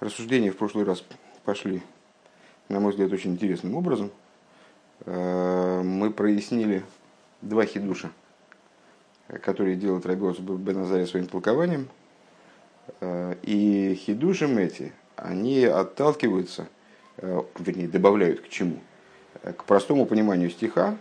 Рассуждения 0.00 0.52
в 0.52 0.56
прошлый 0.56 0.84
раз 0.84 1.02
пошли, 1.44 1.82
на 2.68 2.78
мой 2.78 2.92
взгляд, 2.92 3.12
очень 3.12 3.32
интересным 3.32 3.74
образом. 3.74 4.12
Э, 5.06 5.82
мы 5.82 6.12
прояснили 6.12 6.84
два 7.42 7.64
хидуша, 7.64 8.10
которые 9.42 9.74
делает 9.74 10.06
Рабиос 10.06 10.38
Беназаря 10.38 11.04
своим 11.04 11.26
толкованием. 11.26 11.88
Э, 13.00 13.34
и 13.42 13.94
хидушем 13.96 14.58
эти, 14.58 14.92
они 15.16 15.64
отталкиваются, 15.64 16.68
э, 17.16 17.42
вернее, 17.58 17.88
добавляют 17.88 18.40
к 18.42 18.48
чему? 18.48 18.78
К 19.42 19.64
простому 19.64 20.06
пониманию 20.06 20.50
стиха, 20.50 20.96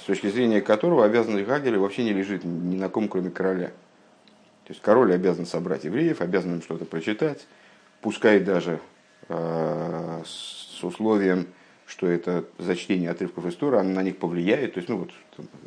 с 0.00 0.04
точки 0.04 0.28
зрения 0.28 0.60
которого 0.60 1.04
обязанность 1.04 1.46
Гагеля 1.46 1.78
вообще 1.78 2.02
не 2.02 2.12
лежит 2.12 2.42
ни 2.42 2.76
на 2.76 2.88
ком, 2.88 3.08
кроме 3.08 3.30
короля. 3.30 3.68
То 4.64 4.72
есть 4.72 4.82
король 4.82 5.14
обязан 5.14 5.46
собрать 5.46 5.84
евреев, 5.84 6.20
обязан 6.20 6.54
им 6.54 6.62
что-то 6.62 6.84
прочитать, 6.84 7.46
пускай 8.00 8.40
даже 8.40 8.80
э, 9.28 10.22
с 10.24 10.82
условием, 10.82 11.46
что 11.86 12.06
это 12.06 12.44
зачтение 12.58 13.10
отрывков 13.10 13.46
истории, 13.46 13.78
оно 13.78 13.90
на 13.90 14.02
них 14.02 14.18
повлияет, 14.18 14.74
то 14.74 14.78
есть 14.78 14.88
ну, 14.88 14.98
вот, 14.98 15.10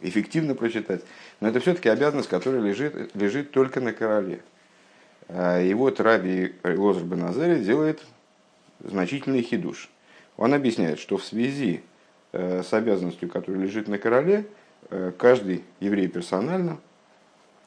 эффективно 0.02 0.56
прочитать. 0.56 1.02
Но 1.42 1.50
это 1.50 1.60
все-таки 1.60 1.90
обязанность, 1.90 2.30
которая 2.30 2.62
лежит, 2.62 3.16
лежит 3.16 3.52
только 3.52 3.82
на 3.82 3.94
короле. 3.94 4.42
А, 5.28 5.62
и 5.62 5.74
вот 5.74 6.00
Раби 6.00 6.54
Лозер 6.64 7.04
Беназари 7.04 7.64
делает 7.64 8.04
значительный 8.80 9.42
хидуш. 9.42 9.90
Он 10.38 10.54
объясняет, 10.54 11.00
что 11.00 11.18
в 11.18 11.26
связи 11.26 11.84
э, 12.32 12.64
с 12.64 12.74
обязанностью, 12.74 13.30
которая 13.30 13.62
лежит 13.62 13.88
на 13.88 13.98
короле, 13.98 14.46
э, 14.90 15.12
каждый 15.18 15.64
еврей 15.80 16.08
персонально– 16.08 16.80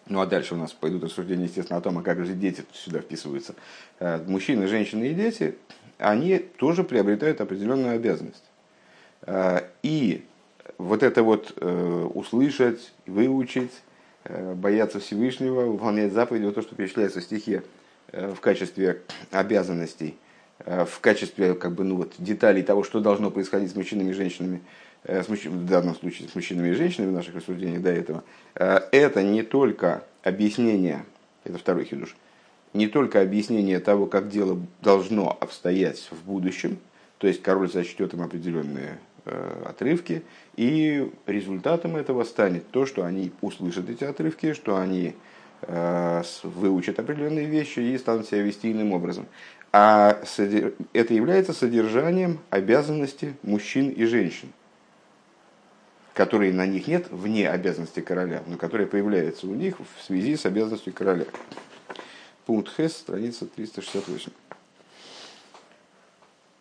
ну 0.09 0.21
а 0.21 0.27
дальше 0.27 0.55
у 0.55 0.57
нас 0.57 0.73
пойдут 0.73 1.05
рассуждения, 1.05 1.45
естественно, 1.45 1.79
о 1.79 1.83
том, 1.83 1.99
а 1.99 2.03
как 2.03 2.25
же 2.25 2.33
дети 2.35 2.65
сюда 2.73 3.01
вписываются. 3.01 3.55
Э, 3.99 4.23
мужчины, 4.27 4.69
женщины 4.69 5.09
и 5.09 5.15
дети, 5.15 5.57
они 5.99 6.39
тоже 6.39 6.85
приобретают 6.85 7.41
определенную 7.41 7.97
обязанность. 7.97 8.45
Э, 9.23 9.63
и 9.83 10.25
вот 10.79 11.03
это 11.03 11.23
вот 11.23 11.55
э, 11.57 12.09
услышать, 12.15 12.93
выучить, 13.07 13.73
бояться 14.57 14.99
Всевышнего, 14.99 15.67
выполнять 15.67 16.13
заповеди, 16.13 16.47
вот 16.47 16.57
то, 16.57 16.63
что 16.63 16.75
перечисляется 16.75 17.21
в 17.21 17.23
стихе 17.23 17.63
в 18.13 18.41
качестве 18.41 19.03
обязанностей, 19.31 20.17
в 20.59 20.99
качестве 21.01 21.55
как 21.55 21.75
бы, 21.75 21.85
ну, 21.85 21.95
вот, 21.95 22.15
деталей 22.19 22.65
того, 22.65 22.83
что 22.83 22.99
должно 22.99 23.31
происходить 23.31 23.71
с 23.71 23.77
мужчинами 23.77 24.11
и 24.11 24.15
женщинами. 24.15 24.63
В 25.07 25.67
данном 25.67 25.95
случае 25.95 26.29
с 26.29 26.35
мужчинами 26.35 26.71
и 26.71 26.73
женщинами 26.73 27.11
в 27.11 27.15
наших 27.15 27.37
рассуждениях 27.37 27.83
до 27.83 27.91
этого, 27.91 28.25
э, 28.55 28.81
это 28.91 29.23
не 29.23 29.43
только 29.43 30.03
объяснение, 30.23 31.05
это 31.45 31.59
второй 31.59 31.85
хидуш, 31.85 32.17
не 32.75 32.89
только 32.89 33.21
объяснение 33.21 33.79
того, 33.79 34.07
как 34.07 34.29
дело 34.29 34.59
должно 34.83 35.37
обстоять 35.41 36.09
в 36.11 36.27
будущем, 36.27 36.79
то 37.19 37.29
есть 37.29 37.41
король 37.41 37.71
зачтет 37.71 38.15
им 38.15 38.23
определенные 38.23 38.99
э, 39.25 39.63
отрывки, 39.65 40.23
и 40.57 41.11
результатом 41.27 41.97
этого 41.97 42.25
станет 42.25 42.69
то, 42.71 42.85
что 42.85 43.05
они 43.05 43.33
услышат 43.41 43.89
эти 43.89 44.05
отрывки, 44.05 44.55
что 44.55 44.77
они 44.77 45.15
выучат 46.43 46.99
определенные 46.99 47.47
вещи 47.47 47.79
и 47.79 47.97
станут 47.97 48.27
себя 48.27 48.43
вести 48.43 48.71
иным 48.71 48.93
образом. 48.93 49.27
А 49.73 50.21
это 50.93 51.15
является 51.15 51.55
содержанием 51.55 52.41
обязанности 52.51 53.35
мужчин 53.43 53.89
и 53.89 54.05
женщин 54.05 54.51
которые 56.17 56.55
на 56.55 56.67
них 56.67 56.89
нет 56.89 57.09
вне 57.11 57.49
обязанности 57.49 58.01
короля, 58.01 58.43
но 58.47 58.57
которые 58.57 58.87
появляются 58.87 59.47
у 59.47 59.55
них 59.55 59.77
в 59.79 60.03
связи 60.03 60.35
с 60.35 60.47
обязанностью 60.47 60.95
короля. 60.95 61.27
Пункт 62.47 62.73
Хес, 62.75 62.97
страница 62.97 63.45
368. 63.45 64.33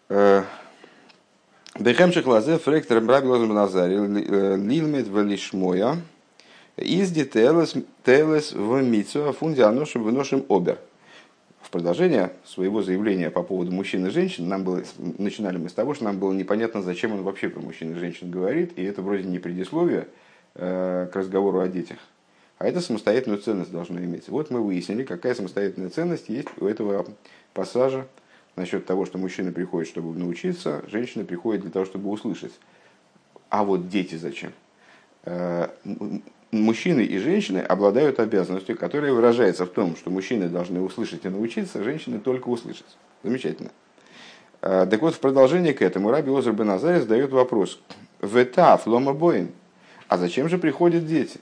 Э, 0.10 0.44
Бехемших 1.80 2.28
лазе 2.28 2.58
фректор 2.58 3.00
браби 3.00 3.28
лозем 3.28 3.54
назари 3.54 3.96
э, 3.96 4.58
лилмет 4.58 5.08
велишмоя 5.08 6.02
из 6.76 7.12
детелес 7.12 7.76
телес 8.04 8.52
в 8.52 8.82
мицу 8.82 9.32
фунди 9.32 9.62
аношим 9.62 10.04
выношим 10.04 10.46
обер 10.50 10.80
в 11.66 11.72
продолжение 11.72 12.32
своего 12.46 12.84
заявления 12.84 13.32
по 13.32 13.42
поводу 13.42 13.72
мужчин 13.72 14.06
и 14.06 14.12
женщин, 14.12 14.48
нам 14.48 14.64
было, 14.64 14.84
начинали 15.00 15.58
мы 15.58 15.70
с 15.70 15.74
того, 15.74 15.96
что 15.96 16.04
нам 16.04 16.20
было 16.20 16.32
непонятно, 16.32 16.84
зачем 16.84 17.12
он 17.12 17.24
вообще 17.24 17.50
про 17.50 17.60
мужчин 17.60 17.92
и 17.94 18.00
женщин 18.00 18.30
говорит, 18.30 18.78
и 18.78 18.84
это 18.84 19.02
вроде 19.02 19.24
не 19.24 19.40
предисловие 19.40 20.08
э, 20.54 21.10
к 21.12 21.16
разговору 21.16 21.60
о 21.60 21.68
детях, 21.68 21.98
а 22.60 22.68
это 22.68 22.82
самостоятельную 22.82 23.42
ценность 23.42 23.72
должно 23.72 24.00
иметь. 24.00 24.28
Вот 24.28 24.52
мы 24.52 24.62
выяснили, 24.62 25.04
какая 25.04 25.34
самостоятельная 25.34 25.90
ценность 25.90 26.30
есть 26.30 26.50
у 26.60 26.68
этого 26.68 27.08
пассажа 27.56 28.06
насчет 28.56 28.86
того, 28.86 29.08
что 29.08 29.18
мужчины 29.18 29.52
приходят, 29.52 29.90
чтобы 29.90 30.18
научиться, 30.18 30.84
женщины 30.88 31.26
приходят 31.26 31.64
для 31.64 31.72
того, 31.72 31.86
чтобы 31.86 32.12
услышать. 32.12 32.54
А 33.50 33.64
вот 33.64 33.90
дети 33.90 34.16
зачем? 34.16 34.52
Мужчины 36.56 37.02
и 37.02 37.18
женщины 37.18 37.60
обладают 37.60 38.20
обязанностью, 38.20 38.78
которая 38.78 39.12
выражается 39.12 39.66
в 39.66 39.70
том, 39.70 39.96
что 39.96 40.10
мужчины 40.10 40.48
должны 40.48 40.82
услышать 40.82 41.26
и 41.26 41.30
научиться, 41.30 41.84
женщины 41.84 42.20
только 42.20 42.48
услышать. 42.48 42.98
Замечательно. 43.24 43.72
А, 44.62 44.86
так 44.86 45.02
вот, 45.02 45.16
в 45.16 45.20
продолжение 45.20 45.74
к 45.74 45.82
этому 45.82 46.12
Раби 46.12 46.32
Озер 46.32 46.54
Бен 46.54 46.80
задает 46.80 47.32
вопрос. 47.32 47.80
Ветаф 48.22 48.88
лома 48.88 49.14
боин. 49.14 49.50
А 50.08 50.18
зачем 50.18 50.48
же 50.50 50.58
приходят 50.58 51.06
дети? 51.06 51.40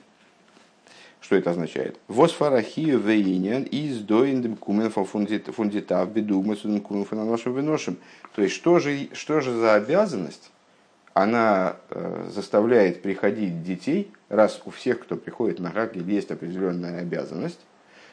Что 1.20 1.36
это 1.36 1.52
означает? 1.52 1.98
Восфарахию 2.08 2.98
вейнян 2.98 3.62
из 3.62 4.00
доиндем 4.00 4.56
кумен 4.56 4.90
фундитав 4.90 6.10
бедугма 6.10 6.56
суден 6.56 6.80
кумен 6.80 7.04
фананошим 7.04 7.52
выношим. 7.52 7.96
То 8.34 8.42
есть, 8.42 8.54
что 8.54 8.78
же, 8.78 9.08
что 9.12 9.40
же 9.40 9.52
за 9.52 9.74
обязанность 9.74 10.50
она 11.14 11.76
э, 11.90 12.28
заставляет 12.28 13.00
приходить 13.00 13.62
детей, 13.62 14.12
раз 14.28 14.60
у 14.64 14.70
всех, 14.70 15.00
кто 15.00 15.16
приходит 15.16 15.60
на 15.60 15.70
Хагель, 15.70 16.10
есть 16.10 16.32
определенная 16.32 17.00
обязанность, 17.00 17.60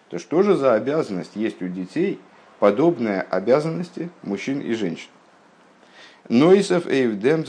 то 0.10 0.20
что 0.20 0.44
же 0.44 0.56
за 0.56 0.76
обязанность 0.76 1.36
есть 1.36 1.62
у 1.64 1.68
детей, 1.68 2.22
подобная 2.60 3.22
обязанности 3.22 4.10
мужчин 4.22 4.62
и 4.62 4.74
женщин? 4.74 5.10
Нойсов 6.30 6.88
эйвдем 6.88 7.44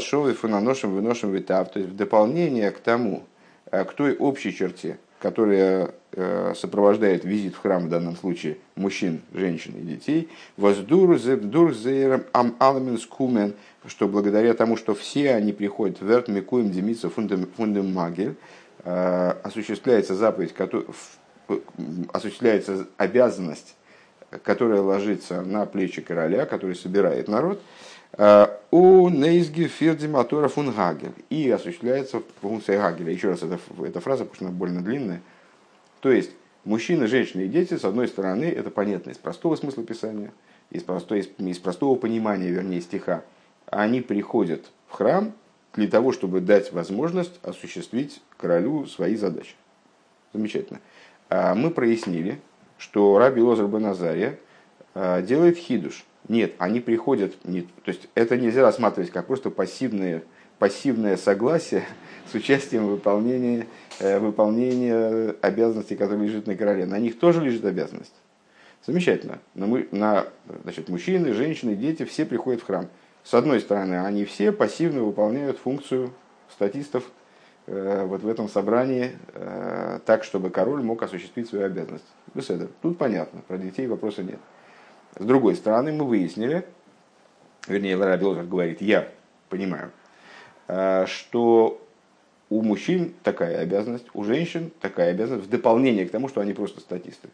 шовы 0.00 0.32
фунаношим 0.32 0.94
выношим 0.94 1.32
витав, 1.32 1.70
то 1.70 1.80
есть 1.80 1.92
в 1.92 1.96
дополнение 1.96 2.70
к 2.70 2.78
тому, 2.78 3.24
э, 3.70 3.84
к 3.84 3.92
той 3.92 4.16
общей 4.16 4.56
черте, 4.56 4.98
которая 5.20 5.90
сопровождает 6.12 7.24
визит 7.24 7.54
в 7.54 7.58
храм 7.60 7.84
в 7.86 7.88
данном 7.90 8.16
случае 8.16 8.56
мужчин, 8.76 9.20
женщин 9.34 9.74
и 9.78 9.82
детей, 9.82 10.28
ам 12.32 12.56
аламенс 12.58 13.06
кумен– 13.06 13.54
что 13.88 14.08
благодаря 14.08 14.54
тому, 14.54 14.76
что 14.76 14.94
все 14.94 15.34
они 15.34 15.52
приходят 15.52 16.00
в 16.00 16.06
Верт 16.06 16.28
Микуем 16.28 16.70
Демица 16.70 17.10
Фундем 17.10 17.92
Магель, 17.92 18.36
э, 18.84 19.34
осуществляется 19.42 20.14
заповедь, 20.14 20.54
осуществляется 22.12 22.86
обязанность, 22.96 23.74
которая 24.42 24.82
ложится 24.82 25.42
на 25.42 25.64
плечи 25.66 26.02
короля, 26.02 26.44
который 26.46 26.76
собирает 26.76 27.28
народ, 27.28 27.62
э, 28.16 28.46
у 28.70 29.08
Нейзги 29.08 29.64
Фирди 29.64 30.06
Фунгагель. 30.06 31.12
И 31.30 31.50
осуществляется 31.50 32.22
функция 32.42 32.80
Гагеля. 32.80 33.12
Еще 33.12 33.30
раз, 33.30 33.42
эта, 33.42 33.58
эта 33.84 34.00
фраза, 34.00 34.24
потому 34.24 34.36
что 34.36 34.44
она 34.46 34.54
больно 34.54 34.82
длинная. 34.82 35.22
То 36.00 36.10
есть, 36.10 36.30
мужчины, 36.64 37.06
женщины 37.06 37.42
и 37.42 37.48
дети, 37.48 37.76
с 37.76 37.84
одной 37.84 38.08
стороны, 38.08 38.44
это 38.44 38.70
понятно 38.70 39.10
из 39.10 39.18
простого 39.18 39.56
смысла 39.56 39.84
писания, 39.84 40.32
из, 40.70 40.82
простого, 40.82 41.18
из, 41.18 41.58
простого 41.58 41.96
понимания, 41.96 42.50
вернее, 42.50 42.80
стиха, 42.80 43.24
они 43.66 44.00
приходят 44.00 44.70
в 44.86 44.92
храм 44.92 45.32
для 45.74 45.88
того, 45.88 46.12
чтобы 46.12 46.40
дать 46.40 46.72
возможность 46.72 47.38
осуществить 47.42 48.20
королю 48.36 48.86
свои 48.86 49.16
задачи. 49.16 49.54
Замечательно. 50.32 50.80
А 51.28 51.54
мы 51.54 51.70
прояснили, 51.70 52.40
что 52.78 53.18
Раби 53.18 53.40
Лозер 53.40 53.66
Беназария 53.66 54.38
а, 54.94 55.22
делает 55.22 55.56
хидуш. 55.56 56.04
Нет, 56.28 56.54
они 56.58 56.80
приходят, 56.80 57.34
не, 57.44 57.62
то 57.62 57.68
есть 57.86 58.08
это 58.14 58.36
нельзя 58.36 58.62
рассматривать 58.62 59.10
как 59.10 59.26
просто 59.26 59.50
пассивное, 59.50 60.22
пассивное 60.58 61.16
согласие 61.16 61.84
с 62.32 62.34
участием 62.34 62.86
выполнения, 62.86 63.60
э, 63.60 63.64
выполнения 64.00 65.34
обязанностей, 65.40 65.96
которые 65.96 66.28
лежат 66.28 66.46
на 66.46 66.56
короле. 66.56 66.86
На 66.86 66.98
них 66.98 67.18
тоже 67.18 67.42
лежит 67.42 67.64
обязанность. 67.64 68.14
Замечательно. 68.86 69.38
Но 69.54 69.66
мы, 69.66 69.88
на, 69.90 70.26
значит, 70.62 70.88
мужчины, 70.88 71.32
женщины, 71.32 71.74
дети 71.74 72.04
все 72.04 72.24
приходят 72.24 72.62
в 72.62 72.66
храм. 72.66 72.88
С 73.22 73.34
одной 73.34 73.60
стороны, 73.60 74.06
они 74.06 74.24
все 74.24 74.52
пассивно 74.52 75.02
выполняют 75.02 75.58
функцию 75.58 76.12
статистов 76.50 77.04
э, 77.66 78.04
вот 78.06 78.22
в 78.22 78.28
этом 78.28 78.48
собрании 78.48 79.12
э, 79.34 80.00
так, 80.06 80.24
чтобы 80.24 80.50
король 80.50 80.82
мог 80.82 81.02
осуществить 81.02 81.48
свою 81.48 81.66
обязанность. 81.66 82.06
Беседа. 82.34 82.68
Тут 82.80 82.96
понятно, 82.96 83.42
про 83.46 83.58
детей 83.58 83.86
вопроса 83.86 84.22
нет. 84.22 84.38
С 85.18 85.24
другой 85.24 85.56
стороны, 85.56 85.92
мы 85.92 86.06
выяснили, 86.06 86.64
вернее, 87.66 87.96
Лара 87.96 88.16
Белозер 88.16 88.44
говорит, 88.44 88.80
я 88.80 89.08
понимаю, 89.50 89.90
э, 90.68 91.04
что 91.06 91.86
у 92.50 92.62
мужчин 92.62 93.12
такая 93.22 93.58
обязанность, 93.58 94.06
у 94.14 94.24
женщин 94.24 94.70
такая 94.80 95.10
обязанность 95.10 95.46
в 95.46 95.50
дополнение 95.50 96.06
к 96.06 96.10
тому, 96.10 96.28
что 96.28 96.40
они 96.40 96.52
просто 96.52 96.80
статисты. 96.80 97.28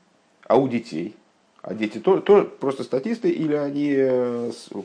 А 0.47 0.57
у 0.57 0.69
детей? 0.69 1.15
А 1.63 1.73
дети 1.73 1.99
то, 1.99 2.21
то 2.21 2.45
просто 2.45 2.85
статисты 2.85 3.31
или 3.31 3.55
они, 3.55 3.97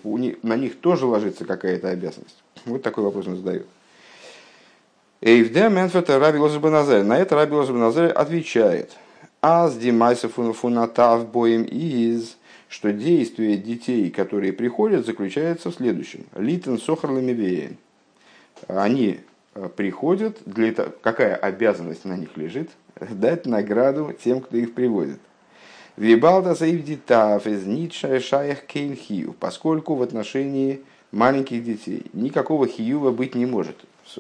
у 0.04 0.18
них, 0.18 0.38
на 0.44 0.56
них 0.56 0.80
тоже 0.80 1.06
ложится 1.06 1.46
какая-то 1.46 1.90
обязанность? 1.90 2.42
Вот 2.66 2.84
такой 2.84 3.04
вопрос 3.04 3.28
он 3.28 3.36
задает. 3.36 3.66
Эйвде 5.22 5.68
Раби 5.68 6.38
Лозабаназарь. 6.38 7.04
На 7.04 7.18
это 7.18 7.36
Раби 7.36 7.54
Лозабаназарь 7.54 8.12
отвечает. 8.12 8.92
Аз 9.42 9.76
димайса 9.78 10.30
фунатав 10.30 11.30
боем 11.30 11.64
из 11.64 12.38
что 12.70 12.94
действие 12.94 13.58
детей, 13.58 14.12
которые 14.12 14.54
приходят, 14.54 15.06
заключается 15.06 15.72
в 15.72 15.76
следующем. 15.76 16.26
Литен 16.36 16.78
сохар 16.78 17.10
ламивеен. 17.10 17.78
Они 18.68 19.18
э, 19.18 19.18
приходят, 19.68 20.38
для 20.46 20.72
того, 20.74 20.92
какая 21.02 21.36
обязанность 21.36 22.06
на 22.06 22.16
них 22.16 22.38
лежит? 22.38 22.70
Дать 23.00 23.46
награду 23.46 24.14
тем, 24.14 24.42
кто 24.42 24.58
их 24.58 24.74
приводит. 24.74 25.20
Вибалда 25.98 26.56
заивдитав 26.56 27.46
из 27.46 27.66
Ницше 27.66 28.22
шаях 28.22 28.62
кейнхию, 28.62 29.36
поскольку 29.38 29.96
в 29.96 30.02
отношении 30.02 30.82
маленьких 31.12 31.64
детей 31.64 32.06
никакого 32.14 32.68
хиюва 32.68 33.12
быть 33.12 33.36
не 33.36 33.46
может 33.46 33.76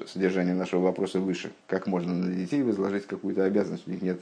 содержание 0.08 0.54
нашего 0.54 0.82
вопроса 0.82 1.20
выше. 1.20 1.52
Как 1.68 1.88
можно 1.88 2.14
на 2.14 2.32
детей 2.32 2.62
возложить 2.62 3.08
какую-то 3.08 3.44
обязанность? 3.44 3.88
У 3.88 3.92
них 3.92 4.02
нет 4.02 4.20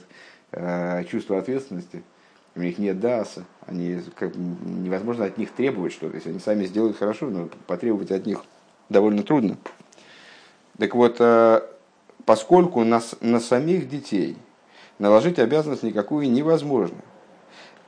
э, 0.52 1.04
чувства 1.04 1.38
ответственности, 1.38 2.02
у 2.54 2.60
них 2.60 2.78
нет 2.78 3.00
даса, 3.00 3.44
они, 3.66 4.00
как, 4.14 4.34
невозможно 4.34 5.24
от 5.24 5.38
них 5.38 5.50
требовать 5.50 5.92
что-то. 5.92 6.16
Если 6.16 6.30
они 6.30 6.38
сами 6.38 6.64
сделают 6.64 6.96
хорошо, 6.96 7.28
но 7.28 7.48
потребовать 7.66 8.10
от 8.10 8.26
них 8.26 8.44
довольно 8.88 9.22
трудно. 9.22 9.56
Так 10.78 10.94
вот, 10.94 11.16
э, 11.18 11.60
поскольку 12.24 12.84
на, 12.84 13.00
на 13.20 13.40
самих 13.40 13.88
детей 13.88 14.36
наложить 14.98 15.38
обязанность 15.38 15.82
никакую 15.82 16.30
невозможно, 16.30 16.98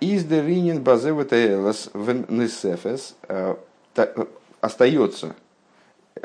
из 0.00 0.24
деринин 0.24 0.82
базеватаэлас 0.82 1.90
в 1.92 2.30
несефес 2.30 3.16
э, 3.28 3.54
остается 4.60 5.34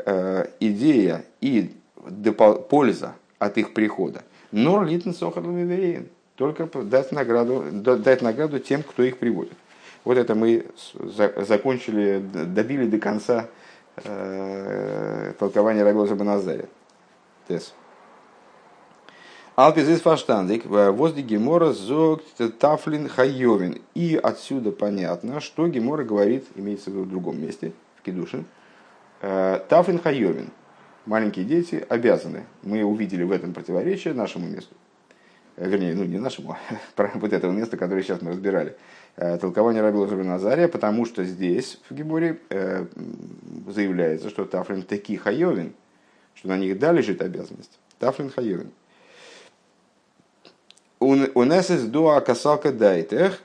Э, 0.04 0.46
идея 0.60 1.24
и 1.40 1.74
польза 2.68 3.14
от 3.38 3.56
их 3.58 3.72
прихода. 3.72 4.22
Нор 4.52 4.84
литн 4.86 5.10
только 6.36 6.66
дать 6.82 7.12
награду, 7.12 7.64
дать 7.72 8.22
награду 8.22 8.58
тем, 8.58 8.82
кто 8.82 9.02
их 9.02 9.18
приводит. 9.18 9.54
Вот 10.04 10.18
это 10.18 10.34
мы 10.34 10.66
закончили, 10.98 12.22
добили 12.22 12.86
до 12.86 12.98
конца 12.98 13.48
э, 13.96 15.32
толкования 15.38 15.82
Рагоза 15.82 16.14
Баназаря. 16.14 16.66
Тес. 17.48 17.74
Алпис 19.54 19.88
из 19.88 20.00
фаштандик, 20.02 20.66
возле 20.66 21.22
Гемора 21.22 21.72
зог 21.72 22.22
тафлин 22.58 23.08
хайовин. 23.08 23.80
И 23.94 24.18
отсюда 24.22 24.70
понятно, 24.70 25.40
что 25.40 25.66
Гемора 25.66 26.04
говорит, 26.04 26.46
имеется 26.56 26.90
в 26.90 26.92
виду 26.94 27.04
в 27.04 27.08
другом 27.08 27.40
месте, 27.40 27.72
в 27.96 28.02
Кедушин, 28.02 28.46
Э, 29.20 29.60
Тафин 29.68 29.98
Хайовин. 29.98 30.50
Маленькие 31.06 31.44
дети 31.44 31.84
обязаны. 31.88 32.44
Мы 32.62 32.84
увидели 32.84 33.22
в 33.22 33.32
этом 33.32 33.54
противоречие 33.54 34.14
нашему 34.14 34.46
месту. 34.46 34.74
Э, 35.56 35.68
вернее, 35.68 35.94
ну 35.94 36.04
не 36.04 36.18
нашему, 36.18 36.56
а 36.96 37.10
вот 37.14 37.32
этого 37.32 37.52
места, 37.52 37.76
которое 37.76 38.02
сейчас 38.02 38.20
мы 38.20 38.32
разбирали. 38.32 38.76
Э, 39.16 39.38
толкование 39.38 39.82
Раби 39.82 39.98
Лазаба 39.98 40.22
Назария, 40.22 40.68
потому 40.68 41.06
что 41.06 41.24
здесь, 41.24 41.80
в 41.88 41.94
Гиборе, 41.94 42.40
заявляется, 43.66 44.30
что 44.30 44.44
Тафлин 44.44 44.82
таки 44.82 45.16
Хайовин, 45.16 45.74
что 46.34 46.48
на 46.48 46.58
них 46.58 46.78
да 46.78 46.92
лежит 46.92 47.22
обязанность. 47.22 47.78
Тафлин 47.98 48.30
Хайовин. 48.30 48.70
У 50.98 51.44
нас 51.44 51.70
есть 51.70 51.90
дуа 51.90 52.20
касалка 52.20 52.72
дайтех. 52.72 53.40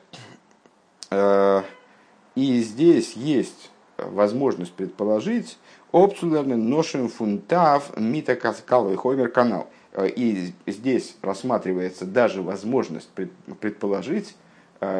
И 2.35 2.61
здесь 2.61 3.13
есть 3.13 3.71
возможность 3.97 4.73
предположить, 4.73 5.57
опцулерный 5.91 6.55
ношим 6.55 7.09
фунтав 7.09 7.97
митакаскалый 7.97 8.95
хомер 8.95 9.29
канал. 9.29 9.69
Э, 9.93 10.07
и 10.07 10.53
здесь 10.67 11.15
рассматривается 11.21 12.05
даже 12.05 12.41
возможность 12.41 13.09
предположить, 13.59 14.29
э, 14.29 14.33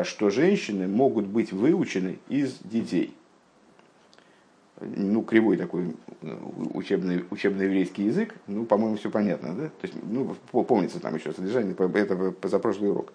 что 0.03 0.29
женщины 0.29 0.87
могут 0.87 1.25
быть 1.25 1.51
выучены 1.51 2.19
из 2.29 2.59
детей. 2.63 3.15
Ну, 4.81 5.21
кривой 5.21 5.57
такой 5.57 5.95
э, 6.21 6.37
учебный, 6.73 7.23
учебный 7.29 7.65
еврейский 7.65 8.03
язык, 8.05 8.33
ну, 8.47 8.65
по-моему, 8.65 8.95
все 8.97 9.11
понятно, 9.11 9.53
да? 9.53 9.65
То 9.67 9.87
есть, 9.87 9.93
ну, 10.03 10.35
помнится 10.63 10.99
там 10.99 11.15
еще 11.15 11.31
содержание, 11.33 11.75
это 11.75 12.31
позапрошлый 12.31 12.89
урок. 12.89 13.13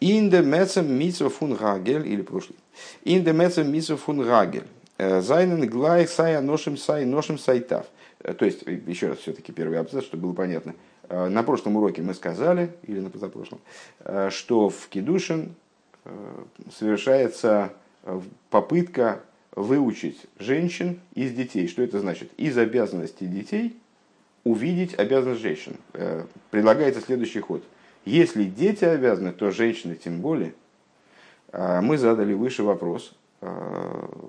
Инде 0.00 0.42
мецем 0.42 0.92
митсва 0.92 1.28
фун 1.28 1.54
гагель, 1.54 2.06
или 2.08 2.22
прошлый. 2.22 2.58
Инде 3.04 3.32
мецем 3.32 3.72
митсва 3.72 3.96
фун 3.96 4.20
гагель. 4.22 4.66
Э, 4.96 5.20
Зайнен 5.20 5.68
глай 5.68 6.08
сая 6.08 6.40
ношим 6.40 6.76
сай 6.76 7.04
ношим 7.04 7.38
сайтав. 7.38 7.86
Э, 8.18 8.34
то 8.34 8.46
есть, 8.46 8.62
еще 8.66 9.08
раз 9.08 9.18
все-таки 9.18 9.52
первый 9.52 9.78
абзац, 9.78 10.04
чтобы 10.04 10.24
было 10.24 10.32
понятно. 10.32 10.74
Э, 11.08 11.28
на 11.28 11.42
прошлом 11.42 11.76
уроке 11.76 12.02
мы 12.02 12.14
сказали, 12.14 12.70
или 12.84 13.00
на 13.00 13.10
позапрошлом, 13.10 13.60
что 14.30 14.68
в 14.68 14.88
Кедушин 14.88 15.54
совершается 16.72 17.72
попытка 18.48 19.20
выучить 19.54 20.26
женщин 20.38 21.00
из 21.14 21.32
детей. 21.32 21.68
Что 21.68 21.82
это 21.82 22.00
значит? 22.00 22.30
Из 22.38 22.56
обязанностей 22.56 23.26
детей 23.26 23.76
увидеть 24.44 24.98
обязанность 24.98 25.42
женщин. 25.42 25.76
Предлагается 26.50 27.00
следующий 27.02 27.40
ход– 27.40 27.62
если 28.08 28.44
дети 28.44 28.84
обязаны, 28.86 29.32
то 29.32 29.50
женщины 29.50 29.94
тем 29.94 30.22
более. 30.22 30.54
Мы 31.52 31.98
задали 31.98 32.32
выше 32.32 32.62
вопрос, 32.62 33.14
но, 33.42 33.50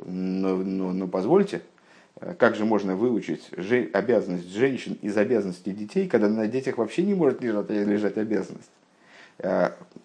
но, 0.06 0.92
но 0.92 1.08
позвольте, 1.08 1.62
как 2.38 2.56
же 2.56 2.66
можно 2.66 2.96
выучить 2.96 3.50
обязанность 3.94 4.52
женщин 4.52 4.98
из 5.02 5.18
обязанностей 5.18 5.72
детей, 5.72 6.08
когда 6.08 6.28
на 6.28 6.48
детях 6.48 6.78
вообще 6.78 7.04
не 7.04 7.14
может 7.14 7.42
лежать, 7.42 7.70
лежать 7.70 8.18
обязанность? 8.18 8.72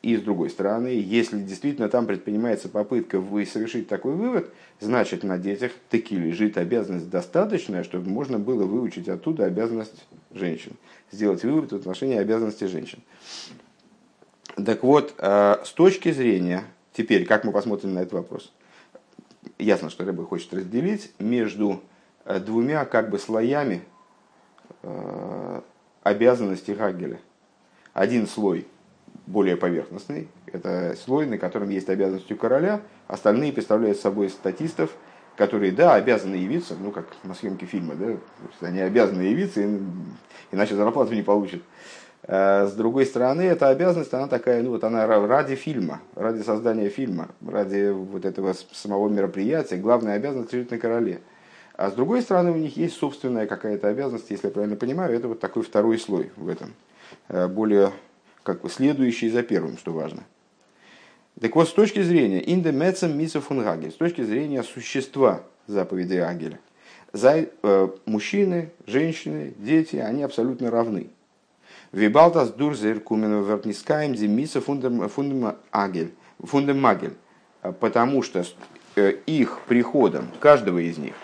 И 0.02 0.16
с 0.16 0.20
другой 0.20 0.48
стороны, 0.48 0.88
если 0.88 1.40
действительно 1.40 1.88
там 1.88 2.06
предпринимается 2.06 2.68
попытка 2.68 3.18
вы 3.18 3.46
совершить 3.46 3.88
такой 3.88 4.14
вывод, 4.14 4.50
значит 4.78 5.24
на 5.24 5.38
детях 5.38 5.72
таки 5.90 6.14
лежит 6.14 6.56
обязанность 6.56 7.10
достаточная, 7.10 7.82
чтобы 7.82 8.08
можно 8.08 8.38
было 8.38 8.64
выучить 8.64 9.08
оттуда 9.08 9.46
обязанность 9.46 10.06
женщин. 10.30 10.76
Сделать 11.10 11.42
вывод 11.42 11.72
в 11.72 11.74
отношении 11.74 12.16
обязанности 12.16 12.64
женщин. 12.64 13.00
Так 14.54 14.84
вот, 14.84 15.14
э, 15.18 15.56
с 15.64 15.72
точки 15.72 16.12
зрения, 16.12 16.62
теперь, 16.92 17.24
как 17.24 17.44
мы 17.44 17.50
посмотрим 17.50 17.94
на 17.94 18.00
этот 18.00 18.12
вопрос, 18.12 18.52
ясно, 19.58 19.90
что 19.90 20.04
Рэбе 20.04 20.22
хочет 20.22 20.54
разделить 20.54 21.10
между 21.18 21.72
э, 21.72 21.93
двумя 22.24 22.84
как 22.84 23.10
бы 23.10 23.18
слоями 23.18 23.82
э, 24.82 25.60
обязанностей 26.02 26.74
Хагеля. 26.74 27.20
Один 27.92 28.26
слой 28.26 28.66
более 29.26 29.56
поверхностный, 29.56 30.28
это 30.46 30.94
слой, 31.02 31.26
на 31.26 31.38
котором 31.38 31.70
есть 31.70 31.88
обязанности 31.88 32.32
у 32.32 32.36
короля, 32.36 32.80
остальные 33.06 33.52
представляют 33.52 33.98
собой 33.98 34.28
статистов, 34.28 34.90
которые, 35.36 35.72
да, 35.72 35.94
обязаны 35.94 36.36
явиться, 36.36 36.74
ну, 36.78 36.90
как 36.90 37.06
на 37.24 37.34
съемке 37.34 37.66
фильма, 37.66 37.94
да, 37.94 38.16
они 38.60 38.80
обязаны 38.80 39.22
явиться, 39.22 39.62
иначе 40.52 40.76
зарплату 40.76 41.14
не 41.14 41.22
получат. 41.22 41.62
Э, 42.22 42.66
с 42.66 42.72
другой 42.72 43.06
стороны, 43.06 43.42
эта 43.42 43.68
обязанность, 43.68 44.12
она 44.14 44.28
такая, 44.28 44.62
ну 44.62 44.70
вот 44.70 44.84
она 44.84 45.06
ради 45.06 45.56
фильма, 45.56 46.00
ради 46.14 46.42
создания 46.42 46.88
фильма, 46.88 47.28
ради 47.46 47.90
вот 47.90 48.24
этого 48.24 48.54
самого 48.72 49.08
мероприятия, 49.08 49.76
главная 49.76 50.14
обязанность 50.14 50.52
лежит 50.52 50.70
на 50.70 50.78
короле. 50.78 51.20
А 51.76 51.90
с 51.90 51.94
другой 51.94 52.22
стороны, 52.22 52.52
у 52.52 52.56
них 52.56 52.76
есть 52.76 52.96
собственная 52.96 53.46
какая-то 53.46 53.88
обязанность, 53.88 54.30
если 54.30 54.46
я 54.46 54.52
правильно 54.52 54.76
понимаю, 54.76 55.14
это 55.14 55.26
вот 55.26 55.40
такой 55.40 55.64
второй 55.64 55.98
слой 55.98 56.30
в 56.36 56.48
этом, 56.48 56.72
э, 57.28 57.48
более 57.48 57.92
как 58.44 58.60
бы 58.60 58.70
следующий 58.70 59.28
за 59.28 59.42
первым, 59.42 59.76
что 59.76 59.92
важно. 59.92 60.22
Так 61.40 61.56
вот, 61.56 61.68
с 61.68 61.72
точки 61.72 62.00
зрения 62.00 62.48
индемецем 62.48 63.18
миса 63.18 63.40
фунгагель, 63.40 63.90
с 63.90 63.94
точки 63.94 64.22
зрения 64.22 64.62
существа 64.62 65.42
заповедей 65.66 66.24
Агеля, 66.24 66.60
за, 67.12 67.46
э, 67.62 67.88
мужчины, 68.06 68.70
женщины, 68.86 69.54
дети, 69.58 69.96
они 69.96 70.22
абсолютно 70.22 70.70
равны. 70.70 71.08
Вибалтас 71.90 72.50
дурзер 72.50 73.00
кумену 73.00 73.42
вертнискаем 73.42 74.14
зимиса 74.14 74.60
фундам 74.60 75.56
агель, 75.70 76.14
фундам 76.40 76.80
магель. 76.80 77.14
Потому 77.80 78.22
что 78.22 78.44
э, 78.96 79.12
их 79.26 79.60
приходом, 79.66 80.28
каждого 80.40 80.78
из 80.78 80.98
них, 80.98 81.14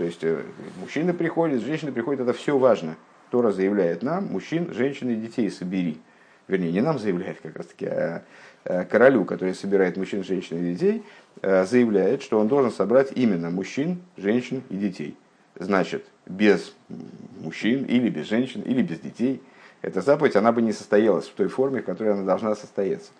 то 0.00 0.06
есть 0.06 0.24
э, 0.24 0.40
мужчина 0.80 1.12
приходит, 1.12 1.60
женщина 1.60 1.92
приходит, 1.92 2.22
это 2.22 2.32
все 2.32 2.56
важно. 2.56 2.96
Тора 3.30 3.52
заявляет 3.52 4.02
нам, 4.02 4.28
мужчин, 4.28 4.72
женщин 4.72 5.10
и 5.10 5.14
детей 5.14 5.50
собери. 5.50 6.00
Вернее, 6.48 6.72
не 6.72 6.80
нам 6.80 6.98
заявляет 6.98 7.42
как 7.42 7.54
раз 7.54 7.66
таки, 7.66 7.84
а 7.84 8.22
э, 8.64 8.86
королю, 8.86 9.26
который 9.26 9.54
собирает 9.54 9.98
мужчин, 9.98 10.24
женщин 10.24 10.56
и 10.56 10.72
детей, 10.72 11.04
заявляет, 11.42 12.22
что 12.22 12.40
он 12.40 12.48
должен 12.48 12.72
собрать 12.72 13.12
именно 13.14 13.50
мужчин, 13.50 14.00
женщин 14.16 14.62
и 14.70 14.76
детей. 14.76 15.18
Значит, 15.56 16.06
без 16.24 16.74
мужчин 17.38 17.84
или 17.84 18.08
без 18.08 18.26
женщин 18.26 18.62
или 18.62 18.80
без 18.80 19.00
детей– 19.00 19.42
эта 19.82 20.00
заповедь, 20.00 20.34
она 20.34 20.50
бы 20.50 20.62
не 20.62 20.72
состоялась 20.72 21.26
в 21.26 21.34
той 21.34 21.48
форме, 21.48 21.82
в 21.82 21.84
которой 21.84 22.14
она 22.14 22.24
должна 22.24 22.54
состояться. 22.54 23.10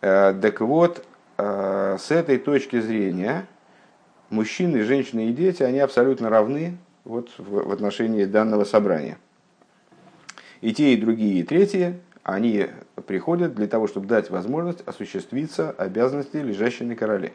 Так 0.00 0.60
вот, 0.60 1.04
с 1.36 2.10
этой 2.10 2.38
точки 2.38 2.80
зрения 2.80 3.46
мужчины, 4.34 4.82
женщины 4.82 5.28
и 5.28 5.32
дети, 5.32 5.62
они 5.62 5.78
абсолютно 5.78 6.28
равны 6.28 6.76
вот 7.04 7.30
в 7.38 7.72
отношении 7.72 8.24
данного 8.24 8.64
собрания. 8.64 9.18
И 10.60 10.74
те, 10.74 10.94
и 10.94 10.96
другие, 10.96 11.40
и 11.40 11.42
третьи, 11.42 12.00
они 12.22 12.68
приходят 13.06 13.54
для 13.54 13.66
того, 13.66 13.86
чтобы 13.86 14.06
дать 14.06 14.30
возможность 14.30 14.80
осуществиться 14.86 15.70
обязанности, 15.70 16.38
лежащей 16.38 16.86
на 16.86 16.96
короле. 16.96 17.32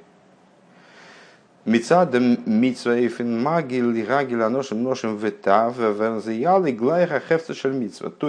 Мицадам 1.66 2.40
митсваэйфен 2.46 3.42
магил 3.42 3.94
и 3.94 4.02
гагил 4.02 4.44
аношим 4.44 4.82
ношим. 4.82 5.20
То 5.20 5.92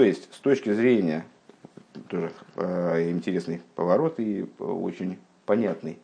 есть, 0.03 0.35
с 0.35 0.39
точки 0.41 0.73
зрения, 0.73 1.25
тоже 2.09 2.33
э, 2.57 3.11
интересный 3.11 3.63
поворот 3.75 4.19
и 4.19 4.47
очень 4.59 5.17
понятный. 5.47 5.99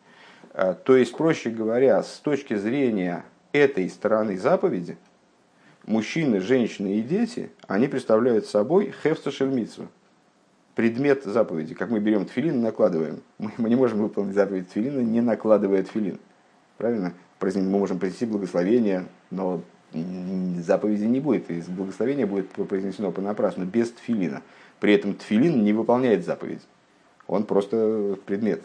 Э, 0.56 0.74
то 0.82 0.96
есть, 0.96 1.14
проще 1.14 1.50
говоря, 1.50 2.02
с 2.02 2.18
точки 2.18 2.56
зрения 2.56 3.24
этой 3.52 3.88
стороны 3.90 4.38
заповеди, 4.38 4.96
мужчины, 5.84 6.40
женщины 6.40 6.98
и 6.98 7.02
дети, 7.02 7.50
они 7.68 7.88
представляют 7.88 8.46
собой 8.46 8.94
хефца 9.02 9.30
шельмитсва, 9.30 9.86
предмет 10.74 11.24
заповеди. 11.24 11.74
Как 11.74 11.90
мы 11.90 12.00
берем 12.00 12.24
тфилин 12.24 12.54
и 12.54 12.62
накладываем. 12.62 13.22
Мы, 13.38 13.52
мы 13.58 13.68
не 13.68 13.76
можем 13.76 13.98
выполнить 13.98 14.34
заповедь 14.34 14.70
тфилина, 14.70 15.00
не 15.00 15.20
накладывая 15.20 15.82
тфилин. 15.82 16.18
Правильно? 16.78 17.12
Мы 17.40 17.62
можем 17.62 17.98
произнести 17.98 18.24
благословение, 18.24 19.04
но 19.30 19.60
заповеди 19.92 21.04
не 21.04 21.20
будет. 21.20 21.50
И 21.50 21.62
благословение 21.68 22.24
будет 22.24 22.48
произнесено 22.48 23.12
понапрасну, 23.12 23.66
без 23.66 23.92
тфилина. 23.92 24.42
При 24.80 24.94
этом 24.94 25.14
тфилин 25.14 25.62
не 25.62 25.74
выполняет 25.74 26.24
заповедь. 26.24 26.62
Он 27.26 27.44
просто 27.44 28.18
предмет. 28.24 28.62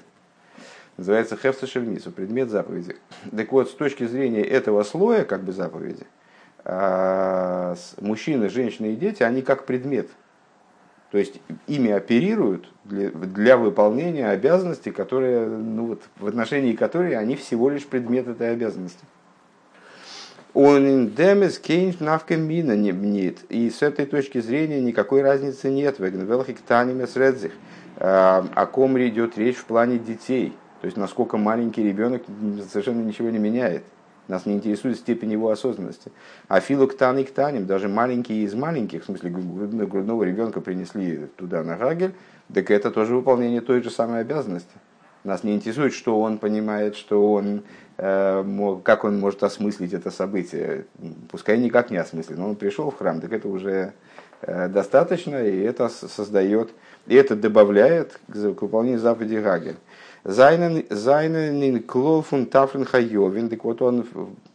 Называется 0.97 1.37
хефса 1.37 1.67
шельмису, 1.67 2.11
предмет 2.11 2.49
заповеди. 2.49 2.95
Так 3.35 3.51
вот, 3.51 3.69
с 3.69 3.73
точки 3.73 4.05
зрения 4.05 4.43
этого 4.43 4.83
слоя 4.83 5.23
как 5.23 5.43
бы 5.43 5.51
заповеди– 5.51 6.05
а, 6.63 7.75
мужчины, 7.99 8.49
женщины 8.49 8.93
и 8.93 8.95
дети, 8.95 9.23
они 9.23 9.41
как 9.41 9.65
предмет. 9.65 10.09
То 11.11 11.17
есть 11.17 11.41
ими 11.67 11.91
оперируют 11.91 12.71
для, 12.85 13.09
для 13.09 13.57
выполнения 13.57 14.29
обязанностей, 14.29 14.91
которые, 14.91 15.45
ну 15.47 15.87
вот, 15.87 16.03
в 16.17 16.27
отношении 16.27 16.73
которой 16.73 17.15
они 17.15 17.35
всего 17.35 17.69
лишь 17.69 17.85
предмет 17.85 18.27
этой 18.27 18.51
обязанности. 18.53 19.03
Он 20.53 21.09
демес 21.09 21.59
кейнш 21.59 21.99
навка 21.99 22.35
мина 22.35 22.75
нет. 22.75 23.39
И 23.49 23.69
с 23.69 23.81
этой 23.81 24.05
точки 24.05 24.39
зрения 24.41 24.81
никакой 24.81 25.21
разницы 25.21 25.69
нет. 25.69 25.97
А, 27.97 28.45
о 28.55 28.65
ком 28.65 28.99
идет 28.99 29.37
речь 29.37 29.55
в 29.55 29.65
плане 29.65 29.97
детей. 29.97 30.53
То 30.81 30.85
есть 30.85 30.97
насколько 30.97 31.37
маленький 31.37 31.83
ребенок 31.83 32.23
совершенно 32.71 33.01
ничего 33.01 33.29
не 33.29 33.37
меняет. 33.37 33.83
Нас 34.27 34.45
не 34.45 34.53
интересует 34.53 34.97
степень 34.97 35.31
его 35.31 35.49
осознанности. 35.49 36.11
А 36.47 36.59
филук 36.59 36.95
тан 36.95 37.23
ктаним, 37.23 37.65
даже 37.65 37.87
маленькие 37.87 38.43
из 38.43 38.53
маленьких, 38.53 39.03
в 39.03 39.05
смысле 39.05 39.29
грудного 39.29 40.23
ребенка 40.23 40.61
принесли 40.61 41.27
туда 41.37 41.63
на 41.63 41.75
Гагель, 41.75 42.13
так 42.53 42.71
это 42.71 42.91
тоже 42.91 43.15
выполнение 43.15 43.61
той 43.61 43.81
же 43.81 43.89
самой 43.89 44.21
обязанности. 44.21 44.73
Нас 45.23 45.43
не 45.43 45.53
интересует, 45.53 45.93
что 45.93 46.19
он 46.19 46.39
понимает, 46.39 46.95
что 46.95 47.31
он, 47.31 47.63
э, 47.97 48.79
как 48.83 49.03
он 49.03 49.19
может 49.19 49.43
осмыслить 49.43 49.93
это 49.93 50.09
событие. 50.09 50.85
Пускай 51.29 51.59
никак 51.59 51.91
не 51.91 51.97
осмыслит, 51.97 52.37
но 52.37 52.49
он 52.49 52.55
пришел 52.55 52.89
в 52.89 52.97
храм, 52.97 53.21
так 53.21 53.31
это 53.31 53.47
уже 53.47 53.93
э, 54.41 54.67
достаточно, 54.67 55.43
и 55.43 55.59
это 55.59 55.89
создает, 55.89 56.71
и 57.05 57.15
это 57.15 57.35
добавляет 57.35 58.19
к 58.27 58.61
выполнению 58.61 58.99
заповеди 58.99 59.35
Гагель. 59.35 59.77
Зайнен 60.23 61.83
клофун 61.83 62.45
тафлен 62.45 62.85
хайовин. 62.85 63.49
Так 63.49 63.63
вот 63.63 63.81
он, 63.81 64.05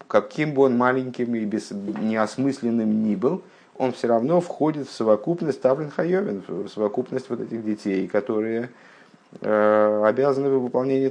каким 0.06 0.54
бы 0.54 0.62
он 0.62 0.76
маленьким 0.76 1.34
и 1.34 1.44
без, 1.44 1.70
неосмысленным 1.70 3.04
ни 3.04 3.16
был, 3.16 3.42
он 3.76 3.92
все 3.92 4.08
равно 4.08 4.40
входит 4.40 4.88
в 4.88 4.92
совокупность 4.92 5.60
тафлен 5.60 5.90
хайовин, 5.90 6.42
в 6.46 6.68
совокупность 6.68 7.28
вот 7.28 7.40
этих 7.40 7.64
детей, 7.64 8.06
которые 8.06 8.70
э, 9.40 10.02
обязаны 10.06 10.50
выполнение 10.50 11.10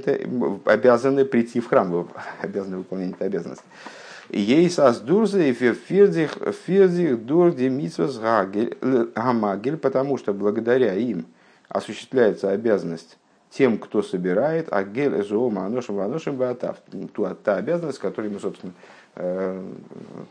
обязаны 0.64 1.24
прийти 1.26 1.60
в 1.60 1.68
храм, 1.68 2.08
обязаны 2.42 2.78
выполнять 2.78 3.12
эту 3.12 3.24
обязанность. 3.24 3.62
Ей 4.30 4.68
сас 4.70 5.00
дурзе 5.00 5.50
и 5.50 5.52
фирдих 5.52 6.36
фирдих 6.66 7.24
дур 7.24 7.52
демитсвас 7.52 8.18
гамагель, 8.18 9.76
потому 9.76 10.18
что 10.18 10.32
благодаря 10.32 10.94
им 10.94 11.26
осуществляется 11.68 12.50
обязанность 12.50 13.18
тем, 13.56 13.78
кто 13.78 14.02
собирает, 14.02 14.68
а 14.70 14.84
гель 14.84 15.20
эзома 15.20 15.66
аношим 15.66 15.98
аношим 15.98 16.36
баатав. 16.36 16.76
Та 17.42 17.56
обязанность, 17.56 17.98
которую 17.98 18.34
мы, 18.34 18.40
собственно, 18.40 18.72
э, 19.14 19.62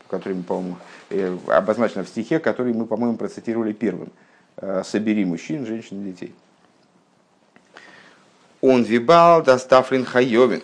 которую 0.10 0.38
мы, 0.38 0.44
по-моему, 0.44 0.77
э, 1.10 1.38
обозначена 1.48 2.03
в 2.03 2.08
стихе, 2.08 2.39
который 2.39 2.74
мы, 2.74 2.86
по-моему, 2.86 3.17
процитировали 3.17 3.74
первым. 3.74 4.12
Э, 4.58 4.84
Собери 4.86 5.25
мужчин, 5.25 5.65
женщин, 5.65 6.03
детей. 6.03 6.36
Он 8.62 8.84
вибал 8.84 9.44
доставлен 9.44 10.05
хайовин. 10.05 10.62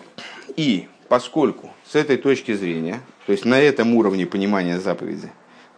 И 0.56 0.88
поскольку 1.08 1.70
с 1.84 1.94
этой 1.94 2.16
точки 2.16 2.54
зрения, 2.54 3.00
то 3.26 3.32
есть 3.32 3.44
на 3.44 3.60
этом 3.60 3.94
уровне 3.94 4.26
понимания 4.26 4.78
заповеди, 4.78 5.30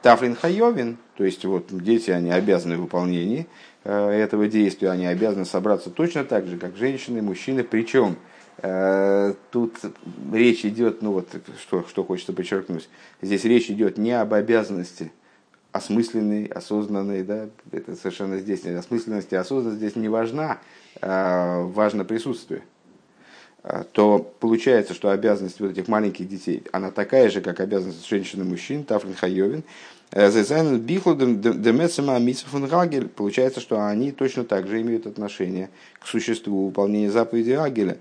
Тафлин 0.05 0.37
Хайовин, 0.37 0.99
то 1.17 1.25
есть 1.25 1.47
вот 1.47 1.69
дети, 1.71 2.11
они 2.11 2.31
обязаны 2.31 2.76
в 2.76 2.83
выполнении, 2.83 3.47
этого 3.88 4.49
действия, 4.49 4.91
они 4.91 5.07
обязаны 5.07 5.45
собраться 5.45 5.91
точно 5.91 6.25
так 6.25 6.47
же, 6.47 6.57
как 6.57 6.76
женщины, 6.76 7.23
мужчины. 7.23 7.64
Причем 7.64 8.17
э, 8.59 9.35
тут 9.50 9.76
речь 10.33 10.64
идет, 10.64 11.03
ну 11.03 11.12
вот 11.12 11.29
что, 11.61 11.85
что 11.88 12.05
хочется 12.05 12.33
подчеркнуть, 12.33 12.88
здесь 13.21 13.45
речь 13.45 13.71
идет 13.71 13.99
не 13.99 14.12
об 14.12 14.33
обязанности 14.33 15.12
осмысленной, 15.73 16.47
осознанной, 16.47 17.25
да, 17.25 17.49
это 17.73 17.97
совершенно 17.97 18.38
здесь 18.38 18.64
осмысленность 18.64 19.33
и 19.33 19.37
осознанность 19.37 19.79
здесь 19.79 19.97
не 19.97 20.09
важна, 20.09 20.59
а 21.00 21.62
важно 21.62 22.05
присутствие 22.05 22.62
то 23.92 24.30
получается, 24.40 24.92
что 24.92 25.11
обязанность 25.11 25.59
вот 25.59 25.71
этих 25.71 25.88
маленьких 25.88 26.28
детей, 26.28 26.62
она 26.73 26.90
такая 26.90 27.30
же, 27.30 27.40
как 27.40 27.61
обязанность 27.61 28.06
женщин 28.06 28.42
и 28.42 28.44
мужчин, 28.44 28.85
Тафлин 28.85 29.14
Хайовин, 29.14 29.62
Зайзайн 30.12 30.78
Бихлудем 30.78 31.40
Демецема 31.40 32.21
Рагель. 32.68 33.09
Получается, 33.09 33.61
что 33.61 33.85
они 33.87 34.12
точно 34.12 34.44
так 34.44 34.68
же 34.68 34.83
имеют 34.83 35.06
отношение 35.06 35.71
к 35.99 36.06
существу 36.06 36.66
выполнения 36.66 37.11
заповеди 37.11 37.52
Агеля. 37.52 37.97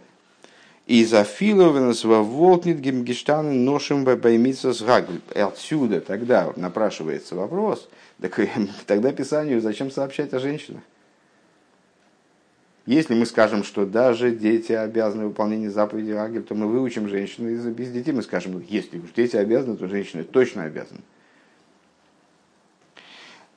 И 0.86 1.05
за 1.05 1.24
Филовенс 1.24 2.03
во 2.03 2.22
Волтнит 2.22 2.79
Гемгештан 2.79 3.63
ношим 3.63 4.03
Баймитсас 4.03 4.82
Рагель. 4.82 5.22
Отсюда 5.34 6.01
тогда 6.01 6.51
напрашивается 6.58 7.36
вопрос, 7.36 7.88
так, 8.20 8.38
тогда 8.86 9.13
Писанию 9.13 9.62
зачем 9.62 9.89
сообщать 9.89 10.34
о 10.34 10.39
женщинах? 10.39 10.82
Если 12.86 13.13
мы 13.13 13.25
скажем, 13.25 13.63
что 13.63 13.86
даже 13.86 14.32
дети 14.32 14.74
обязаны 14.74 15.28
выполнению 15.28 15.72
заповеди 15.72 16.12
Агель, 16.12 16.44
то 16.44 16.54
мы 16.54 16.68
выучим 16.68 17.08
женщину 17.08 17.50
из 17.50 17.66
без 17.66 17.92
детей. 17.92 18.12
Мы 18.12 18.24
скажем, 18.24 18.62
если 18.68 18.98
уж 18.98 19.12
дети 19.16 19.38
обязаны, 19.38 19.78
то 19.78 19.88
женщины 19.88 20.24
точно 20.24 20.63
обязаны. 20.63 21.00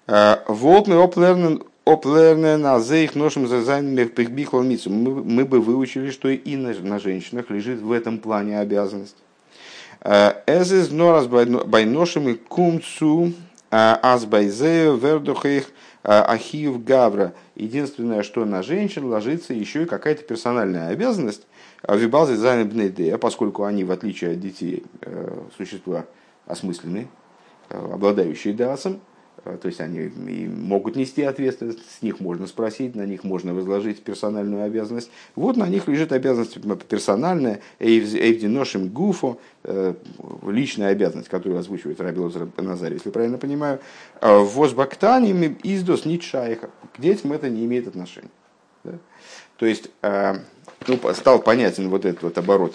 Мы 0.07 1.03
оплернен 1.03 1.63
оплернен 1.87 2.67
а 2.67 2.81
за 2.81 2.97
их 2.97 3.15
ношим 3.15 3.47
за 3.47 3.63
зайными 3.63 4.05
прибихло 4.05 4.61
Мы 4.63 5.45
бы 5.45 5.61
выучили, 5.61 6.11
что 6.11 6.29
и 6.29 6.57
на, 6.57 6.75
на 6.75 6.99
женщинах 6.99 7.49
лежит 7.51 7.81
в 7.81 7.93
этом 7.93 8.19
плане 8.19 8.59
обязанность. 8.59 9.17
Эз 10.03 10.73
из 10.73 10.91
норас 10.91 11.27
байношим 11.27 12.29
и 12.29 12.35
кумцу 12.35 13.33
азбайзею 13.71 14.97
вердухих 14.97 15.71
ахиев 16.07 16.83
гавра. 16.85 17.35
Единственное, 17.57 18.23
что 18.23 18.45
на 18.45 18.63
женщин 18.63 19.07
ложится 19.07 19.53
еще 19.53 19.83
и 19.83 19.87
какая-то 19.87 20.23
персональная 20.23 20.89
обязанность. 20.89 21.47
Вибалзы 21.87 22.37
зайнбнедея, 22.37 23.19
поскольку 23.19 23.65
они, 23.65 23.85
в 23.85 23.91
отличие 23.91 24.33
от 24.33 24.41
детей, 24.41 24.85
э, 25.03 25.39
существа 25.57 26.07
осмысленные, 26.47 27.09
э, 27.71 27.93
обладающие 27.93 28.55
дасом, 28.55 29.01
то 29.55 29.69
есть 29.69 29.81
они 29.81 30.11
могут 30.49 30.97
нести 30.97 31.23
ответственность, 31.23 31.79
с 31.99 32.03
них 32.03 32.21
можно 32.21 32.47
спросить, 32.47 32.95
на 32.95 33.07
них 33.07 33.23
можно 33.25 33.55
возложить 33.55 34.03
персональную 34.03 34.65
обязанность. 34.65 35.11
Вот 35.35 35.57
на 35.57 35.69
них 35.69 35.87
лежит 35.89 36.13
обязанность 36.13 36.59
персональная, 36.89 37.61
эйвдиношим 37.79 38.89
гуфо, 38.89 39.39
э, 39.65 39.95
личная 40.47 40.89
обязанность, 40.89 41.29
которую 41.29 41.61
озвучивает 41.61 42.01
Раби 42.01 42.21
Назар, 42.59 42.93
если 42.93 43.11
правильно 43.11 43.39
понимаю. 43.39 43.79
А 44.21 44.39
Возбактаниями 44.39 45.57
издос 45.63 46.05
нитшайха. 46.05 46.71
К 46.95 47.01
детям 47.01 47.33
это 47.33 47.49
не 47.49 47.65
имеет 47.65 47.87
отношения. 47.87 48.31
Да? 48.85 48.93
То 49.59 49.67
есть 49.67 49.91
э, 50.03 50.35
ну, 50.87 50.99
стал 51.15 51.41
понятен 51.41 51.89
вот 51.89 52.05
этот 52.05 52.23
вот 52.23 52.39
оборот, 52.39 52.75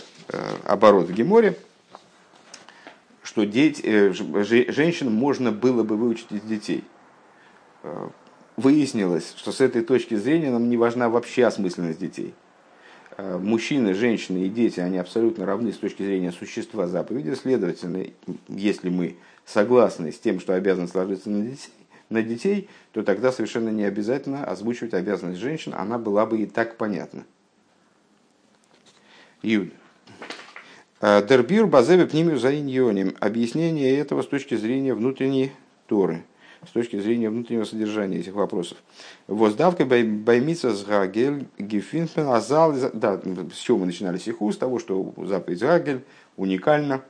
оборот 0.64 1.08
в 1.10 1.14
Геморе, 1.14 1.56
что 3.32 3.46
дети, 3.46 3.82
э, 3.86 4.12
женщин 4.74 5.10
можно 5.10 5.54
было 5.54 5.84
бы 5.84 5.96
выучить 5.96 6.34
из 6.34 6.42
детей. 6.42 6.84
Э, 7.82 8.10
выяснилось, 8.58 9.34
что 9.38 9.54
с 9.54 9.62
этой 9.62 9.84
точки 9.84 10.16
зрения 10.16 10.52
нам 10.52 10.68
не 10.70 10.76
важна 10.76 11.08
вообще 11.08 11.46
осмысленность 11.46 12.00
детей. 12.00 12.34
э, 13.16 13.38
мужчины, 13.38 13.94
женщины 13.94 14.40
и 14.40 14.50
дети, 14.50 14.82
они 14.82 14.98
абсолютно 14.98 15.46
равны 15.46 15.72
с 15.72 15.78
точки 15.78 16.04
зрения 16.04 16.34
существа 16.34 16.88
заповеди. 16.88 17.34
Следовательно, 17.36 18.06
если 18.50 18.90
мы 18.90 19.16
согласны 19.46 20.12
с 20.12 20.20
тем, 20.20 20.42
что 20.42 20.54
обязанность 20.54 20.96
ложится 20.96 21.30
на 21.30 21.42
детей, 21.42 21.72
на 22.10 22.22
детей, 22.24 22.68
то 22.92 23.02
тогда 23.02 23.32
совершенно 23.32 23.70
не 23.70 23.86
обязательно 23.86 24.44
озвучивать 24.44 24.94
обязанность 24.94 25.40
женщин, 25.40 25.74
она 25.74 25.98
была 25.98 26.26
бы 26.26 26.40
и 26.40 26.46
так 26.48 26.76
понятна. 26.76 27.24
Юд. 29.42 29.72
Э, 31.02 31.26
Дербир 31.28 31.66
базеве 31.66 32.06
пнимю 32.06 32.38
за 32.38 32.56
иньоним. 32.56 33.16
Объяснение 33.20 33.98
этого 33.98 34.22
с 34.22 34.28
точки 34.28 34.56
зрения 34.56 34.94
внутренней 34.94 35.52
Торы, 35.88 36.24
с 36.68 36.72
точки 36.72 37.00
зрения 37.00 37.32
внутреннего 37.32 37.64
содержания 37.64 38.20
этих 38.20 38.34
вопросов. 38.34 38.78
Воздавка 39.28 39.84
баймица 39.84 40.72
с 40.76 40.84
Гагель, 40.84 41.48
Гефинфен, 41.58 42.28
Азал, 42.28 42.76
да, 42.94 43.20
с 43.52 43.58
чего 43.58 43.80
мы 43.80 43.88
начинали 43.88 44.20
сиху, 44.20 44.52
с 44.52 44.58
того, 44.58 44.78
что 44.78 45.12
заповедь 45.26 45.60
Гагель 45.60 46.04
уникальна, 46.38 47.02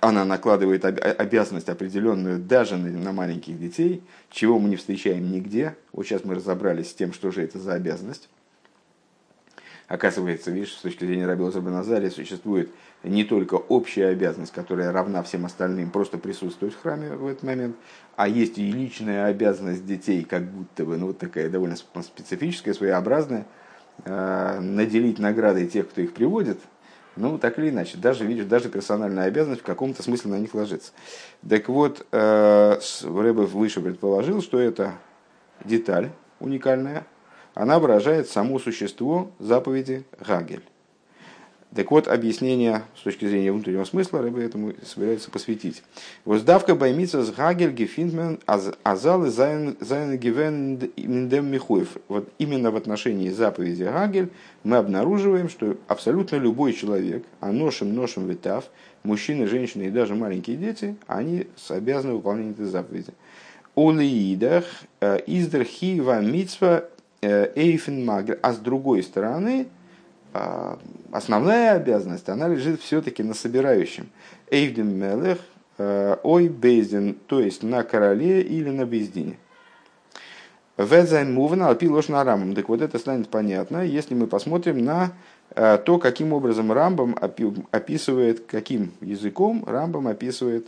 она 0.00 0.26
накладывает 0.26 0.84
обязанность 0.84 1.70
определенную 1.70 2.38
даже 2.38 2.76
на 2.76 3.12
маленьких 3.12 3.58
детей, 3.58 4.02
чего 4.30 4.58
мы 4.58 4.68
не 4.68 4.76
встречаем 4.76 5.32
нигде. 5.32 5.74
Вот 5.94 6.04
сейчас 6.04 6.24
мы 6.24 6.34
разобрались 6.34 6.90
с 6.90 6.94
тем, 6.94 7.14
что 7.14 7.30
же 7.30 7.42
это 7.42 7.58
за 7.58 7.72
обязанность. 7.72 8.28
Оказывается, 9.86 10.50
видишь, 10.50 10.72
с 10.72 10.80
точки 10.80 11.04
зрения 11.04 11.26
Раби 11.26 11.44
Назария 11.44 12.10
существует 12.10 12.70
не 13.02 13.22
только 13.24 13.54
общая 13.54 14.06
обязанность, 14.06 14.52
которая 14.52 14.92
равна 14.92 15.22
всем 15.22 15.44
остальным, 15.44 15.90
просто 15.90 16.16
присутствовать 16.16 16.74
в 16.74 16.80
храме 16.80 17.10
в 17.10 17.26
этот 17.26 17.42
момент, 17.42 17.76
а 18.16 18.26
есть 18.26 18.56
и 18.56 18.72
личная 18.72 19.26
обязанность 19.26 19.84
детей, 19.84 20.24
как 20.24 20.44
будто 20.44 20.86
бы, 20.86 20.96
ну 20.96 21.08
вот 21.08 21.18
такая 21.18 21.50
довольно 21.50 21.76
специфическая, 21.76 22.72
своеобразная, 22.72 23.46
э, 24.06 24.60
наделить 24.60 25.18
наградой 25.18 25.66
тех, 25.66 25.90
кто 25.90 26.00
их 26.00 26.14
приводит, 26.14 26.58
ну, 27.16 27.38
так 27.38 27.58
или 27.58 27.68
иначе, 27.68 27.98
даже, 27.98 28.24
видишь, 28.24 28.46
даже 28.46 28.68
персональная 28.68 29.26
обязанность 29.26 29.60
в 29.60 29.64
каком-то 29.64 30.02
смысле 30.02 30.32
на 30.32 30.38
них 30.38 30.54
ложится. 30.54 30.92
Так 31.48 31.68
вот, 31.68 32.06
э, 32.10 32.78
Рэбе 33.02 33.42
выше 33.42 33.80
предположил, 33.80 34.42
что 34.42 34.58
это 34.58 34.94
деталь 35.64 36.10
уникальная, 36.40 37.04
она 37.54 37.78
выражает 37.78 38.28
само 38.28 38.58
существо 38.58 39.30
заповеди 39.38 40.04
Гагель. 40.20 40.62
Так 41.74 41.90
вот, 41.90 42.06
объяснение 42.06 42.82
с 42.96 43.02
точки 43.02 43.26
зрения 43.26 43.50
внутреннего 43.50 43.84
смысла 43.84 44.22
Рэбе 44.22 44.44
этому 44.44 44.74
собирается 44.84 45.28
посвятить. 45.28 45.82
Воздавка 46.24 46.76
баймица 46.76 47.24
с 47.24 47.32
Гагель 47.32 47.72
гефиндмен 47.72 48.38
азал 48.46 49.26
и 49.26 49.30
зайн 49.30 49.76
гивен 50.16 50.76
индем 50.96 51.46
михуев. 51.46 51.96
Вот 52.06 52.28
именно 52.38 52.70
в 52.70 52.76
отношении 52.76 53.28
заповеди 53.28 53.82
Гагель 53.82 54.30
мы 54.62 54.76
обнаруживаем, 54.76 55.48
что 55.48 55.76
абсолютно 55.88 56.36
любой 56.36 56.74
человек, 56.74 57.24
а 57.40 57.50
ношим 57.50 57.92
ношим 57.92 58.28
витав, 58.28 58.66
мужчины, 59.02 59.48
женщины 59.48 59.84
и 59.84 59.90
даже 59.90 60.14
маленькие 60.14 60.56
дети, 60.56 60.94
они 61.08 61.48
обязаны 61.68 62.14
выполнять 62.14 62.52
этой 62.52 62.66
заповеди. 62.66 63.12
Улиидах 63.74 64.64
э, 65.00 65.18
издер 65.26 65.64
Э, 67.24 67.50
Эйфен 67.54 68.04
Магер. 68.04 68.38
А 68.42 68.52
с 68.52 68.58
другой 68.58 69.02
стороны, 69.02 69.66
а, 70.34 70.78
основная 71.10 71.72
обязанность, 71.72 72.28
она 72.28 72.48
лежит 72.48 72.82
все-таки 72.82 73.22
на 73.22 73.32
собирающем. 73.32 74.08
Эйвден 74.50 74.94
Мелех, 74.94 75.38
э, 75.78 76.16
ой 76.22 76.48
Бейздин, 76.48 77.16
то 77.26 77.40
есть 77.40 77.62
на 77.62 77.82
короле 77.82 78.42
или 78.42 78.68
на 78.68 78.84
Бездине. 78.84 79.38
Ведзайн 80.76 81.32
Мувен 81.32 81.62
Алпи 81.62 81.88
на 81.88 82.24
Рамбам. 82.24 82.54
Так 82.54 82.68
вот 82.68 82.82
это 82.82 82.98
станет 82.98 83.30
понятно, 83.30 83.86
если 83.86 84.14
мы 84.14 84.26
посмотрим 84.26 84.84
на 84.84 85.12
э, 85.54 85.78
то, 85.78 85.98
каким 85.98 86.34
образом 86.34 86.72
Рамбам 86.72 87.16
описывает, 87.70 88.44
каким 88.44 88.92
языком 89.00 89.64
Рамбам 89.66 90.08
описывает 90.08 90.66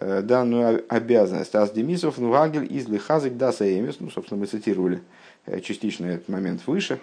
данную 0.00 0.82
обязанность. 0.88 1.54
Аз 1.54 1.70
Демисов 1.70 2.16
Нуагель 2.16 2.66
из 2.74 2.88
Лихазик 2.88 3.36
Даса 3.36 3.66
ну, 4.00 4.10
собственно, 4.10 4.40
мы 4.40 4.46
цитировали 4.46 5.02
частично 5.62 6.06
этот 6.06 6.28
момент 6.28 6.66
выше. 6.66 7.00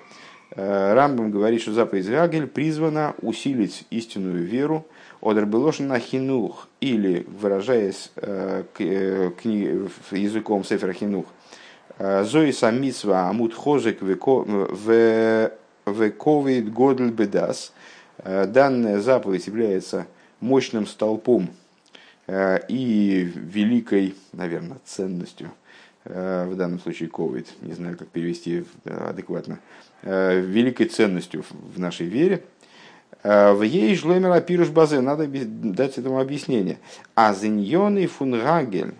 Э, 0.56 0.93
Рамбам 0.93 1.32
говорит, 1.32 1.62
что 1.62 1.71
заповедь 1.71 2.08
Гагель 2.08 2.47
призвана 2.47 3.15
усилить 3.21 3.86
истинную 3.89 4.43
веру, 4.45 4.86
Одер 5.21 5.45
на 5.45 5.99
хинух, 5.99 6.67
или, 6.82 7.25
выражаясь 7.27 8.12
э, 8.15 8.63
языком 10.12 10.63
Сефера 10.63 10.93
Хинух, 10.93 11.25
Зои 11.99 12.51
самитсва 12.51 13.30
амут 13.30 13.54
хозек 13.54 14.01
вековит 14.01 15.54
годль 16.73 17.12
бедас. 17.12 17.73
Данная 18.23 18.99
заповедь 18.99 19.45
является 19.45 20.08
мощным 20.39 20.88
столпом 20.88 21.49
и 22.27 23.32
великой, 23.36 24.15
наверное, 24.32 24.80
ценностью 24.84 25.51
Э, 25.51 25.61
в 26.04 26.56
данном 26.56 26.80
случае 26.80 27.10
ковид, 27.10 27.48
не 27.62 27.74
знаю, 27.74 27.98
как 27.98 28.08
перевести 28.08 28.64
адекватно, 28.86 29.60
э, 30.02 30.40
великой 30.42 30.88
ценностью 30.88 31.44
в 31.52 31.80
нашей 31.80 32.08
вере. 32.08 32.44
Э, 33.24 33.54
в 33.54 33.62
ей 33.62 33.96
жлемер 33.96 34.32
апируш 34.32 34.70
базе, 34.70 35.02
надо 35.02 35.28
дать 35.28 35.98
этому 36.00 36.20
объяснение. 36.20 36.80
А 37.14 37.34
зиньоны 37.36 38.08
фунгагель 38.08 38.96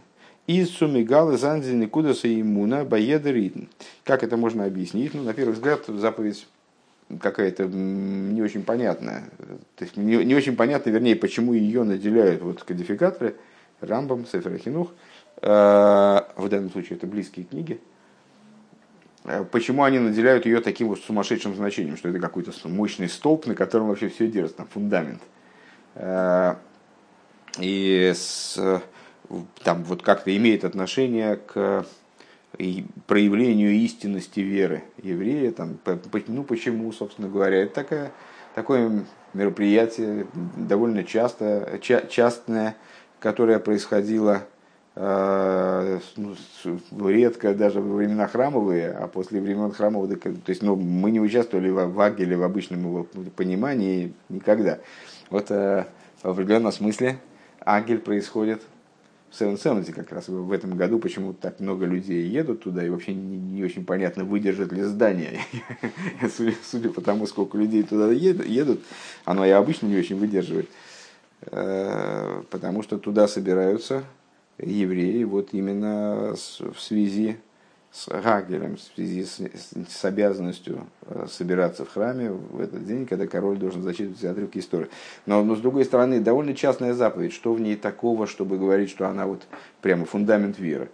из 0.46 0.70
сумигалы 0.70 1.38
занзины 1.38 1.88
кудаса 1.88 2.28
иммуна 2.28 2.86
баедеритн. 2.86 3.64
Как 4.04 4.24
это 4.24 4.38
можно 4.38 4.66
объяснить? 4.66 5.16
Ну, 5.16 5.24
на 5.24 5.34
первый 5.34 5.54
взгляд, 5.54 5.86
заповедь 5.88 6.48
какая-то 7.20 7.66
не 7.66 8.42
очень 8.44 8.62
понятная. 8.62 9.24
То 9.76 9.86
есть 9.86 9.98
не, 9.98 10.24
не 10.24 10.36
очень 10.36 10.56
понятно, 10.56 10.92
вернее, 10.92 11.16
почему 11.16 11.54
ее 11.54 11.84
наделяют 11.84 12.44
вот 12.44 12.64
кодификаторы 12.64 13.36
Рамбам, 13.82 14.28
Сеферахинух. 14.28 14.90
Хинух 14.90 14.92
Э, 14.92 14.92
в 15.42 16.48
данном 16.50 16.72
случае 16.72 16.98
это 16.98 17.08
близкие 17.08 17.46
книги, 17.46 17.80
э, 19.24 19.44
почему 19.52 19.84
они 19.84 19.98
наделяют 19.98 20.46
ее 20.46 20.62
таким 20.62 20.90
вот 20.90 21.00
сумасшедшим 21.00 21.56
значением, 21.56 21.98
что 21.98 22.10
это 22.10 22.20
какой-то 22.20 22.52
мощный 22.68 23.10
столб, 23.10 23.48
на 23.48 23.56
котором 23.56 23.88
вообще 23.88 24.10
все 24.10 24.28
держится, 24.28 24.58
там 24.58 24.68
фундамент. 24.68 25.22
Э, 25.96 26.56
и 27.60 28.14
с, 28.16 28.82
там 29.64 29.84
вот 29.84 30.04
как-то 30.04 30.36
имеет 30.36 30.64
отношение 30.64 31.36
к 31.38 31.86
проявлению 33.08 33.72
истинности 33.72 34.42
веры 34.42 34.84
еврея. 35.02 35.52
Там, 35.52 35.78
ну 36.28 36.44
почему, 36.44 36.92
собственно 36.92 37.28
говоря, 37.28 37.64
это 37.64 37.74
такая, 37.74 38.12
такое 38.56 39.06
мероприятие 39.34 40.28
довольно 40.56 41.04
часто, 41.04 41.80
ча, 41.82 42.02
частное, 42.02 42.78
которое 43.20 43.60
происходило 43.60 44.44
Э, 44.44 44.61
редко 47.10 47.54
даже 47.54 47.80
во 47.80 47.96
времена 47.96 48.28
храмовые, 48.28 48.92
а 48.92 49.08
после 49.08 49.40
времен 49.40 49.72
храмовых, 49.72 50.20
то 50.20 50.30
есть 50.48 50.62
ну, 50.62 50.76
мы 50.76 51.12
не 51.12 51.22
участвовали 51.22 51.70
в 51.70 52.02
Агеле 52.02 52.36
в 52.36 52.44
обычном 52.44 52.82
его 52.82 53.08
понимании 53.36 54.14
никогда. 54.28 54.80
Вот 55.30 55.50
э, 55.50 55.86
в 56.22 56.30
определенном 56.30 56.74
смысле 56.74 57.20
Агель 57.62 58.00
происходит 58.00 58.62
в 59.30 59.40
Севен 59.40 59.58
Севенте 59.58 59.94
как 59.94 60.12
раз 60.12 60.28
в 60.28 60.52
этом 60.52 60.76
году, 60.76 61.00
почему 61.00 61.32
так 61.32 61.62
много 61.62 61.86
людей 61.86 62.28
едут 62.28 62.64
туда, 62.64 62.86
и 62.86 62.90
вообще 62.90 63.14
не, 63.14 63.38
не 63.38 63.64
очень 63.64 63.86
понятно, 63.86 64.26
выдержит 64.26 64.74
ли 64.74 64.84
здание. 64.84 65.40
судя, 66.36 66.54
судя 66.70 66.90
по 66.90 67.00
тому, 67.00 67.26
сколько 67.28 67.58
людей 67.58 67.84
туда 67.84 68.12
едут, 68.12 68.82
оно 69.24 69.46
и 69.46 69.52
обычно 69.52 69.88
не 69.88 69.98
очень 69.98 70.18
выдерживает. 70.18 70.68
Э, 71.44 72.44
потому 72.50 72.84
что 72.84 72.98
туда 72.98 73.30
собираются 73.30 74.04
евреи 74.62 75.24
вот 75.24 75.50
именно 75.54 76.36
в 76.36 76.80
связи 76.80 77.38
с 77.92 78.08
Гагелем, 78.08 78.78
в 78.78 78.82
связи 78.82 79.24
с, 79.26 79.40
с 79.90 80.06
обязанностью 80.06 80.88
э, 81.06 81.26
собираться 81.30 81.84
в 81.84 81.92
храме 81.92 82.32
в 82.32 82.62
этот 82.62 82.86
день, 82.86 83.06
когда 83.06 83.28
король 83.28 83.58
должен 83.58 83.82
зачитывать 83.82 84.24
отрывки 84.24 84.60
истории. 84.60 84.88
Но, 85.26 85.44
но 85.44 85.56
с 85.56 85.60
другой 85.60 85.84
стороны, 85.84 86.22
довольно 86.22 86.56
частная 86.56 86.94
заповедь. 86.94 87.34
Что 87.34 87.54
в 87.54 87.60
ней 87.60 87.76
такого, 87.76 88.28
чтобы 88.28 88.58
говорить, 88.58 88.90
что 88.90 89.08
она 89.08 89.26
вот 89.26 89.42
прямо 89.82 90.06
фундамент 90.06 90.58
веры? 90.58 90.90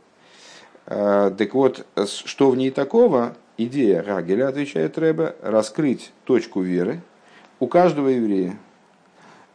Э, 0.88 1.32
так 1.38 1.54
вот, 1.54 1.86
что 2.06 2.50
в 2.50 2.58
ней 2.58 2.72
такого? 2.72 3.36
Идея 3.60 4.04
Гагеля, 4.04 4.48
отвечает 4.48 4.98
Рэбе, 4.98 5.36
раскрыть 5.42 6.12
точку 6.26 6.62
веры 6.62 7.02
у 7.60 7.68
каждого 7.68 8.08
еврея, 8.10 8.58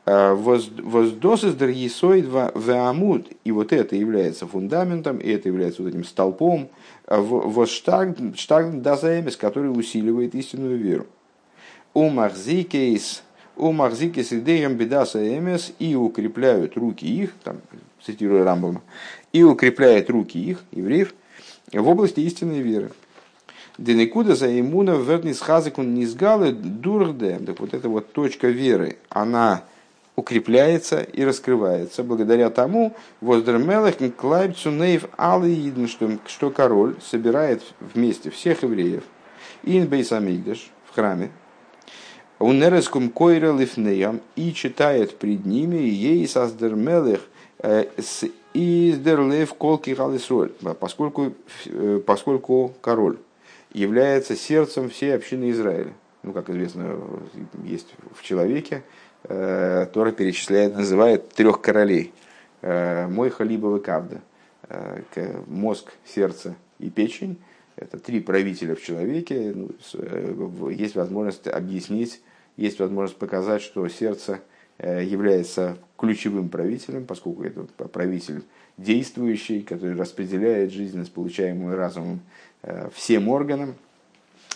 Э, 0.05 0.35
воздосыс 0.35 1.55
дарьесоид 1.55 2.25
веамут, 2.25 3.29
и 3.45 3.53
вот 3.53 3.73
это 3.73 3.95
является 3.95 4.49
фундаментом, 4.49 5.19
и 5.19 5.31
это 5.31 5.49
является 5.49 5.83
вот 5.83 5.91
этим 5.91 6.03
столпом, 6.03 6.71
э, 7.07 7.17
воштагн 7.17 8.83
дазаэмис, 8.83 9.37
который 9.37 9.69
усиливает 9.69 10.35
истинную 10.35 10.77
веру. 10.77 11.07
У 11.95 12.09
махзикейс, 12.09 13.23
у 13.57 13.71
махзикейс 13.71 14.33
идеям 14.33 14.75
бедаса 14.75 15.25
эмес, 15.38 15.73
и 15.79 15.95
укрепляют 15.95 16.77
руки 16.77 17.07
их, 17.07 17.35
там, 17.45 17.59
цитирую 18.05 18.45
Рамбама, 18.45 18.83
и 19.33 19.45
укрепляет 19.45 20.11
руки 20.11 20.37
их, 20.37 20.65
евреев, 20.73 21.15
в 21.73 21.88
области 21.88 22.19
истинной 22.19 22.61
веры. 22.61 22.91
Денекуда 23.79 24.35
за 24.35 24.59
иммуна 24.59 24.97
вернис 24.97 25.38
хазикун 25.41 25.95
низгалы 25.95 26.51
дурде. 26.53 27.38
Так 27.47 27.61
вот 27.61 27.73
эта 27.73 27.88
вот 27.88 28.12
точка 28.12 28.49
веры, 28.49 28.99
она 29.09 29.62
укрепляется 30.16 31.01
и 31.01 31.25
раскрывается. 31.25 32.03
Благодаря 32.03 32.51
тому, 32.51 32.94
алиидн, 35.16 35.87
что, 36.27 36.51
король 36.51 36.96
собирает 37.01 37.62
вместе 37.81 38.31
всех 38.31 38.62
евреев, 38.62 39.05
ин 39.64 39.87
бейсамигдаш, 39.87 40.70
в 40.90 40.94
храме, 40.94 41.31
унерескум 42.38 43.11
койра 43.11 43.57
лифнеям, 43.57 44.20
и 44.37 44.53
читает 44.53 45.16
пред 45.16 45.46
ними 45.46 45.77
ей 45.77 46.27
создермелых 46.29 47.20
э, 47.59 47.87
с 47.96 48.25
издерлев 48.53 49.55
колки 49.55 49.90
галисроль, 49.90 50.53
поскольку, 50.79 51.33
э, 51.66 52.01
поскольку 52.05 52.75
король 52.81 53.18
является 53.72 54.37
сердцем 54.37 54.90
всей 54.90 55.14
общины 55.14 55.51
Израиля. 55.51 55.92
Ну, 56.22 56.33
как 56.33 56.51
известно, 56.51 56.98
есть 57.64 57.94
в 58.14 58.22
человеке 58.22 58.83
Тора 59.33 60.12
перечисляет, 60.12 60.77
называет 60.77 61.31
трех 61.31 61.61
королей. 61.61 62.12
Э, 62.61 63.07
Мой 63.07 63.31
халибовый 63.31 63.81
кавда. 63.81 64.21
Э, 64.68 65.03
мозг, 65.47 65.92
сердце 66.05 66.55
и 66.79 66.90
печень. 66.90 67.38
Это 67.77 67.99
три 67.99 68.21
правителя 68.21 68.75
в 68.75 68.83
человеке. 68.83 69.55
Ну, 69.55 70.68
есть 70.68 70.95
возможность 70.95 71.47
объяснить, 71.47 72.21
есть 72.57 72.79
возможность 72.79 73.18
показать, 73.18 73.62
что 73.62 73.88
сердце 73.88 74.40
является 74.79 75.79
ключевым 75.97 76.49
правителем, 76.49 77.07
поскольку 77.07 77.45
это 77.45 77.62
правитель 77.88 78.42
действующий, 78.77 79.62
который 79.62 79.97
распределяет 79.97 80.73
жизненность, 80.73 81.12
получаемую 81.12 81.77
разумом, 81.77 82.21
всем 82.95 83.29
органам. 83.29 83.75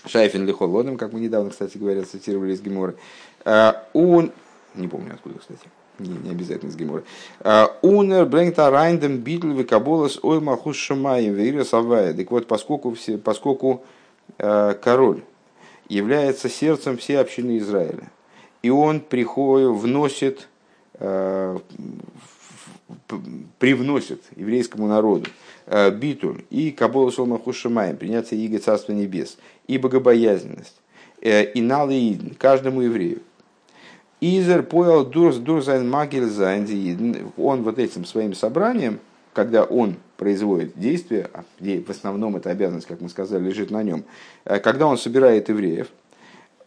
Шайфин 0.05 0.45
Лихолодом, 0.47 0.99
как 0.99 1.13
мы 1.13 1.21
недавно, 1.21 1.51
кстати 1.51 1.79
говоря, 1.79 2.05
цитировали 2.05 2.53
из 2.53 2.61
Гемора. 2.61 2.97
Он 3.93 4.33
не 4.77 4.89
помню 4.89 5.15
откуда, 5.15 5.39
кстати. 5.39 5.69
Не, 5.99 6.09
не 6.09 6.31
обязательно 6.31 6.69
из 6.69 6.77
Гемора. 6.77 7.05
А, 7.41 7.75
Унер 7.83 8.27
брэнгта 8.27 8.71
райндем 8.71 9.19
битл 9.19 9.49
векаболас 9.49 10.19
ой 10.23 10.41
махус 10.41 10.77
шамаем 10.77 11.35
вейра 11.35 11.65
савая. 11.65 12.13
Так 12.13 12.31
вот, 12.31 12.47
поскольку, 12.47 12.93
все, 12.95 13.17
поскольку 13.17 13.83
э, 14.39 14.75
король 14.83 15.23
является 15.89 16.49
сердцем 16.51 16.99
всей 16.99 17.19
общины 17.19 17.59
Израиля, 17.59 18.11
и 18.63 18.69
он 18.69 19.01
приходит, 19.01 19.71
вносит, 19.71 20.49
э, 20.95 21.59
привносит 23.59 24.23
еврейскому 24.37 24.89
народу 24.89 25.31
э, 25.65 25.91
битуль 25.91 26.45
и 26.51 26.73
кабола 26.73 27.11
солмаху 27.11 27.55
шамаем, 27.55 27.97
принятие 27.97 28.45
Иго 28.45 28.59
Царства 28.59 28.93
Небес, 28.93 29.39
и 29.67 29.79
богобоязненность, 29.79 30.77
и 31.23 31.61
налиидн 31.63 32.35
каждому 32.35 32.83
еврею. 32.83 33.23
Изер 34.21 34.63
поел 34.63 35.05
дурс 35.05 35.37
дурзайн 35.37 35.89
магель 35.89 36.29
Он 37.37 37.63
вот 37.63 37.79
этим 37.79 38.05
своим 38.05 38.35
собранием, 38.35 38.99
когда 39.35 39.65
он 39.65 39.97
производит 40.17 40.73
действие, 40.77 41.29
а 41.35 41.45
в 41.61 41.91
основном 41.91 42.37
эта 42.37 42.51
обязанность, 42.51 42.87
как 42.87 43.03
мы 43.03 43.11
сказали, 43.11 43.45
лежит 43.45 43.71
на 43.71 43.83
нем, 43.83 44.05
э, 44.47 44.59
когда 44.61 44.87
он 44.87 44.97
собирает 44.97 45.51
евреев, 45.51 45.89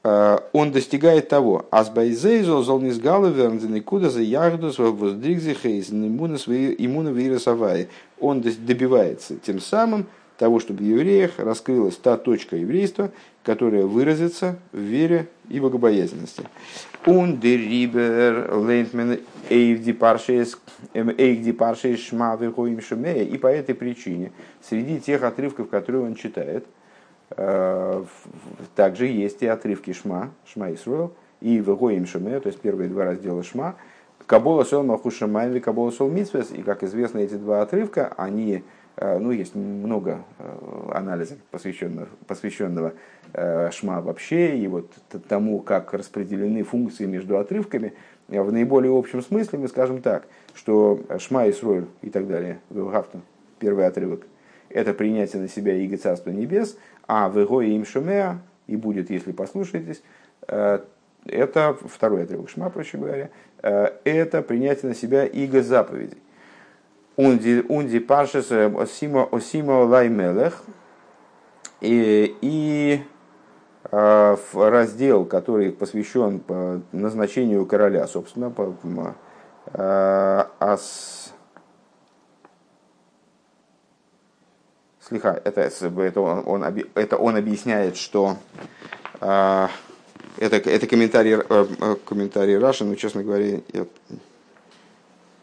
э, 0.04 0.38
он 0.54 0.72
достигает 0.72 1.30
того, 1.30 1.66
азбайзейзо 1.72 2.62
золнис 2.62 3.00
галаверн 3.00 3.82
куда 3.82 4.12
за 4.12 4.22
яхдус 4.22 4.78
воздригзихейс 4.78 5.90
иммуна 5.90 7.10
вирусовая. 7.10 7.88
Он 8.20 8.42
добивается 8.42 9.38
тем 9.38 9.60
самым 9.60 10.06
того, 10.40 10.60
чтобы 10.60 10.80
в 10.80 10.88
евреях 10.88 11.34
раскрылась 11.38 11.98
та 11.98 12.18
точка 12.18 12.56
еврейства, 12.56 13.12
которая 13.44 13.86
выразится 13.86 14.58
в 14.72 14.80
вере 14.80 15.28
и 15.50 15.60
богобоязненности. 15.60 16.46
Und 17.06 17.42
der 17.42 17.58
Рибер 17.58 18.50
lehnt 18.54 18.94
man. 18.94 19.20
И 19.50 19.76
по 23.38 23.48
этой 23.48 23.76
причине 23.76 24.32
среди 24.62 25.00
тех 25.00 25.24
отрывков, 25.24 25.70
которые 25.70 26.06
он 26.06 26.16
читает, 26.16 26.66
э, 27.32 28.04
также 28.76 29.08
есть 29.08 29.42
и 29.42 29.48
отрывки 29.48 29.92
шма, 29.94 30.32
шма 30.46 30.74
Исруэл, 30.74 31.14
и 31.42 31.58
вихоим 31.58 32.06
шумея, 32.06 32.40
то 32.40 32.48
есть 32.48 32.62
первые 32.62 32.90
два 32.90 33.06
раздела 33.06 33.44
шма, 33.44 33.76
Кабола 34.26 34.64
Сол 34.64 34.84
Махушамайн 34.84 35.56
и 35.56 35.60
Кабола 35.60 35.90
Сол 35.92 36.10
Митсвес. 36.10 36.52
И, 36.52 36.62
как 36.62 36.84
известно, 36.84 37.18
эти 37.18 37.34
два 37.34 37.62
отрывка, 37.64 38.14
они 38.16 38.64
ну, 39.18 39.32
есть 39.32 39.56
много 39.56 40.26
э, 40.40 40.92
анализа, 40.94 41.38
посвященного, 41.52 42.10
посвященного 42.28 42.94
э, 43.32 43.72
шма 43.72 44.02
вообще, 44.02 44.58
и 44.58 44.68
вот 44.68 44.92
тому, 45.30 45.60
как 45.60 45.94
распределены 45.94 46.64
функции 46.64 47.06
между 47.06 47.38
отрывками. 47.38 47.94
В 48.28 48.52
наиболее 48.52 48.98
общем 48.98 49.22
смысле 49.22 49.60
мы 49.60 49.68
скажем 49.70 50.02
так, 50.02 50.28
что 50.54 51.00
шма 51.18 51.46
и 51.48 51.54
сроль 51.54 51.86
и 52.02 52.10
так 52.10 52.28
далее, 52.28 52.60
Вевгафтон, 52.70 53.22
первый 53.58 53.88
отрывок, 53.88 54.28
это 54.68 54.94
принятие 54.94 55.42
на 55.42 55.48
себя 55.48 55.74
Иго 55.76 55.96
Царства 55.96 56.32
Небес, 56.32 56.78
а 57.08 57.30
в 57.30 57.40
Его 57.40 57.62
им 57.62 57.86
Шумеа, 57.86 58.42
и 58.68 58.76
будет, 58.76 59.10
если 59.10 59.32
послушаетесь, 59.32 60.04
это 60.46 61.78
второй 61.86 62.24
отрывок 62.24 62.50
Шма, 62.50 62.70
проще 62.70 62.98
говоря, 62.98 63.30
это 63.62 64.42
принятие 64.42 64.90
на 64.90 64.96
себя 64.96 65.26
Иго 65.26 65.64
заповедей. 65.64 66.18
Унди, 67.20 67.66
унди 67.68 68.00
паршес 68.00 68.50
э, 68.50 68.74
осимо, 68.80 69.28
осимо 69.30 69.84
лаймелех. 69.84 70.64
И, 71.82 72.38
и 72.40 73.04
э, 73.92 74.38
раздел, 74.54 75.26
который 75.26 75.74
посвящен 75.74 76.40
по 76.40 76.82
назначению 76.94 77.66
короля, 77.66 78.08
собственно, 78.08 78.50
по, 78.50 78.74
э, 79.74 80.44
ас, 80.62 81.34
слегка, 85.02 85.42
это, 85.44 85.60
это, 85.60 86.22
он, 86.22 86.44
он, 86.46 86.64
это 86.96 87.18
он 87.18 87.36
объясняет, 87.36 87.98
что 87.98 88.38
э, 89.20 89.68
это, 90.38 90.56
это 90.56 90.88
комментарий, 90.88 91.38
э, 91.38 91.96
комментарий 92.06 92.58
Раши, 92.58 92.86
но, 92.86 92.96
честно 92.96 93.24
говоря, 93.24 93.60
я, 93.74 93.86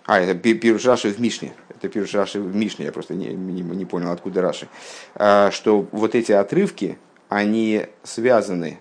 а, 0.07 0.21
это 0.21 0.35
Пируш 0.35 0.85
Раши 0.87 1.11
в 1.11 1.21
Мишне. 1.21 1.53
Это 1.77 1.89
пишет 1.89 2.15
Раши 2.15 2.41
в 2.41 2.55
Мишне, 2.55 2.87
я 2.87 2.93
просто 2.93 3.15
не, 3.15 3.27
не, 3.29 3.63
не 3.63 3.85
понял, 3.85 4.11
откуда 4.11 4.41
Раши, 4.41 4.69
а, 5.15 5.51
что 5.51 5.87
вот 5.93 6.15
эти 6.15 6.33
отрывки, 6.33 6.99
они 7.29 7.87
связаны 8.03 8.79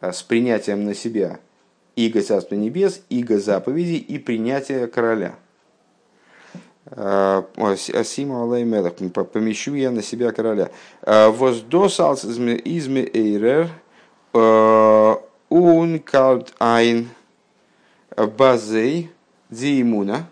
а, 0.00 0.12
с 0.12 0.22
принятием 0.22 0.84
на 0.84 0.94
себя 0.94 1.40
иго 1.96 2.22
Царства 2.22 2.54
Небес, 2.54 3.02
иго 3.08 3.38
заповедей 3.38 3.96
и 3.96 4.18
принятия 4.18 4.86
короля. 4.86 5.34
А, 6.86 7.44
Сима 8.04 8.44
Алеймелах, 8.44 8.94
помещу 8.94 9.74
я 9.74 9.90
на 9.90 10.02
себя 10.02 10.30
короля. 10.30 10.70
Воздосалс 11.02 12.24
изме 12.24 13.02
эйрер, 13.02 13.70
ункалт 15.48 16.54
айн 16.58 17.08
базей 18.16 19.10
диимуна, 19.50 20.28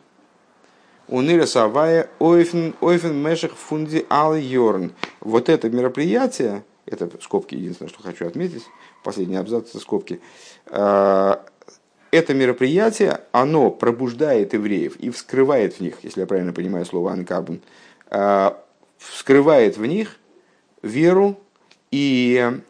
Уныра 1.09 1.47
Савая 1.47 2.11
Ойфен, 2.19 2.75
Мешах 2.81 3.53
Фунди 3.53 4.07
Ал 4.11 4.37
Йорн. 4.37 4.93
Вот 5.21 5.49
это 5.49 5.71
мероприятие, 5.71 6.65
это 6.87 7.11
скобки, 7.23 7.55
единственное, 7.55 7.89
что 7.89 8.03
хочу 8.03 8.27
отметить, 8.27 8.65
последний 9.03 9.37
абзац 9.37 9.75
скобки. 9.79 10.21
А, 10.67 11.45
это 12.11 12.35
мероприятие, 12.35 13.21
оно 13.33 13.71
пробуждает 13.71 14.53
евреев 14.53 14.97
и 14.97 15.11
вскрывает 15.11 15.75
в 15.75 15.81
них, 15.81 15.97
если 16.03 16.21
я 16.21 16.27
правильно 16.27 16.53
понимаю 16.53 16.85
слово 16.85 17.13
анкабун, 17.13 17.61
а, 18.11 18.63
вскрывает 18.99 19.77
в 19.79 19.87
них 19.87 20.17
веру 20.83 21.39
и 21.91 22.61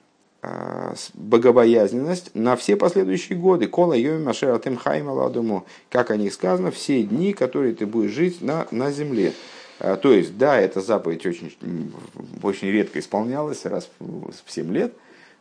богобоязненность 1.15 2.35
на 2.35 2.57
все 2.57 2.77
последующие 2.77 3.39
годы. 3.39 3.67
Кола 3.67 3.95
йоми 3.95 4.23
машер 4.23 4.55
атем 4.55 4.77
хайм 4.77 5.09
аладуму. 5.09 5.67
Как 5.91 6.11
о 6.11 6.17
них 6.17 6.33
сказано, 6.33 6.71
все 6.71 7.03
дни, 7.03 7.33
которые 7.33 7.75
ты 7.75 7.87
будешь 7.87 8.13
жить 8.13 8.41
на, 8.41 8.67
на 8.71 8.91
земле. 8.91 9.33
А, 9.81 9.97
то 9.97 10.13
есть, 10.13 10.39
да, 10.39 10.59
эта 10.59 10.81
заповедь 10.81 11.27
очень, 11.27 11.57
очень 12.43 12.69
редко 12.69 12.99
исполнялась, 12.99 13.65
раз 13.65 13.91
в 13.99 14.33
7 14.47 14.73
лет, 14.73 14.93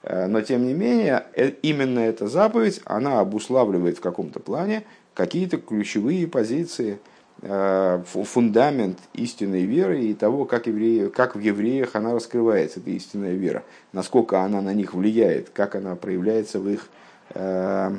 а, 0.03 0.27
но 0.27 0.41
тем 0.41 0.65
не 0.65 0.73
менее, 0.73 1.25
э, 1.35 1.51
именно 1.61 1.99
эта 1.99 2.27
заповедь, 2.27 2.81
она 2.85 3.19
обуславливает 3.19 3.97
в 3.97 4.01
каком-то 4.01 4.39
плане 4.39 4.83
какие-то 5.13 5.57
ключевые 5.57 6.27
позиции– 6.27 6.99
фундамент 7.41 8.99
истинной 9.13 9.63
веры 9.63 10.01
и 10.01 10.13
того, 10.13 10.45
как, 10.45 10.67
евреи, 10.67 11.07
как 11.07 11.35
в 11.35 11.39
евреях 11.39 11.95
она 11.95 12.13
раскрывается, 12.13 12.79
эта 12.79 12.89
истинная 12.89 13.33
вера, 13.33 13.63
насколько 13.93 14.41
она 14.41 14.61
на 14.61 14.73
них 14.73 14.93
влияет, 14.93 15.49
как 15.49 15.75
она 15.75 15.95
проявляется 15.95 16.59
в 16.59 16.67
их, 16.67 16.89
э, 17.35 17.95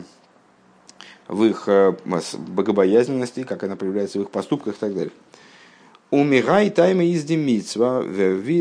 в 1.29 1.45
их 1.45 1.65
э, 1.69 1.95
богобоязненности, 2.49 3.45
как 3.45 3.63
она 3.63 3.77
проявляется 3.77 4.19
в 4.19 4.23
их 4.23 4.31
поступках 4.31 4.75
и 4.75 4.79
так 4.79 4.95
далее. 4.95 5.13
Умигай 6.11 6.71
тайма 6.71 7.05
из 7.05 7.23
демитсва, 7.23 8.03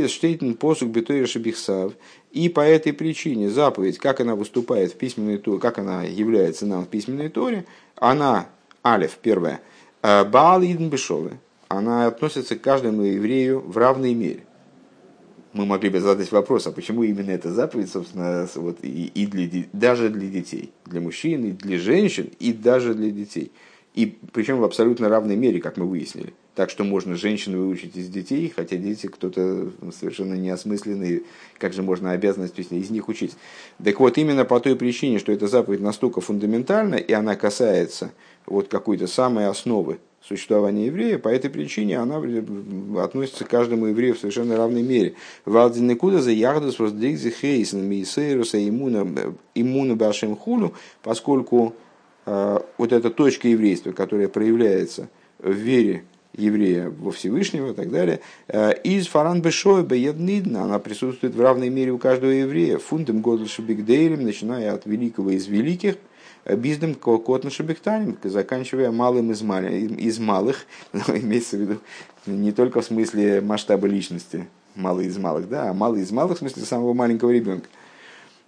штейтен 0.10 0.56
посук 0.56 0.90
бетойрша 0.90 1.40
бихсав. 1.40 1.94
И 2.34 2.50
по 2.50 2.60
этой 2.60 2.92
причине 2.92 3.50
заповедь, 3.50 4.00
как 4.00 4.20
она 4.20 4.36
выступает 4.36 4.92
в 4.92 4.98
письменной 4.98 5.38
торе, 5.38 5.60
как 5.60 5.80
она 5.80 6.04
является 6.04 6.66
нам 6.66 6.84
в 6.84 6.90
письменной 6.90 7.30
торе, 7.30 7.66
она, 7.96 8.48
алиф, 8.84 9.18
первая, 9.22 9.62
Баал 10.08 10.62
Идн 10.62 10.88
Бешовы, 10.88 11.40
она 11.68 12.08
относится 12.08 12.56
к 12.56 12.62
каждому 12.62 13.02
еврею 13.02 13.60
в 13.60 13.78
равной 13.78 14.14
мере. 14.14 14.46
Мы 15.52 15.66
могли 15.66 15.90
бы 15.90 16.00
задать 16.00 16.32
вопрос, 16.32 16.66
а 16.66 16.72
почему 16.72 17.04
именно 17.04 17.32
эта 17.32 17.52
заповедь, 17.52 17.92
собственно, 17.92 18.48
вот, 18.56 18.78
и, 18.84 19.08
и 19.08 19.26
для, 19.26 19.66
даже 19.74 20.10
для 20.10 20.30
детей, 20.30 20.72
для 20.86 21.02
мужчин, 21.02 21.44
и 21.46 21.52
для 21.52 21.78
женщин, 21.78 22.32
и 22.40 22.54
даже 22.54 22.94
для 22.94 23.10
детей. 23.12 23.52
И 23.96 24.18
причем 24.32 24.60
в 24.60 24.64
абсолютно 24.64 25.10
равной 25.10 25.36
мере, 25.36 25.60
как 25.60 25.76
мы 25.76 25.86
выяснили 25.86 26.34
так 26.58 26.72
что 26.72 26.84
можно 26.84 27.16
женщин 27.16 27.56
выучить 27.56 27.96
из 27.96 28.10
детей, 28.10 28.52
хотя 28.54 28.78
дети 28.78 29.06
кто-то 29.06 29.70
совершенно 29.96 30.34
неосмысленный, 30.34 31.22
как 31.60 31.72
же 31.72 31.84
можно 31.84 32.14
обязанность 32.14 32.58
из 32.58 32.90
них 32.90 33.10
учить. 33.10 33.38
Так 33.82 34.00
вот, 34.00 34.18
именно 34.18 34.44
по 34.44 34.60
той 34.60 34.76
причине, 34.76 35.20
что 35.20 35.32
эта 35.32 35.46
заповедь 35.46 35.82
настолько 35.82 36.20
фундаментальна, 36.20 36.96
и 36.96 37.14
она 37.14 37.36
касается 37.36 38.12
вот 38.48 38.70
какой-то 38.70 39.08
самой 39.08 39.48
основы 39.48 40.00
существования 40.22 40.88
еврея, 40.88 41.20
по 41.20 41.30
этой 41.30 41.50
причине 41.50 42.00
она 42.00 42.22
относится 43.02 43.46
к 43.46 43.50
каждому 43.50 43.88
еврею 43.88 44.16
в 44.16 44.20
совершенно 44.20 44.58
равной 44.58 44.84
мере. 44.84 45.14
Валдин 45.46 45.96
куда 45.98 46.20
за 46.20 46.32
яхдус 46.32 46.80
воздейзи 46.80 47.30
хейсен 47.30 47.88
мейсейруса 47.88 48.58
иммуна 48.68 49.96
башем 49.96 50.36
хуну, 50.36 50.74
поскольку 51.02 51.76
э, 52.26 52.60
вот 52.78 52.92
эта 52.92 53.10
точка 53.10 53.48
еврейства, 53.48 53.92
которая 53.92 54.28
проявляется 54.28 55.08
в 55.40 55.52
вере 55.52 56.04
еврея 56.36 56.90
во 56.90 57.12
Всевышнего 57.12 57.72
и 57.72 57.74
так 57.74 57.90
далее. 57.90 58.20
Э, 58.48 58.74
из 58.84 59.08
фаран 59.08 59.42
бееднидна, 59.42 60.64
она 60.64 60.80
присутствует 60.80 61.36
в 61.36 61.42
равной 61.42 61.70
мере 61.70 61.92
у 61.92 61.98
каждого 61.98 62.32
еврея. 62.32 62.78
Фундам 62.78 63.22
годлша 63.22 63.62
бигдейлем, 63.62 64.24
начиная 64.24 64.74
от 64.74 64.86
великого 64.86 65.32
из 65.32 65.48
великих, 65.48 65.96
биздем 66.56 66.96
котна 66.96 67.50
шабиктанем, 67.50 68.18
заканчивая 68.24 68.92
малым 68.92 69.32
из, 69.32 69.42
мал, 69.42 69.64
из 69.64 70.20
малых, 70.20 70.66
имеется 71.08 71.58
в 71.58 71.62
виду 71.62 71.80
не 72.26 72.52
только 72.52 72.82
в 72.82 72.86
смысле 72.86 73.42
масштаба 73.42 73.88
личности, 73.88 74.48
малый 74.76 75.08
из 75.08 75.18
малых, 75.18 75.50
да, 75.50 75.70
а 75.70 75.74
малый 75.74 76.02
из 76.02 76.12
малых 76.12 76.38
в 76.38 76.40
смысле 76.40 76.64
самого 76.64 76.94
маленького 76.94 77.32
ребенка. 77.32 77.68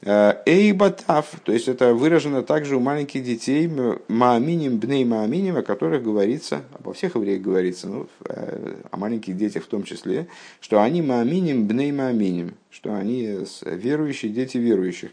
Э, 0.01 0.35
Эйбатав, 0.45 1.27
то 1.43 1.51
есть 1.51 1.67
это 1.67 1.93
выражено 1.93 2.41
также 2.41 2.77
у 2.77 2.79
маленьких 2.79 3.21
детей, 3.21 3.69
мааминим, 4.07 4.77
бней 4.77 5.03
мааминим, 5.03 5.57
о 5.57 5.61
которых 5.61 6.03
говорится, 6.03 6.61
обо 6.73 6.93
всех 6.93 7.15
евреях 7.15 7.41
говорится, 7.41 7.87
ну, 7.87 8.07
э, 8.25 8.75
о 8.91 8.97
маленьких 8.97 9.35
детях 9.35 9.63
в 9.63 9.67
том 9.67 9.83
числе, 9.83 10.27
что 10.61 10.81
они 10.81 11.01
мааминим, 11.01 11.67
бней 11.67 11.91
мааминим, 11.91 12.53
что 12.69 12.95
они 12.95 13.39
верующие, 13.65 14.31
дети 14.31 14.57
верующих. 14.57 15.11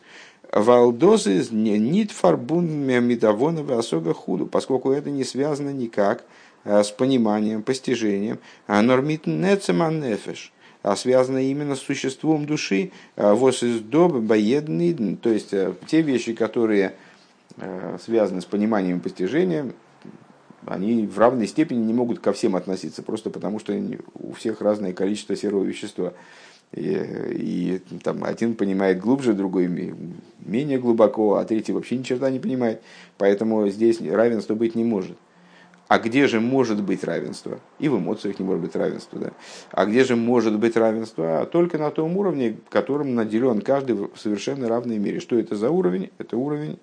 Валдозы 0.52 1.46
нит 1.50 2.10
фарбун 2.10 2.66
мидавонова 2.66 3.78
особо 3.78 4.14
худу, 4.14 4.46
поскольку 4.46 4.92
это 4.92 5.10
не 5.10 5.24
связано 5.24 5.70
никак 5.70 6.24
э, 6.64 6.82
с 6.82 6.90
пониманием, 6.90 7.62
постижением. 7.62 8.38
А 8.66 8.80
нормит 8.82 9.26
нецеман 9.26 10.02
а 10.86 10.94
связано 10.94 11.38
именно 11.38 11.74
с 11.74 11.80
существом 11.80 12.46
души, 12.46 12.92
а, 13.16 13.34
вос 13.34 13.64
из 13.64 13.80
доб, 13.80 14.12
боедный, 14.18 15.16
то 15.16 15.30
есть 15.30 15.52
э, 15.52 15.74
те 15.88 16.00
вещи, 16.00 16.32
которые 16.32 16.94
э, 17.56 17.98
связаны 18.00 18.40
с 18.40 18.44
пониманием 18.44 18.98
и 18.98 19.00
постижением, 19.00 19.72
они 20.64 21.04
в 21.06 21.18
равной 21.18 21.48
степени 21.48 21.84
не 21.84 21.92
могут 21.92 22.20
ко 22.20 22.32
всем 22.32 22.54
относиться, 22.54 23.02
просто 23.02 23.30
потому 23.30 23.58
что 23.58 23.74
у 24.14 24.32
всех 24.34 24.60
разное 24.60 24.92
количество 24.92 25.34
серого 25.34 25.64
вещества. 25.64 26.12
И, 26.72 27.80
и 27.90 27.98
там 28.02 28.24
один 28.24 28.54
понимает 28.54 29.00
глубже, 29.00 29.32
другой 29.32 29.68
менее 30.40 30.78
глубоко, 30.78 31.36
а 31.36 31.44
третий 31.44 31.72
вообще 31.72 31.96
ни 31.96 32.02
черта 32.02 32.30
не 32.30 32.38
понимает. 32.38 32.82
Поэтому 33.18 33.68
здесь 33.68 34.00
равенства 34.00 34.54
быть 34.54 34.74
не 34.74 34.84
может. 34.84 35.16
А 35.88 35.98
где 35.98 36.26
же 36.26 36.40
может 36.40 36.82
быть 36.82 37.04
равенство? 37.04 37.60
И 37.78 37.88
в 37.88 37.96
эмоциях 37.96 38.38
не 38.40 38.44
может 38.44 38.62
быть 38.62 38.74
равенства. 38.74 39.20
Да? 39.20 39.32
А 39.70 39.86
где 39.86 40.02
же 40.02 40.16
может 40.16 40.58
быть 40.58 40.76
равенство? 40.76 41.42
А 41.42 41.46
только 41.46 41.78
на 41.78 41.90
том 41.90 42.16
уровне, 42.16 42.56
которым 42.70 43.14
наделен 43.14 43.60
каждый 43.60 43.94
в 43.94 44.10
совершенно 44.16 44.68
равной 44.68 44.98
мере. 44.98 45.20
Что 45.20 45.38
это 45.38 45.54
за 45.54 45.70
уровень? 45.70 46.10
Это 46.18 46.36
уровень 46.36 46.78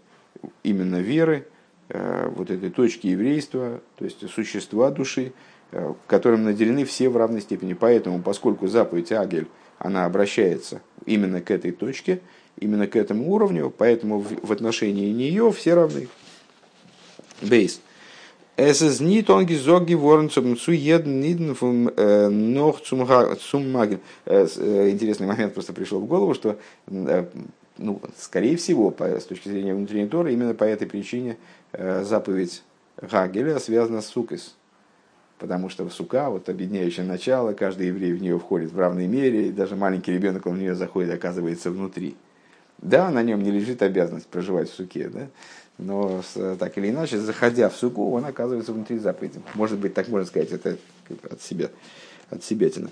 именно 0.64 1.02
веры, 1.02 1.48
э, 1.90 2.30
вот 2.34 2.50
этой 2.50 2.70
точки 2.70 3.08
еврейства, 3.08 3.82
то 3.98 4.06
есть 4.06 4.28
существа 4.30 4.90
души, 4.90 5.34
э, 5.72 5.94
которым 6.08 6.46
наделены 6.46 6.86
все 6.86 7.10
в 7.10 7.18
равной 7.18 7.42
степени. 7.42 7.74
Поэтому, 7.74 8.22
поскольку 8.22 8.68
заповедь 8.68 9.12
Агель, 9.12 9.48
она 9.80 10.06
обращается 10.06 10.82
именно 11.06 11.42
к 11.42 11.52
этой 11.52 11.72
точке, 11.72 12.22
именно 12.60 12.88
к 12.88 12.96
этому 12.96 13.32
уровню, 13.32 13.74
поэтому 13.76 14.20
в 14.20 14.52
отношении 14.52 15.12
нее 15.12 15.52
все 15.52 15.74
равны. 15.74 16.08
Бейс. 17.42 17.82
Es 18.56 18.84
ist 18.84 19.02
nicht. 19.02 19.28
Э, 24.26 24.48
э, 24.58 24.90
интересный 24.92 25.28
момент 25.28 25.54
просто 25.56 25.74
пришел 25.74 26.00
в 26.00 26.06
голову, 26.06 26.36
что 26.36 26.60
э, 26.88 27.26
ну, 27.80 28.00
скорее 28.20 28.56
всего, 28.58 28.92
по, 28.92 29.06
с 29.06 29.26
точки 29.26 29.50
зрения 29.50 29.74
внутренней 29.74 30.08
Торы, 30.08 30.34
именно 30.34 30.54
по 30.54 30.66
этой 30.66 30.88
причине 30.88 31.38
заповедь 31.74 32.62
Гагеля 33.02 33.58
связана 33.58 34.02
с 34.02 34.06
Сукис. 34.06 34.56
Потому 35.44 35.68
что 35.68 35.90
сука, 35.90 36.30
вот 36.30 36.48
объединяющее 36.48 37.06
начало, 37.06 37.52
каждый 37.52 37.88
еврей 37.88 38.14
в 38.14 38.22
нее 38.22 38.40
входит 38.40 38.72
в 38.72 38.80
равной 38.80 39.08
мере, 39.08 39.50
и 39.50 39.52
даже 39.52 39.76
маленький 39.76 40.14
ребенок, 40.14 40.46
он 40.46 40.56
в 40.56 40.58
нее 40.58 40.74
заходит, 40.74 41.14
оказывается 41.14 41.70
внутри. 41.70 42.16
Да, 42.78 43.10
на 43.10 43.24
нем 43.24 43.44
не 43.44 43.52
лежит 43.52 43.82
обязанность 43.82 44.28
проживать 44.28 44.70
в 44.70 44.74
суке, 44.74 45.10
да? 45.10 45.28
но 45.78 46.24
так 46.58 46.78
или 46.78 46.92
иначе, 46.92 47.18
заходя 47.20 47.68
в 47.68 47.76
суку, 47.76 48.10
он 48.12 48.24
оказывается 48.24 48.72
внутри 48.72 49.00
заповеди. 49.00 49.42
Может 49.54 49.80
быть, 49.80 49.94
так 49.94 50.08
можно 50.08 50.26
сказать, 50.26 50.54
это 50.54 50.78
от 51.30 51.42
себя, 51.42 51.68
от 52.30 52.42
себятина. 52.42 52.90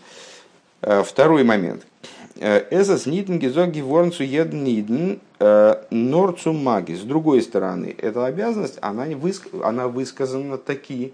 Э, 0.81 1.03
второй 1.03 1.45
момент. 1.45 1.87
Эсас 2.35 3.05
нитн 3.05 3.37
гизоги 3.37 3.79
ворнцу 3.79 4.23
еднидн 4.23 5.19
э, 5.39 5.83
норцу 5.89 6.51
маги. 6.51 6.95
С 6.95 7.03
другой 7.03 7.43
стороны, 7.43 7.95
эта 7.97 8.25
обязанность, 8.25 8.77
она, 8.81 9.05
выск... 9.05 9.47
она 9.63 9.87
высказана 9.87 10.57
таки 10.57 11.13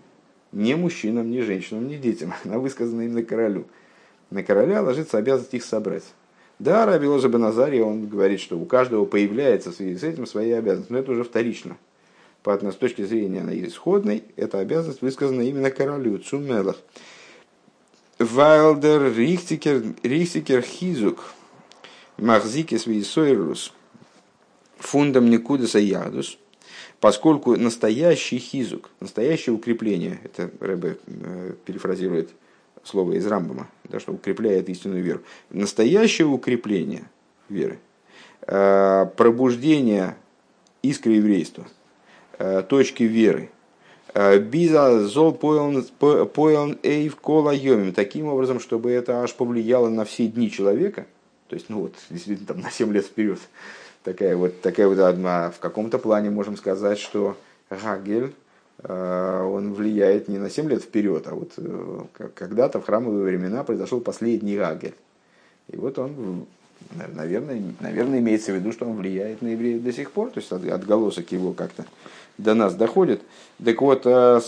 не 0.52 0.76
мужчинам, 0.76 1.30
не 1.30 1.42
женщинам, 1.42 1.88
не 1.88 1.98
детям. 1.98 2.34
Она 2.44 2.60
высказана 2.60 3.02
именно 3.02 3.24
королю. 3.24 3.66
На 4.30 4.44
короля 4.44 4.82
ложится 4.82 5.18
обязанность 5.18 5.54
их 5.54 5.64
собрать. 5.64 6.04
Да, 6.60 6.86
Раби 6.86 7.08
Лоза 7.08 7.30
Беназария, 7.30 7.84
он 7.84 8.08
говорит, 8.08 8.40
что 8.40 8.58
у 8.58 8.66
каждого 8.66 9.06
появляется 9.06 9.72
в 9.72 9.76
связи 9.76 9.98
с 9.98 10.04
этим 10.04 10.26
свои 10.26 10.52
обязанности, 10.52 10.92
но 10.92 11.00
это 11.00 11.12
уже 11.12 11.24
вторично. 11.24 11.78
Поэтому 12.44 12.72
с 12.72 12.76
точки 12.76 13.04
зрения 13.04 13.42
она 13.42 13.54
исходной, 13.54 14.24
эта 14.36 14.60
обязанность 14.60 15.02
высказана 15.02 15.42
именно 15.42 15.70
королю 15.70 16.18
Цумелах. 16.18 16.78
Вайлдер 18.18 19.14
Рихтикер 19.14 20.62
Хизук 20.62 21.20
Махзикис 22.18 22.88
Висойрус 22.88 23.72
фундам 24.80 25.30
Никудаса 25.30 25.80
Ядус, 25.80 26.38
поскольку 27.00 27.56
настоящий 27.56 28.40
хизук, 28.40 28.90
настоящее 29.00 29.54
укрепление, 29.54 30.20
это 30.24 30.50
Рэбе 30.60 30.98
э, 31.06 31.54
перефразирует 31.66 32.30
слово 32.84 33.14
из 33.14 33.26
Рамбама, 33.28 33.68
да, 33.86 34.00
что 34.00 34.14
укрепляет 34.14 34.70
истинную 34.70 35.04
веру. 35.04 35.22
Настоящее 35.50 36.28
укрепление 36.28 37.04
веры, 37.50 37.80
э, 38.42 39.06
пробуждение 39.16 40.16
искры 40.82 41.14
еврейства, 41.14 41.68
э, 42.40 42.64
точки 42.68 43.04
веры, 43.04 43.50
Биза 44.40 45.06
зол 45.06 45.34
поел 45.34 46.76
эйв 46.82 47.16
кола 47.18 47.52
йомим. 47.52 47.94
Таким 47.94 48.28
образом, 48.28 48.60
чтобы 48.60 48.90
это 48.90 49.22
аж 49.22 49.36
повлияло 49.36 49.90
на 49.90 50.06
все 50.06 50.26
дни 50.26 50.50
человека. 50.50 51.06
То 51.50 51.56
есть, 51.56 51.70
ну 51.70 51.82
вот, 51.82 51.94
действительно, 52.10 52.48
там 52.48 52.62
на 52.62 52.72
7 52.72 52.92
лет 52.94 53.06
вперед. 53.06 53.40
Такая 54.08 54.38
вот, 54.38 54.62
такая 54.62 54.88
вот 54.88 55.00
одна, 55.00 55.52
в 55.52 55.60
каком-то 55.60 56.00
плане 56.00 56.30
можем 56.30 56.56
сказать, 56.56 56.98
что 56.98 57.36
Гагель, 57.70 58.34
Э, 58.84 59.44
он 59.44 59.74
влияет 59.74 60.28
не 60.28 60.38
на 60.38 60.50
7 60.50 60.70
лет 60.70 60.84
вперед, 60.84 61.28
а 61.28 61.36
вот 61.36 61.54
э, 61.58 62.00
когда-то 62.36 62.80
в 62.80 62.86
храмовые 62.86 63.24
времена 63.24 63.64
произошел 63.64 64.02
последний 64.02 64.58
Агель. 64.58 64.94
И 65.70 65.76
вот 65.78 65.98
он, 65.98 66.46
наверное, 67.16 67.62
наверное, 67.80 68.20
имеется 68.20 68.52
в 68.52 68.56
виду, 68.56 68.72
что 68.72 68.86
он 68.86 68.98
влияет 68.98 69.42
на 69.42 69.48
евреев 69.48 69.84
до 69.84 69.92
сих 69.92 70.12
пор, 70.12 70.30
то 70.30 70.40
есть 70.40 70.52
отголосок 70.52 71.32
его 71.32 71.54
как-то 71.54 71.86
до 72.38 72.54
нас 72.54 72.76
доходит. 72.76 73.24
Так 73.64 73.82
вот, 73.82 74.04
э, 74.06 74.40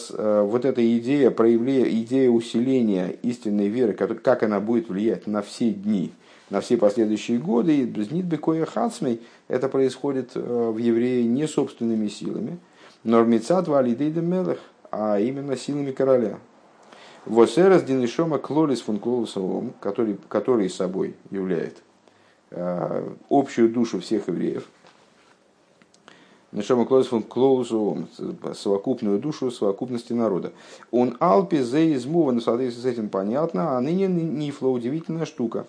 вот 0.43 0.63
эта 0.63 0.98
идея 0.98 1.32
проявления, 1.32 1.89
идея 2.02 2.30
усиления 2.30 3.15
истинной 3.24 3.67
веры, 3.67 3.93
как 3.93 4.43
она 4.43 4.60
будет 4.60 4.89
влиять 4.89 5.26
на 5.26 5.41
все 5.41 5.72
дни, 5.72 6.12
на 6.49 6.62
все 6.62 6.77
последующие 6.77 7.38
годы, 7.38 7.77
и 7.77 7.83
без 7.85 8.12
Нитбекоя 8.12 8.65
Хацмей, 8.65 9.21
это 9.47 9.69
происходит 9.69 10.35
в 10.35 10.77
евреи 10.77 11.23
не 11.23 11.47
собственными 11.47 12.07
силами, 12.07 12.57
Нормицат 13.03 13.67
валидейда 13.67 14.21
мелех, 14.21 14.59
а 14.91 15.19
именно 15.19 15.55
силами 15.55 15.91
короля. 15.91 16.39
Восерас 17.25 17.83
Динишома 17.83 18.39
Клолис 18.39 18.81
фун 18.81 18.99
Клолусовым, 18.99 19.73
который, 19.79 20.17
который 20.27 20.69
собой 20.69 21.15
является 21.31 21.81
общую 23.29 23.69
душу 23.69 23.99
всех 23.99 24.27
евреев. 24.27 24.67
Нешома 26.51 26.85
Клолис 26.85 27.07
фун 27.07 27.21
Клолусовым, 27.21 28.07
совокупную 28.55 29.19
душу 29.19 29.51
совокупности 29.51 30.13
народа. 30.13 30.51
Он 30.91 31.15
Алпи 31.19 31.62
зе 31.62 31.93
измува, 31.93 32.31
в 32.31 32.41
соответствии 32.41 32.81
с 32.81 32.85
этим 32.85 33.09
понятно, 33.09 33.77
а 33.77 33.81
ныне 33.81 34.07
Нифла 34.07 34.69
удивительная 34.69 35.25
штука. 35.25 35.67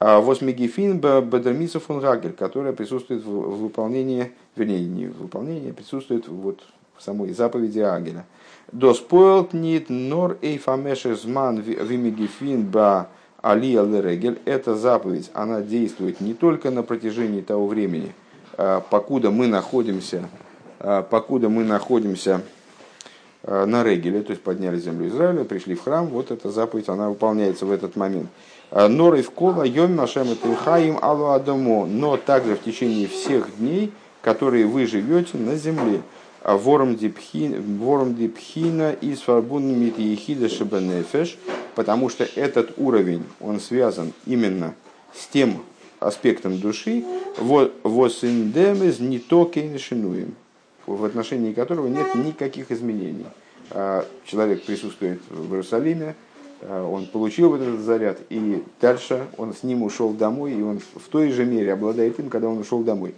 Восмегефин 0.00 0.98
Бадермиса 0.98 1.78
фон 1.78 2.00
Гагель, 2.00 2.32
которая 2.32 2.72
присутствует 2.72 3.22
в 3.22 3.28
выполнении, 3.28 4.32
вернее, 4.56 4.80
не 4.80 5.08
в 5.08 5.18
выполнении, 5.18 5.72
присутствует 5.72 6.26
вот 6.26 6.62
в 6.96 7.02
самой 7.02 7.32
заповеди 7.32 7.80
Агеля. 7.80 8.24
Доспойлт 8.72 9.52
нит 9.52 9.90
нор 9.90 10.38
эйфамешезман 10.40 11.60
вимегефин 11.60 12.64
ба 12.64 13.08
алия 13.42 13.82
лерегель. 13.82 14.38
Эта 14.44 14.74
заповедь, 14.74 15.30
она 15.34 15.60
действует 15.60 16.20
не 16.20 16.34
только 16.34 16.70
на 16.70 16.82
протяжении 16.82 17.40
того 17.40 17.66
времени, 17.66 18.14
а, 18.56 18.80
покуда 18.80 19.30
мы 19.30 19.48
находимся, 19.48 20.28
а, 20.78 21.02
покуда 21.02 21.48
мы 21.48 21.64
находимся 21.64 22.36
а, 22.36 22.42
на 23.42 23.82
Регеле, 23.82 24.22
то 24.22 24.30
есть 24.30 24.42
подняли 24.42 24.78
землю 24.78 25.08
Израиля, 25.08 25.44
пришли 25.44 25.74
в 25.74 25.82
храм, 25.82 26.06
вот 26.06 26.30
эта 26.30 26.50
заповедь, 26.50 26.88
она 26.88 27.08
выполняется 27.08 27.66
в 27.66 27.70
этот 27.70 27.96
момент. 27.96 28.28
Норы 28.70 29.22
в 29.22 29.30
кола 29.30 29.64
йом 29.64 29.96
нашем 29.96 30.28
хаим 30.64 30.98
алу 31.00 31.30
адамо, 31.30 31.86
но 31.86 32.16
также 32.16 32.54
в 32.54 32.62
течение 32.62 33.08
всех 33.08 33.56
дней, 33.58 33.92
которые 34.22 34.66
вы 34.66 34.86
живете 34.86 35.38
на 35.38 35.56
земле. 35.56 36.02
Вором 36.44 36.96
дипхина 36.96 38.92
и 38.92 39.14
сварбунными 39.14 39.92
ехида 39.96 40.48
шабанефеш, 40.48 41.36
потому 41.74 42.08
что 42.08 42.24
этот 42.24 42.72
уровень, 42.78 43.24
он 43.40 43.60
связан 43.60 44.12
именно 44.24 44.74
с 45.14 45.26
тем 45.26 45.62
аспектом 45.98 46.58
души, 46.58 47.04
восиндемез 47.38 49.00
не 49.00 49.18
то 49.18 49.50
шинуем, 49.78 50.34
в 50.86 51.04
отношении 51.04 51.52
которого 51.52 51.86
нет 51.86 52.14
никаких 52.14 52.70
изменений. 52.70 53.26
А 53.70 54.06
человек 54.24 54.64
присутствует 54.64 55.20
в 55.28 55.52
Иерусалиме, 55.52 56.14
а 56.62 56.84
он 56.84 57.06
получил 57.06 57.50
вот 57.50 57.60
этот 57.60 57.80
заряд, 57.80 58.18
и 58.28 58.62
дальше 58.80 59.28
он 59.38 59.54
с 59.54 59.62
ним 59.62 59.82
ушел 59.82 60.12
домой, 60.12 60.52
и 60.54 60.62
он 60.62 60.80
в 60.80 61.08
той 61.08 61.30
же 61.30 61.44
мере 61.44 61.72
обладает 61.72 62.18
им, 62.18 62.28
когда 62.28 62.48
он 62.48 62.58
ушел 62.58 62.82
домой. 62.82 63.14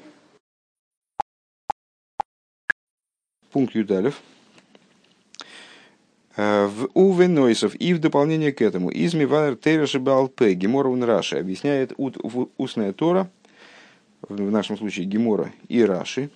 Пункт 3.50 3.74
Юдалев. 3.74 4.20
Э, 6.36 6.66
в 6.66 6.88
Уве 6.94 7.28
Нойсов 7.28 7.74
и 7.74 7.92
в 7.92 7.98
дополнение 7.98 8.52
к 8.52 8.62
этому 8.62 8.90
изми 8.90 9.24
вайер 9.24 9.56
тереши 9.56 10.00
балпе 10.00 10.54
Гемора 10.54 10.94
Раши 11.04 11.36
объясняет 11.36 11.92
устная 12.56 12.92
Тора, 12.92 13.30
в 14.22 14.50
нашем 14.50 14.78
случае 14.78 15.06
Гемора 15.06 15.52
и 15.68 15.84
Раши. 15.84 16.30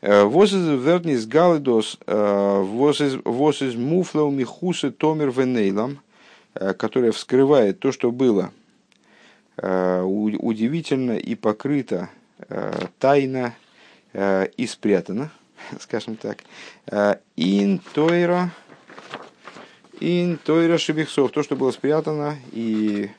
Э, 0.00 0.24
воз 0.24 0.52
из 0.52 0.66
вертнис 0.66 1.26
галидос, 1.26 1.98
э, 2.06 2.62
воз 2.62 3.00
из 3.62 3.74
муфлау 3.74 4.30
михусы 4.30 4.90
томер 4.90 5.30
венейлам, 5.30 6.00
которая 6.52 7.12
вскрывает 7.12 7.78
то, 7.78 7.92
что 7.92 8.10
было 8.10 8.50
удивительно 9.56 11.16
и 11.16 11.36
покрыто, 11.36 12.10
тайно 12.98 13.54
и 14.12 14.66
спрятано. 14.66 15.30
скажем 15.80 16.16
так. 16.16 16.38
Э, 16.86 17.16
ин 17.36 17.80
Тойра, 17.94 18.50
ин 20.00 20.38
Тойра 20.38 20.78
Шебихсов, 20.78 21.30
то, 21.32 21.42
что 21.42 21.56
было 21.56 21.70
спрятано 21.70 22.36
и 22.52 23.10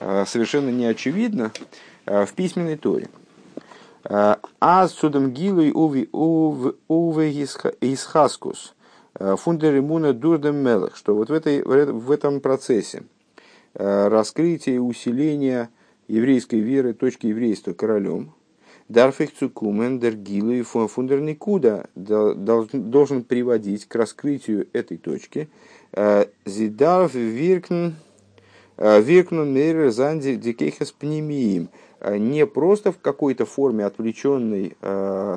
э, 0.00 0.24
совершенно 0.26 0.70
не 0.70 0.86
очевидно 0.86 1.52
э, 2.06 2.26
в 2.26 2.32
письменной 2.34 2.76
Торе. 2.76 3.08
А 4.06 4.88
судом 4.88 5.30
гилой 5.32 5.72
уви 5.72 6.08
исхаскус 7.80 8.74
фундеримуна 9.18 10.12
дурдем 10.12 10.56
мелах, 10.56 10.96
что 10.96 11.14
вот 11.14 11.30
в, 11.30 11.32
этой, 11.32 11.62
в 11.62 12.10
этом 12.10 12.40
процессе 12.40 13.04
раскрытия 13.74 14.74
и 14.74 14.78
усиления 14.78 15.70
еврейской 16.08 16.60
веры, 16.60 16.92
точки 16.92 17.28
еврейства 17.28 17.72
королем, 17.72 18.34
Дарфих 18.88 19.32
цукумен 19.34 19.98
дергилы 19.98 20.62
фундер 20.62 21.20
никуда 21.20 21.86
должен 21.94 23.24
приводить 23.24 23.86
к 23.86 23.94
раскрытию 23.94 24.68
этой 24.74 24.98
точки. 24.98 25.48
Э, 25.92 26.26
Зидарф 26.44 27.14
виркн 27.14 27.92
э, 28.76 29.00
виркну 29.00 29.46
мер 29.46 29.90
занди 29.90 30.36
дикейхас 30.36 30.92
пнемиим. 30.92 31.70
Э, 32.04 32.16
не 32.18 32.46
просто 32.46 32.92
в 32.92 32.98
какой-то 32.98 33.46
форме 33.46 33.84
отвлеченной, 33.84 34.76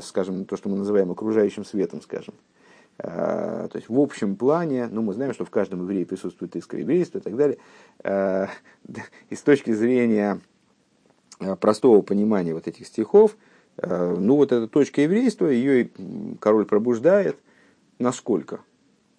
скажем, 0.04 0.46
то, 0.46 0.58
что 0.58 0.70
мы 0.70 0.78
называем 0.78 1.12
окружающим 1.12 1.66
светом, 1.66 2.02
скажем, 2.02 2.34
то 2.98 3.70
есть 3.76 3.90
в 3.90 4.00
общем 4.00 4.36
плане, 4.36 4.88
ну 4.92 5.04
мы 5.04 5.14
знаем, 5.14 5.32
что 5.32 5.46
в 5.46 5.52
каждом 5.52 5.84
еврее 5.84 6.04
присутствует 6.04 6.56
искра 6.56 6.80
еврейства 6.80 7.20
и 7.20 7.22
так 7.22 7.36
далее, 7.36 7.58
и 9.30 9.36
с 9.36 9.42
точки 9.44 9.72
зрения 9.72 10.42
Э, 11.40 11.56
простого 11.56 12.02
понимания 12.02 12.54
вот 12.54 12.68
этих 12.68 12.88
стихов, 12.88 13.38
э, 13.78 14.16
ну 14.18 14.38
вот 14.38 14.52
эта 14.52 14.68
точка 14.68 15.02
еврейства, 15.02 15.46
ее 15.46 15.90
король 16.40 16.66
пробуждает. 16.66 17.38
Насколько? 18.00 18.62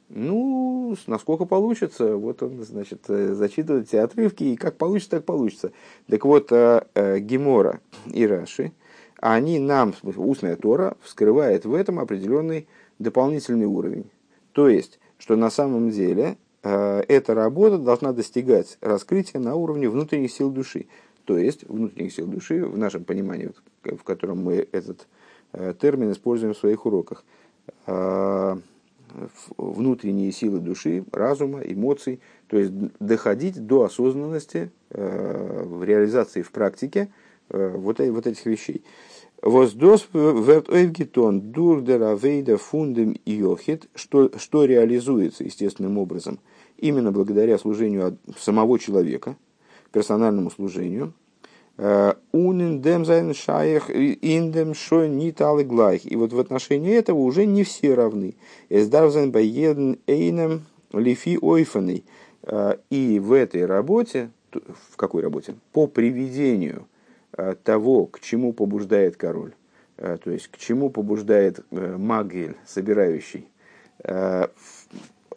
Ну, 0.09 0.97
насколько 1.07 1.45
получится. 1.45 2.17
Вот 2.17 2.43
он, 2.43 2.63
значит, 2.65 3.05
э, 3.09 3.35
зачитывает 3.35 3.89
эти 3.89 3.97
отрывки, 3.97 4.45
и 4.45 4.57
как 4.57 4.77
получится, 4.77 5.11
так 5.13 5.25
получится. 5.25 5.73
Так 6.09 6.25
вот, 6.25 6.51
Гемора 6.51 7.81
и 8.07 8.27
Раши, 8.27 8.73
они 9.21 9.59
нам, 9.59 9.95
устная 10.03 10.57
Тора, 10.57 10.97
вскрывает 11.03 11.65
в 11.65 11.75
этом 11.75 11.99
определенный 11.99 12.67
дополнительный 12.99 13.67
уровень. 13.67 14.11
То 14.53 14.69
есть, 14.69 14.99
что 15.19 15.37
на 15.37 15.51
самом 15.51 15.91
деле 15.91 16.37
эта 16.63 17.35
работа 17.35 17.79
должна 17.79 18.13
достигать 18.13 18.79
раскрытия 18.81 19.41
на 19.41 19.55
уровне 19.55 19.89
внутренних 19.89 20.33
сил 20.33 20.51
души 20.51 20.87
то 21.29 21.37
есть 21.37 21.69
внутренних 21.69 22.15
сил 22.15 22.27
души, 22.27 22.65
в 22.65 22.79
нашем 22.79 23.05
понимании, 23.05 23.53
в 23.85 24.03
котором 24.03 24.43
мы 24.43 24.67
этот 24.73 25.07
э, 25.53 25.75
термин 25.79 26.11
используем 26.13 26.55
в 26.55 26.57
своих 26.57 26.87
уроках. 26.87 27.23
Внутренние 29.57 30.33
силы 30.33 30.61
души, 30.61 31.05
разума, 31.13 31.61
эмоций, 31.61 32.21
то 32.47 32.59
есть 32.59 32.73
доходить 33.01 33.67
до 33.67 33.85
осознанности 33.85 34.71
э, 34.91 35.65
в 35.65 35.85
реализации 35.85 36.43
в 36.43 36.51
практике 36.51 37.09
э, 37.51 37.75
вот, 37.77 37.99
вот 37.99 38.27
этих 38.27 38.47
вещей. 38.47 38.85
Воздос 39.41 40.09
верт 40.13 40.69
ойвгитон 40.69 41.53
вейда 41.53 42.57
фундем 42.57 43.17
йохит, 43.25 43.89
что, 43.95 44.31
что 44.37 44.65
реализуется 44.65 45.45
естественным 45.45 45.99
образом 45.99 46.41
именно 46.77 47.13
благодаря 47.13 47.59
служению 47.59 48.19
самого 48.37 48.79
человека– 48.79 49.37
персональному 49.93 50.51
служению. 50.51 51.13
Э, 51.79 52.15
Униндем 52.33 53.05
зайн 53.05 53.33
шаях 53.35 53.89
индем 53.89 54.75
шо 54.75 55.07
нит 55.07 55.39
глайх. 55.39 56.11
И 56.11 56.17
вот 56.17 56.33
в 56.33 56.41
отношении 56.41 56.93
этого 56.93 57.19
уже 57.19 57.47
не 57.47 57.63
все 57.63 57.95
равны. 57.95 58.35
Эздарвзен 58.69 59.31
баедн 59.31 59.95
эйнем 60.09 60.67
лифи 60.93 61.39
ойфаный. 61.41 62.05
Э, 62.43 62.79
и 62.91 63.21
в 63.21 63.33
этой 63.33 63.65
работе, 63.65 64.31
в 64.53 64.97
какой 64.97 65.23
работе? 65.23 65.55
По 65.73 65.87
приведению 65.87 66.89
э, 67.37 67.55
того, 67.63 68.07
к 68.07 68.19
чему 68.21 68.53
побуждает 68.53 69.17
король, 69.17 69.53
то 69.97 70.31
есть 70.31 70.49
к 70.49 70.59
чему 70.59 70.91
побуждает 70.91 71.65
магель, 71.73 72.55
собирающий, 72.65 73.49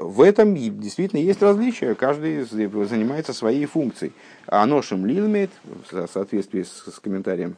в 0.02 0.22
этом 0.22 0.56
действительно 0.56 1.20
есть 1.20 1.42
различия, 1.42 1.94
каждый 1.96 2.44
занимается 2.44 3.34
своей 3.34 3.66
функцией. 3.66 4.14
А 4.48 4.66
ношем 4.66 5.06
лилмейт, 5.06 5.52
в 5.64 6.08
соответствии 6.08 6.64
с, 6.64 6.92
с 6.92 7.00
комментарием, 7.00 7.56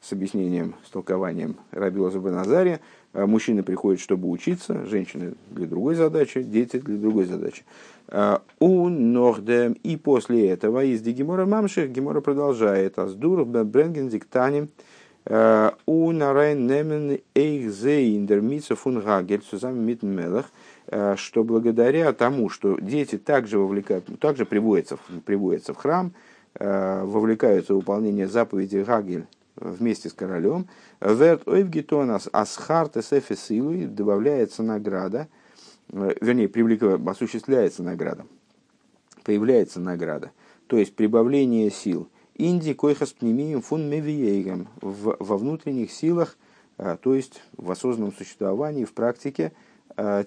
с 0.00 0.12
объяснением, 0.12 0.74
с 0.86 0.90
толкованием 0.90 1.56
Рабила 1.70 2.10
Забаназария, 2.10 2.80
э, 3.12 3.26
мужчины 3.26 3.62
приходят, 3.62 4.00
чтобы 4.00 4.28
учиться, 4.30 4.86
женщины 4.86 5.34
для 5.50 5.66
другой 5.66 5.94
задачи, 5.94 6.42
дети 6.42 6.78
для 6.78 6.96
другой 6.96 7.26
задачи. 7.26 7.62
Э, 8.08 8.38
у 8.58 8.88
Нордем 8.88 9.74
и 9.82 9.96
после 9.96 10.48
этого 10.48 10.84
из 10.84 11.02
Дигимора 11.02 11.44
Мамших 11.44 11.90
Гемора 11.90 12.20
продолжает. 12.20 12.98
Аздур 12.98 13.44
Бренген 13.44 14.08
Диктани 14.08 14.68
э, 15.26 15.70
у 15.86 16.10
Нарайн 16.10 16.66
Немен 16.66 17.20
Эйхзе 17.34 18.16
Индермица 18.16 18.76
фун 18.76 19.00
Гагель 19.00 19.42
Сузам 19.42 19.78
Митмелах– 19.78 20.50
что 21.16 21.42
благодаря 21.42 22.12
тому, 22.12 22.50
что 22.50 22.78
дети 22.78 23.16
также, 23.16 23.58
вовлекают, 23.58 24.20
также 24.20 24.44
приводятся, 24.44 24.98
приводятся 25.24 25.72
в 25.72 25.78
храм, 25.78 26.12
э, 26.54 27.02
вовлекаются 27.04 27.72
в 27.72 27.76
выполнение 27.76 28.28
заповеди 28.28 28.84
Гагель 28.86 29.26
вместе 29.56 30.10
с 30.10 30.12
королем, 30.12 30.66
Верт 31.00 31.48
Ойвгитонас 31.48 32.28
Асхарта 32.32 33.02
Сефесилуи 33.02 33.86
добавляется 33.86 34.62
награда, 34.62 35.28
э, 35.92 36.14
вернее, 36.20 36.50
осуществляется 37.08 37.82
награда. 37.82 38.26
появляется 39.24 39.80
награда. 39.80 40.32
То 40.66 40.76
есть 40.76 40.96
прибавление 40.96 41.70
сил. 41.70 42.08
Инди 42.34 42.74
койхас 42.74 43.12
пнемием 43.12 43.62
фун 43.62 43.88
мевиейгам 43.88 44.68
во 44.80 45.36
внутренних 45.36 45.92
силах, 45.92 46.36
то 46.76 47.14
есть 47.14 47.40
в 47.56 47.70
осознанном 47.70 48.12
существовании, 48.12 48.84
в 48.84 48.92
практике 48.94 49.52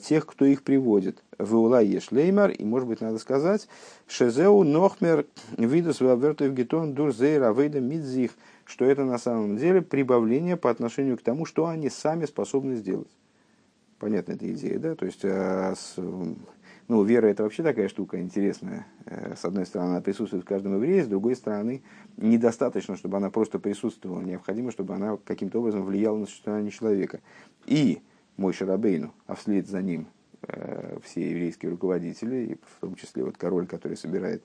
тех, 0.02 0.26
кто 0.26 0.46
их 0.46 0.64
приводит. 0.64 1.24
Веула 1.40 1.82
ешлеймар, 1.82 2.52
и 2.52 2.64
может 2.64 2.88
быть 2.88 3.02
надо 3.02 3.18
сказать, 3.18 3.68
шезеу 4.08 4.64
нохмер 4.64 5.26
видус 5.58 6.02
вавертов 6.02 6.54
гетон 6.54 6.94
дурзей 6.94 7.38
равейда 7.38 7.82
мидзих, 7.82 8.32
что 8.66 8.86
это 8.86 9.04
на 9.06 9.18
самом 9.18 9.58
деле 9.58 9.82
прибавление 9.82 10.58
по 10.58 10.70
отношению 10.70 11.18
к 11.18 11.22
тому, 11.22 11.46
что 11.46 11.68
они 11.68 11.90
сами 11.90 12.26
способны 12.26 12.76
сделать. 12.76 13.10
Понятна 14.00 14.34
эта 14.34 14.52
идея, 14.52 14.78
да? 14.80 14.96
То 14.96 15.06
есть, 15.06 15.22
а, 15.24 15.74
ну, 16.88 17.04
вера 17.04 17.28
это 17.28 17.44
вообще 17.44 17.64
такая 17.64 17.88
штука 17.88 18.20
интересная. 18.20 18.86
Э, 19.06 19.36
с 19.36 19.46
одной 19.46 19.66
стороны, 19.66 19.92
она 19.92 20.02
присутствует 20.02 20.44
в 20.44 20.48
каждом 20.48 20.76
еврее, 20.76 21.04
с 21.04 21.08
другой 21.08 21.36
стороны, 21.36 21.82
недостаточно, 22.18 22.98
чтобы 22.98 23.18
она 23.18 23.30
просто 23.30 23.58
присутствовала. 23.58 24.22
Необходимо, 24.22 24.72
чтобы 24.72 24.94
она 24.96 25.18
каким-то 25.24 25.60
образом 25.60 25.86
влияла 25.86 26.18
на 26.18 26.26
существование 26.26 26.72
человека. 26.72 27.22
И 27.66 28.02
мой 28.38 28.54
Шарабейну, 28.54 29.14
а 29.28 29.36
вслед 29.36 29.68
за 29.68 29.82
ним 29.82 30.08
э, 30.42 30.98
все 31.04 31.30
еврейские 31.30 31.72
руководители, 31.72 32.58
в 32.78 32.82
том 32.82 32.96
числе 32.96 33.24
вот 33.24 33.38
король, 33.38 33.68
который 33.68 33.98
собирает 33.98 34.44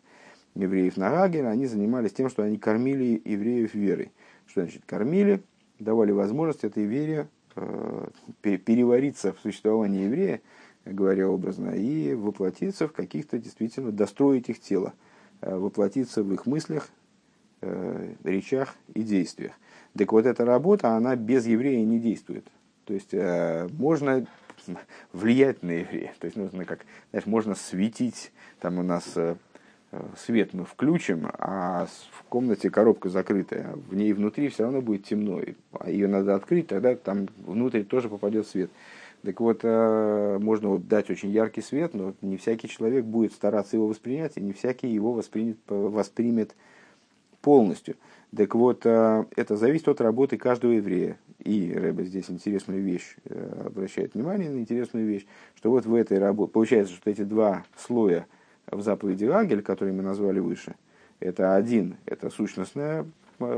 евреев 0.55 0.97
на 0.97 1.11
Гагер, 1.11 1.47
они 1.47 1.67
занимались 1.67 2.13
тем, 2.13 2.29
что 2.29 2.43
они 2.43 2.59
кормили 2.59 3.21
евреев 3.25 3.75
верой. 3.75 4.13
Что 4.47 4.63
значит 4.63 4.83
кормили? 4.87 5.43
Давали 5.79 6.13
возможность 6.13 6.65
этой 6.65 6.85
вере 6.85 7.29
э, 7.57 8.09
перевариться 8.43 9.33
в 9.33 9.41
существование 9.41 10.07
еврея, 10.07 10.41
говоря 10.85 11.29
образно, 11.29 11.71
и 11.71 12.15
воплотиться 12.15 12.89
в 12.89 12.93
каких-то 12.93 13.39
действительно, 13.39 13.93
достроить 13.93 14.49
их 14.49 14.61
тело, 14.61 14.95
э, 15.41 15.57
воплотиться 15.57 16.23
в 16.23 16.33
их 16.33 16.47
мыслях, 16.47 16.89
речах 18.25 18.75
и 18.95 19.03
действиях. 19.03 19.53
Так 19.95 20.13
вот 20.13 20.25
эта 20.25 20.47
работа, 20.47 20.97
она 20.97 21.15
без 21.15 21.45
еврея 21.45 21.85
не 21.85 21.99
действует. 21.99 22.47
То 22.91 22.95
есть 22.95 23.15
э, 23.15 23.69
можно 23.79 24.27
влиять 25.13 25.63
на 25.63 25.71
еврея. 25.71 26.13
То 26.19 26.25
есть 26.25 26.37
нужно 26.37 26.65
как, 26.65 26.81
знаешь, 27.13 27.25
можно 27.25 27.55
светить, 27.55 28.33
там 28.59 28.81
у 28.81 28.83
нас 28.83 29.17
свет 30.19 30.55
мы 30.55 30.65
включим, 30.65 31.29
а 31.39 31.87
в 31.87 32.25
комнате 32.25 32.69
коробка 32.69 33.09
закрытая, 33.09 33.77
в 33.89 33.95
ней 33.95 34.13
внутри 34.13 34.49
все 34.49 34.65
равно 34.65 34.83
будет 34.83 35.05
темно, 35.05 35.41
а 35.73 35.89
ее 35.89 36.09
надо 36.09 36.35
открыть, 36.35 36.67
тогда 36.67 36.97
там 36.97 37.29
внутрь 37.47 37.85
тоже 37.85 38.09
попадет 38.09 38.49
свет. 38.49 38.73
Так 39.23 39.39
вот, 39.39 39.61
э, 39.63 40.39
можно 40.41 40.71
вот 40.71 40.89
дать 40.89 41.11
очень 41.11 41.31
яркий 41.31 41.63
свет, 41.63 41.95
но 41.95 42.15
не 42.23 42.39
всякий 42.39 42.69
человек 42.69 43.05
будет 43.05 43.35
стараться 43.35 43.77
его 43.77 43.87
воспринять, 43.87 44.37
и 44.37 44.41
не 44.41 44.53
всякий 44.53 44.89
его 44.89 45.13
воспримет, 45.13 45.59
воспримет 45.69 46.57
полностью. 47.41 47.95
Так 48.37 48.53
вот, 48.57 48.85
э, 48.85 49.25
это 49.37 49.57
зависит 49.57 49.87
от 49.87 50.01
работы 50.01 50.39
каждого 50.39 50.73
еврея. 50.73 51.17
И 51.45 51.73
Рэбе 51.73 52.05
здесь 52.05 52.31
интересную 52.31 52.83
вещь 52.83 53.17
э, 53.25 53.63
обращает 53.67 54.15
внимание 54.15 54.51
на 54.51 54.59
интересную 54.59 55.07
вещь, 55.07 55.27
что 55.57 55.71
вот 55.71 55.87
в 55.87 55.95
этой 55.95 56.19
работе, 56.19 56.53
получается, 56.53 56.95
что 56.95 57.11
эти 57.11 57.23
два 57.23 57.65
слоя 57.77 58.27
в 58.67 58.83
заповеди 58.83 59.25
Агель, 59.25 59.63
которые 59.63 59.95
мы 59.95 60.03
назвали 60.03 60.39
выше, 60.39 60.75
это 61.19 61.55
один, 61.55 61.97
это 62.07 62.31
сущностная, 62.31 63.07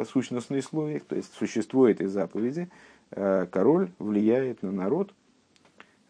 сущностный 0.09 0.63
слой, 0.63 1.01
то 1.01 1.17
есть 1.17 1.33
существо 1.35 1.89
этой 1.89 2.07
заповеди, 2.07 2.69
король 3.11 3.91
влияет 3.99 4.63
на 4.63 4.73
народ– 4.73 5.13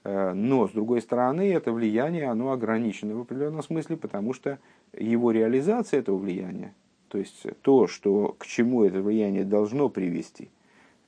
Э, 0.05 0.33
но, 0.33 0.69
с 0.69 0.73
другой 0.73 1.01
стороны, 1.01 1.53
это 1.53 1.73
влияние, 1.73 2.29
оно 2.29 2.53
ограничено 2.53 3.15
в 3.15 3.21
определенном 3.21 3.63
смысле, 3.63 3.97
потому 3.97 4.33
что 4.33 4.59
его 4.93 5.31
реализация 5.31 6.01
этого 6.01 6.19
влияния, 6.19 6.75
то 7.09 7.19
есть 7.19 7.47
то, 7.63 7.87
что, 7.87 8.35
к 8.39 8.47
чему 8.47 8.85
это 8.85 9.01
влияние 9.01 9.45
должно 9.45 9.89
привести, 9.89 10.45
э, 10.45 10.49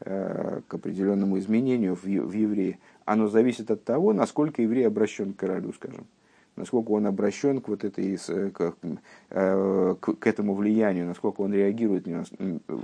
к 0.04 0.74
определенному 0.74 1.38
изменению 1.38 1.94
в 1.94 2.06
еврее, 2.06 2.78
оно 3.04 3.28
зависит 3.28 3.70
от 3.70 3.84
того, 3.84 4.12
насколько 4.12 4.62
еврей 4.62 4.86
обращен 4.86 5.32
к 5.32 5.38
королю, 5.38 5.72
скажем 5.72 6.06
насколько 6.56 6.90
он 6.90 7.06
обращен 7.06 7.60
к, 7.60 7.68
вот 7.68 7.84
этой, 7.84 8.18
э, 8.28 8.50
к, 8.50 8.74
э, 9.30 9.94
к, 10.00 10.14
к 10.14 10.26
этому 10.26 10.54
влиянию, 10.54 11.06
насколько 11.06 11.40
он 11.40 11.52
реагирует. 11.52 12.06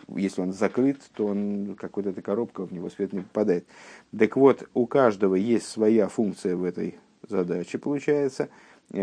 Если 0.08 0.40
он 0.40 0.52
закрыт, 0.52 0.98
то 1.14 1.26
он, 1.26 1.76
как 1.78 1.96
вот 1.96 2.06
эта 2.06 2.22
коробка, 2.22 2.66
в 2.66 2.72
него 2.72 2.90
свет 2.90 3.12
не 3.12 3.20
попадает. 3.20 3.64
Так 4.16 4.36
вот, 4.36 4.68
у 4.74 4.86
каждого 4.86 5.34
есть 5.34 5.66
своя 5.66 6.08
функция 6.08 6.56
в 6.56 6.64
этой 6.64 6.98
задаче, 7.28 7.78
получается. 7.78 8.48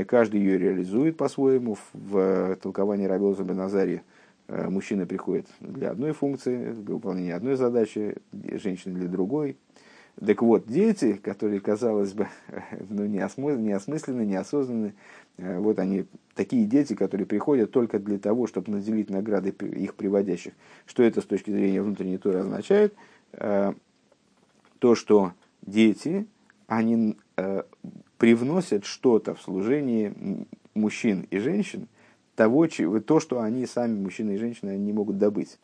Каждый 0.07 0.41
ее 0.41 0.57
реализует 0.57 1.15
по-своему. 1.15 1.77
В 1.93 2.57
толковании 2.61 3.05
Рабелза 3.05 3.43
Беназари 3.43 3.95
э, 3.95 4.16
мужчина 4.47 5.05
приходит 5.05 5.47
для 5.59 5.91
одной 5.91 6.13
функции, 6.13 6.71
для 6.71 6.93
выполнения 6.93 7.35
одной 7.35 7.55
задачи, 7.55 8.15
женщина 8.31 8.95
для 8.95 9.07
другой, 9.07 9.57
так 10.25 10.41
вот, 10.41 10.65
дети, 10.65 11.13
которые, 11.13 11.59
казалось 11.59 12.13
бы, 12.13 12.27
ну, 12.89 13.05
неосмысленны, 13.05 14.23
неосознанны, 14.25 14.95
э, 15.37 15.59
вот 15.59 15.77
они, 15.77 16.05
такие 16.33 16.65
дети, 16.65 16.95
которые 16.95 17.27
приходят 17.27 17.71
только 17.71 17.99
для 17.99 18.17
того, 18.17 18.47
чтобы 18.47 18.71
наделить 18.71 19.11
награды 19.11 19.49
их 19.49 19.93
приводящих. 19.93 20.53
Что 20.87 21.03
это 21.03 21.21
с 21.21 21.25
точки 21.25 21.51
зрения 21.51 21.83
внутренней 21.83 22.17
туры 22.17 22.39
означает? 22.39 22.95
Э, 23.33 23.73
то, 24.79 24.95
что 24.95 25.33
дети, 25.61 26.25
они 26.65 27.15
э, 27.35 27.63
привносят 28.17 28.85
что-то 28.85 29.35
в 29.35 29.41
служении 29.41 30.47
мужчин 30.73 31.27
и 31.29 31.37
женщин, 31.37 31.87
того, 32.37 32.67
то, 32.67 33.19
что 33.19 33.41
они 33.41 33.65
сами, 33.65 33.99
мужчины 33.99 34.35
и 34.35 34.37
женщины, 34.37 34.77
не 34.77 34.93
могут 34.93 35.17
добыть 35.17 35.57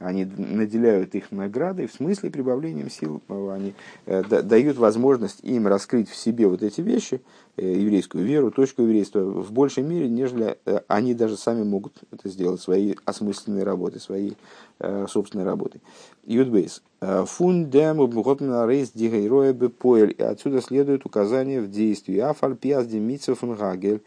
они 0.00 0.24
наделяют 0.24 1.14
их 1.14 1.30
наградой, 1.30 1.86
в 1.86 1.92
смысле 1.92 2.30
прибавлением 2.30 2.90
сил, 2.90 3.22
они 3.28 3.74
э, 4.06 4.22
дают 4.24 4.78
возможность 4.78 5.40
им 5.42 5.68
раскрыть 5.68 6.08
в 6.08 6.16
себе 6.16 6.46
вот 6.46 6.62
эти 6.62 6.80
вещи, 6.80 7.20
э, 7.58 7.70
еврейскую 7.70 8.24
веру, 8.24 8.50
точку 8.50 8.82
еврейства, 8.82 9.20
в 9.20 9.52
большей 9.52 9.82
мере, 9.82 10.08
нежели 10.08 10.56
э, 10.64 10.80
они 10.88 11.12
даже 11.12 11.36
сами 11.36 11.64
могут 11.64 11.92
это 12.10 12.30
сделать, 12.30 12.62
свои 12.62 12.94
осмысленные 13.04 13.62
работы, 13.62 14.00
свои 14.00 14.32
собственные 15.08 15.44
работы. 15.44 15.78
Юдбейс. 16.24 16.82
Фундем 17.00 17.98
рейс 18.66 18.92
дигайроя 18.94 19.52
бепоэль. 19.52 20.12
Отсюда 20.14 20.62
следует 20.62 21.04
указание 21.04 21.60
в 21.60 21.70
действии. 21.70 22.16
Афальпиас 22.16 22.86
демитсов 22.86 23.40
фунгагель. 23.40 24.00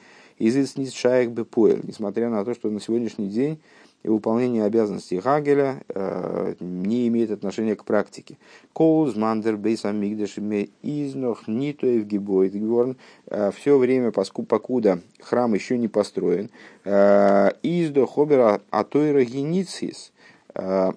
Изыц 0.48 0.94
шаек 0.94 1.30
бепоэль. 1.30 1.82
Несмотря 1.84 2.30
на 2.30 2.44
то, 2.44 2.54
что 2.54 2.70
на 2.70 2.82
сегодняшний 2.82 3.30
день 3.30 3.60
и 4.04 4.10
выполнение 4.10 4.66
обязанностей 4.66 5.22
Хагеля 5.22 5.82
э, 5.88 6.56
не 6.60 7.08
имеет 7.08 7.32
отношения 7.32 7.78
к 7.78 7.86
практике. 7.86 8.38
Коуз, 8.74 9.16
Мандер, 9.16 9.56
Бейс, 9.56 9.86
Амигдаш, 9.86 10.38
Изнох, 10.82 11.48
Нитоев, 11.48 12.06
Гибойт, 12.06 12.54
Гворн. 12.54 12.98
Э, 13.28 13.52
Все 13.56 13.78
время, 13.78 14.12
покуда 14.12 15.00
храм 15.22 15.54
еще 15.54 15.78
не 15.78 15.88
построен. 15.88 16.50
Э, 16.84 17.52
Издо, 17.64 18.06
Хобера, 18.06 18.62
Атойра, 18.70 19.24
Геницис. 19.24 20.12
Э, 20.56 20.92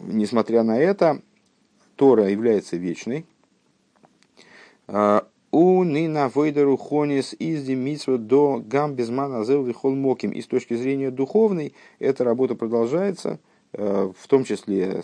несмотря 0.00 0.64
на 0.64 0.80
это, 0.80 1.20
Тора 1.94 2.28
является 2.28 2.76
вечной. 2.76 3.24
У 5.56 5.84
нина 5.84 6.28
войдеру 6.34 6.76
хонис 6.76 7.32
из 7.38 7.62
демитсва 7.62 8.18
до 8.18 8.60
гам 8.66 8.96
безмана 8.96 9.44
моким. 9.84 10.32
И 10.32 10.40
с 10.40 10.48
точки 10.48 10.74
зрения 10.74 11.12
духовной, 11.12 11.74
эта 12.00 12.24
работа 12.24 12.56
продолжается, 12.56 13.38
э, 13.72 14.10
в 14.18 14.26
том 14.26 14.42
числе 14.42 15.02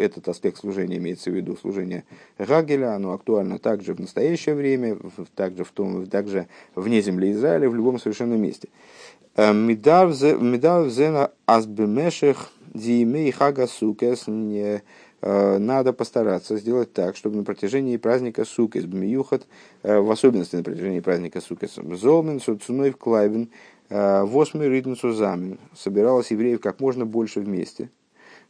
этот 0.00 0.26
аспект 0.26 0.58
служения 0.58 0.96
имеется 0.96 1.30
в 1.30 1.34
виду 1.34 1.56
служение 1.56 2.02
Гагеля, 2.38 2.96
оно 2.96 3.12
актуально 3.12 3.60
также 3.60 3.94
в 3.94 4.00
настоящее 4.00 4.56
время, 4.56 4.98
также, 5.36 5.62
в 5.62 5.70
том, 5.70 6.08
также 6.08 6.48
вне 6.74 7.00
земли 7.00 7.30
Израиля, 7.30 7.70
в 7.70 7.76
любом 7.76 8.00
совершенно 8.00 8.34
месте. 8.34 8.68
Э, 9.36 9.52
Медав 9.52 10.12
зена 10.90 11.30
азбемешех 11.46 12.50
диимей 12.74 13.30
хага 13.30 13.68
сукес 13.68 14.26
Э, 14.26 14.80
надо 15.58 15.92
постараться 15.92 16.56
сделать 16.56 16.92
так, 16.92 17.16
чтобы 17.16 17.36
на 17.36 17.44
протяжении 17.44 17.96
праздника 17.96 18.44
Сукес 18.44 18.86
Бмиюхат, 18.86 19.46
э, 19.84 19.98
в 19.98 20.10
особенности 20.10 20.56
на 20.56 20.64
протяжении 20.64 21.00
праздника 21.00 21.40
Сукес, 21.40 21.76
Золмен, 21.76 22.40
Суцуной 22.40 22.90
в 22.90 22.96
Клайвен, 22.96 23.48
э, 23.88 24.24
Восьмый 24.24 24.68
Ритн 24.68 24.94
Сузамен, 24.94 25.58
собиралось 25.74 26.32
евреев 26.32 26.60
как 26.60 26.80
можно 26.80 27.06
больше 27.06 27.40
вместе. 27.40 27.90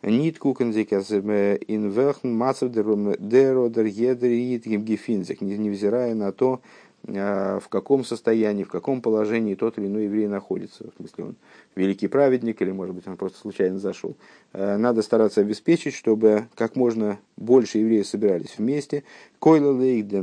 Нит 0.03 0.39
кукензикас 0.39 1.13
инверхн 1.13 2.29
мацев 2.29 2.73
деродер 2.73 3.85
едер 3.85 4.79
гефинзик, 4.79 5.43
невзирая 5.43 6.15
на 6.15 6.33
то, 6.33 6.61
в 7.05 7.65
каком 7.69 8.05
состоянии, 8.05 8.63
в 8.63 8.69
каком 8.69 9.03
положении 9.03 9.57
тот 9.57 9.77
или 9.77 9.87
иной 9.87 10.05
еврей 10.05 10.29
находится. 10.29 10.85
В 10.85 10.97
смысле, 10.99 11.25
он 11.25 11.37
великий 11.75 12.07
праведник 12.07 12.63
или, 12.63 12.71
может 12.71 12.95
быть, 12.95 13.09
он 13.09 13.17
просто 13.17 13.39
случайно 13.39 13.79
зашел. 13.79 14.15
А, 14.53 14.77
надо 14.79 15.03
стараться 15.03 15.41
обеспечить, 15.41 15.95
чтобы 15.95 16.47
как 16.55 16.77
можно 16.77 17.19
больше 17.37 17.79
евреев 17.79 18.07
собирались 18.07 18.57
вместе. 18.57 19.03
Койла 19.41 19.77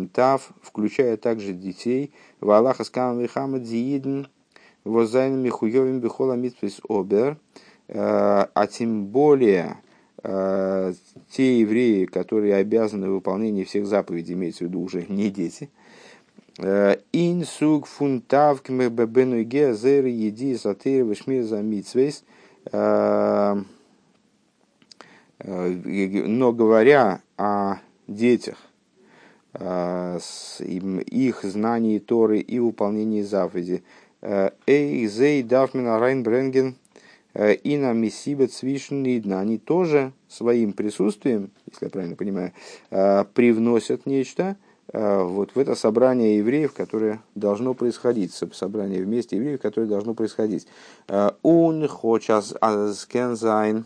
тав, 0.08 0.52
включая 0.62 1.18
также 1.18 1.54
детей. 1.54 2.14
Валаха 2.40 2.86
скам 2.86 3.20
вихама 3.20 3.60
дзиидн 3.60 4.28
возайн 4.86 5.38
михуевим 5.42 6.00
бихола 6.00 6.34
митвис 6.34 6.80
обер, 6.88 7.38
а 7.90 8.68
тем 8.68 9.08
более 9.08 9.78
те 10.22 11.60
евреи, 11.60 12.06
которые 12.06 12.56
обязаны 12.56 13.10
выполнению 13.10 13.66
всех 13.66 13.88
заповедей, 13.88 14.34
имеется 14.34 14.66
в 14.66 14.68
виду 14.68 14.82
уже 14.82 15.06
не 15.08 15.30
дети, 15.30 15.70
Инсуг 17.14 17.86
фунтав 17.86 18.62
кмебебену 18.62 19.44
гезер 19.44 20.06
еди 20.06 20.58
сатыр 20.58 21.06
вишмир 21.06 21.44
за 21.44 21.62
митсвейс. 21.62 22.26
Но 22.72 23.66
говоря 26.52 27.22
о 27.38 27.78
детях, 28.08 28.58
их 29.54 31.44
знании 31.44 32.00
Торы 32.00 32.40
и 32.40 32.60
выполнении 32.60 33.22
заповеди, 33.22 33.84
Эй, 34.22 35.08
зей 35.08 35.44
дарфмина 35.44 35.98
райнбренген 35.98 36.76
и 37.36 37.78
на 37.78 37.94
миссибет 37.94 38.52
свишнидна. 38.52 39.40
Они 39.40 39.58
тоже 39.58 40.12
своим 40.28 40.74
присутствием, 40.74 41.52
если 41.72 41.86
я 41.86 41.90
правильно 41.90 42.18
понимаю, 42.18 42.52
привносят 42.90 44.06
нечто, 44.06 44.58
Э, 44.58 44.69
вот 44.92 45.52
в 45.54 45.60
это 45.60 45.76
собрание 45.76 46.38
евреев, 46.38 46.74
которое 46.74 47.22
должно 47.36 47.74
происходить, 47.74 48.34
собрание 48.34 49.04
вместе 49.04 49.36
евреев, 49.36 49.62
которое 49.62 49.88
должно 49.88 50.16
происходить. 50.16 50.68
Он 51.44 51.88
хочет 51.88 52.46
азкензайн 52.60 53.86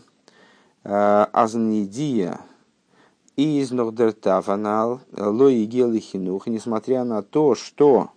азнидия 0.82 2.40
из 3.36 3.70
нохдертафанал 3.70 5.00
лои 5.12 5.64
гелы 5.64 5.98
хинух, 6.00 6.46
несмотря 6.46 7.04
на 7.04 7.22
то, 7.22 7.54
что... 7.54 8.10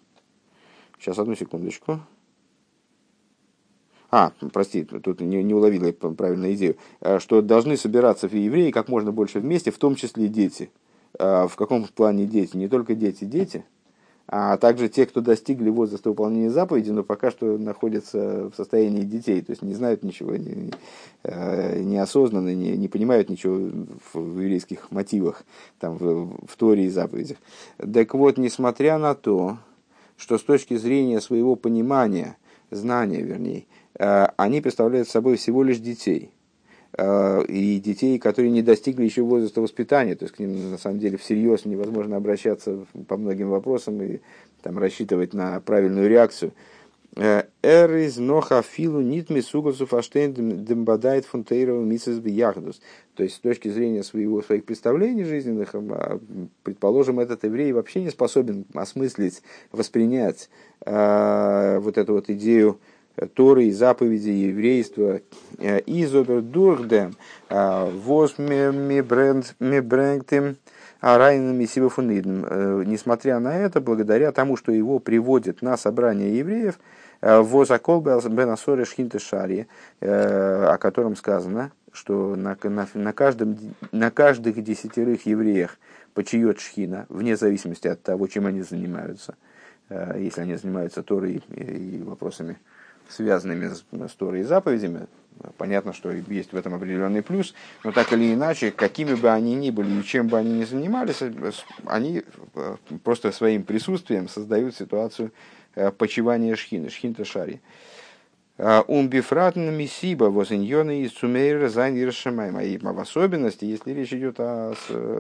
Сейчас, 0.99 1.19
одну 1.19 1.35
секундочку. 1.35 1.99
А, 4.09 4.31
прости, 4.53 4.83
тут 4.83 5.19
не, 5.21 5.43
не 5.43 5.53
уловила 5.53 5.91
правильную 5.91 6.53
идею. 6.55 6.77
Э, 7.01 7.19
что 7.19 7.41
должны 7.41 7.77
собираться 7.77 8.27
евреи 8.27 8.71
как 8.71 8.87
можно 8.87 9.11
больше 9.11 9.39
вместе, 9.39 9.69
в 9.69 9.77
том 9.77 9.95
числе 9.95 10.27
дети– 10.27 10.71
Э, 10.79 10.86
в 11.17 11.51
каком 11.55 11.85
плане 11.85 12.25
дети? 12.25 12.57
Не 12.57 12.67
только 12.67 12.95
дети-дети, 12.95 13.65
а 14.29 14.57
также 14.57 14.89
те, 14.89 15.05
кто 15.05 15.21
достигли 15.21 15.69
возраста 15.69 16.09
выполнения 16.09 16.49
заповеди, 16.49 16.91
но 16.91 17.03
пока 17.03 17.31
что 17.31 17.57
находятся 17.57 18.49
в 18.49 18.55
состоянии 18.55 19.03
детей, 19.03 19.41
то 19.41 19.51
есть 19.51 19.61
не 19.61 19.73
знают 19.73 20.03
ничего, 20.03 20.35
не, 20.35 20.71
э, 21.23 21.79
неосознанно, 21.79 22.53
не, 22.53 22.75
не 22.75 22.89
понимают 22.89 23.29
ничего 23.29 23.55
в 24.13 24.41
еврейских 24.41 24.91
мотивах, 24.91 25.45
там, 25.79 25.95
в, 25.97 26.45
в 26.45 26.57
Торе 26.57 26.85
и 26.85 26.89
заповедях. 26.89 27.37
Так 27.77 28.13
вот, 28.13 28.37
несмотря 28.37 28.97
на 28.97 29.15
то, 29.15 29.59
что 30.17 30.37
с 30.37 30.43
точки 30.43 30.75
зрения 30.75 31.21
своего 31.21 31.55
понимания, 31.55 32.35
знания, 32.69 33.21
вернее, 33.21 33.65
э, 33.97 34.27
они 34.35 34.59
представляют 34.59 35.07
собой 35.07 35.37
всего 35.37 35.63
лишь 35.63 35.79
детей– 35.79 36.31
Э, 36.36 36.36
и 36.97 37.79
детей, 37.79 38.17
которые 38.17 38.51
не 38.51 38.61
достигли 38.63 39.05
еще 39.05 39.21
возраста 39.21 39.61
воспитания, 39.61 40.15
то 40.15 40.25
есть 40.25 40.35
к 40.35 40.39
ним 40.39 40.71
на 40.71 40.77
самом 40.77 40.99
деле 40.99 41.17
всерьез 41.17 41.65
невозможно 41.65 42.17
обращаться 42.17 42.85
по 43.07 43.17
многим 43.17 43.49
вопросам 43.49 44.01
и 44.01 44.19
там, 44.63 44.79
рассчитывать 44.79 45.33
на 45.33 45.59
правильную 45.59 46.09
реакцию. 46.09 46.53
Эр 47.15 47.95
из 47.95 48.17
ноха 48.17 48.61
филу 48.61 49.01
нит 49.01 49.31
мисугасу 49.31 49.87
фаштейн 49.87 50.33
дембадает 50.33 51.25
фунтейрова 51.25 51.83
миссис 51.83 52.23
яхдус. 52.23 52.79
То 53.15 53.23
есть 53.23 53.37
с 53.37 53.39
точки 53.39 53.69
зрения 53.69 54.03
своего, 54.03 54.43
своих 54.43 54.65
представлений 54.65 55.23
жизненных, 55.23 55.73
а, 55.73 56.19
предположим, 56.61 57.19
этот 57.19 57.43
еврей 57.43 57.71
вообще 57.71 58.03
не 58.03 58.11
способен 58.11 58.65
осмыслить, 58.75 59.41
воспринять 59.71 60.51
э, 60.85 61.79
вот 61.79 61.97
эту 61.97 62.13
вот 62.13 62.29
идею 62.29 62.79
Торы 63.33 63.65
и 63.65 63.71
заповеди 63.71 64.29
еврейства. 64.29 65.21
Э, 65.57 65.79
Изобер 65.85 66.41
дурхдем 66.41 67.15
э, 67.49 67.89
воз 67.89 68.37
ми 68.37 69.01
брэнгтем 69.01 70.57
арайнами 70.99 71.65
сибафунидом. 71.65 72.45
Э, 72.45 72.83
несмотря 72.85 73.39
на 73.39 73.57
это, 73.57 73.81
благодаря 73.81 74.31
тому, 74.31 74.55
что 74.55 74.71
его 74.71 74.99
приводят 74.99 75.61
на 75.61 75.77
собрание 75.77 76.37
евреев, 76.37 76.79
Возакол 77.19 78.01
бен 78.01 78.49
Асоре 78.49 78.85
Шхинте 78.85 79.17
Шари, 79.17 79.67
о 80.01 80.77
котором 80.77 81.15
сказано, 81.15 81.71
что 81.91 82.35
на, 82.35 82.55
на, 82.61 82.87
на, 82.93 83.11
каждом, 83.11 83.57
на 83.91 84.11
каждых 84.11 84.63
десятерых 84.63 85.25
евреях 85.25 85.79
почиет 86.13 86.59
шхина, 86.59 87.07
вне 87.09 87.35
зависимости 87.35 87.87
от 87.87 88.03
того, 88.03 88.27
чем 88.27 88.45
они 88.45 88.61
занимаются, 88.61 89.33
если 89.89 90.41
они 90.41 90.57
занимаются 90.57 91.01
Торой 91.01 91.41
и, 91.55 91.63
и 91.63 92.03
вопросами 92.03 92.59
связанными 93.09 93.69
с, 93.69 94.13
Торой 94.13 94.41
и 94.41 94.43
заповедями. 94.43 95.07
Понятно, 95.57 95.93
что 95.93 96.11
есть 96.11 96.51
в 96.51 96.55
этом 96.55 96.73
определенный 96.73 97.21
плюс, 97.21 97.53
но 97.83 97.91
так 97.91 98.11
или 98.11 98.33
иначе, 98.33 98.71
какими 98.71 99.13
бы 99.13 99.29
они 99.29 99.53
ни 99.53 99.69
были 99.69 99.99
и 99.99 100.03
чем 100.03 100.27
бы 100.27 100.37
они 100.37 100.53
ни 100.53 100.63
занимались, 100.63 101.21
они 101.85 102.23
э, 102.55 102.75
просто 103.03 103.31
своим 103.31 103.63
присутствием 103.63 104.29
создают 104.29 104.75
ситуацию 104.75 105.31
э, 105.75 105.91
почивания 105.91 106.55
шхины, 106.55 106.89
шхинта 106.89 107.23
шари. 107.23 107.61
Умбифратн 108.57 109.69
мисиба 109.69 110.25
возиньоны 110.25 111.03
и 111.03 111.09
сумейра. 111.09 111.67
И 111.67 112.77
в 112.79 112.99
особенности, 112.99 113.65
если 113.65 113.91
речь 113.91 114.11
идет 114.11 114.39
о 114.39 114.73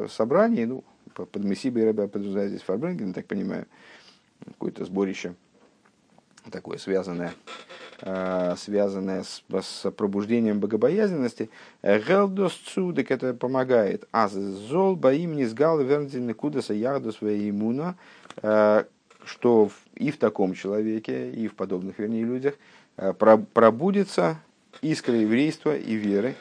собрании, 0.09 0.65
ну, 0.65 0.83
под 1.13 1.43
мисибой 1.43 1.83
рыба 1.83 2.07
подразумевает 2.07 2.49
здесь 2.49 2.63
Фарбренген, 2.63 3.13
так 3.13 3.27
понимаю, 3.27 3.67
какое-то 4.43 4.85
сборище 4.85 5.35
такое 6.51 6.77
связанное 6.77 7.33
Э, 8.01 8.53
связанная 8.57 9.23
с, 9.23 9.41
с 9.49 9.89
пробуждением 9.89 10.59
богобоязненности, 10.59 11.49
Гелдос 11.81 12.53
цудек 12.53 13.09
это 13.09 13.33
помогает. 13.33 14.07
А 14.11 14.27
зол 14.27 14.95
боим 14.95 15.35
не 15.35 15.45
сгал 15.45 15.81
вернзин 15.81 16.31
кудаса 16.35 16.75
ярду 16.75 17.11
своей 17.11 17.49
иммуна, 17.49 17.97
э, 18.43 18.83
что 19.25 19.71
и 19.95 20.11
в 20.11 20.17
таком 20.17 20.53
человеке, 20.53 21.31
и 21.31 21.47
в 21.47 21.55
подобных, 21.55 21.97
вернее, 21.97 22.23
людях 22.23 22.53
э, 22.97 23.13
пробудется 23.13 24.37
искра 24.83 25.15
еврейства 25.15 25.75
и 25.75 25.95
веры, 25.95 26.35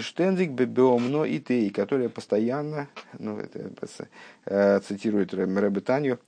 штензик 0.00 0.52
бебеомно 0.52 1.24
и 1.24 1.40
ты, 1.40 1.68
которая 1.68 2.08
постоянно, 2.08 2.88
ну, 3.18 3.38
это 3.38 4.80
цитирует 4.80 5.34
Рэбе 5.34 5.82
Э, 5.82 6.18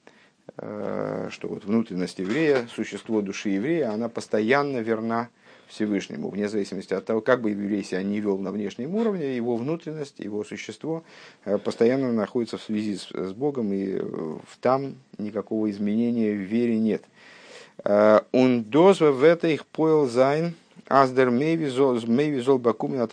что 0.57 1.49
вот 1.49 1.65
внутренность 1.65 2.19
еврея, 2.19 2.69
существо 2.75 3.21
души 3.21 3.51
еврея, 3.51 3.91
она 3.91 4.09
постоянно 4.09 4.79
верна 4.79 5.29
Всевышнему, 5.67 6.31
вне 6.31 6.49
зависимости 6.49 6.95
от 6.95 7.05
того, 7.05 7.21
как 7.21 7.41
бы 7.41 7.51
еврей 7.51 7.83
себя 7.83 8.03
не 8.03 8.21
вел 8.21 8.39
на 8.39 8.53
внешнем 8.53 8.95
уровне, 8.95 9.37
его 9.37 9.57
внутренность, 9.57 10.21
его 10.21 10.45
существо 10.45 11.03
э, 11.45 11.59
постоянно 11.59 12.13
находится 12.13 12.57
в 12.57 12.63
связи 12.63 12.97
с, 12.97 13.33
Богом, 13.33 13.73
и 13.73 13.99
в 13.99 14.57
там 14.61 14.95
никакого 15.19 15.69
изменения 15.71 16.33
в 16.33 16.41
вере 16.41 16.79
нет. 16.79 17.03
Он 18.33 18.65
дозва 18.65 19.11
в 19.11 19.23
это 19.23 19.49
их 19.49 19.67
поел 19.67 20.09
зайн, 20.09 20.55
аздер 20.89 21.31
мейвизол 21.31 22.59
бакумин 22.59 23.01
от 23.01 23.13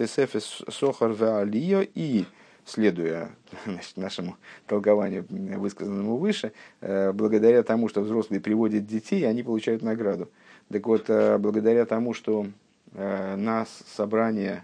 сохар 0.70 1.12
в 1.12 1.46
и 1.94 2.26
следуя 2.66 3.30
значит, 3.66 3.98
нашему 3.98 4.38
толкованию, 4.68 5.26
высказанному 5.30 6.18
выше, 6.18 6.54
э, 6.82 7.12
благодаря 7.12 7.64
тому, 7.64 7.90
что 7.90 8.02
взрослые 8.02 8.42
приводят 8.42 8.86
детей, 8.86 9.28
они 9.28 9.44
получают 9.44 9.82
награду. 9.82 10.30
Так 10.70 10.86
вот, 10.88 11.10
э, 11.10 11.38
благодаря 11.38 11.86
тому, 11.86 12.14
что 12.14 12.48
э, 12.94 13.36
нас 13.36 13.68
собрание 13.88 14.64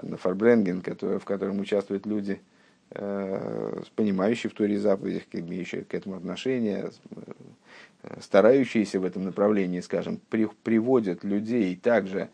на 0.00 0.16
Фарбренген, 0.16 0.82
в 0.82 1.24
котором 1.24 1.58
участвуют 1.58 2.06
люди, 2.06 2.40
понимающие 3.96 4.48
в 4.48 4.54
Торе 4.54 4.78
заповедях, 4.78 5.24
имеющие 5.32 5.82
к 5.82 5.92
этому 5.92 6.16
отношение, 6.16 6.90
старающиеся 8.20 9.00
в 9.00 9.04
этом 9.04 9.24
направлении, 9.24 9.80
скажем, 9.80 10.20
при, 10.30 10.48
приводят 10.62 11.24
людей 11.24 11.74
также, 11.76 12.30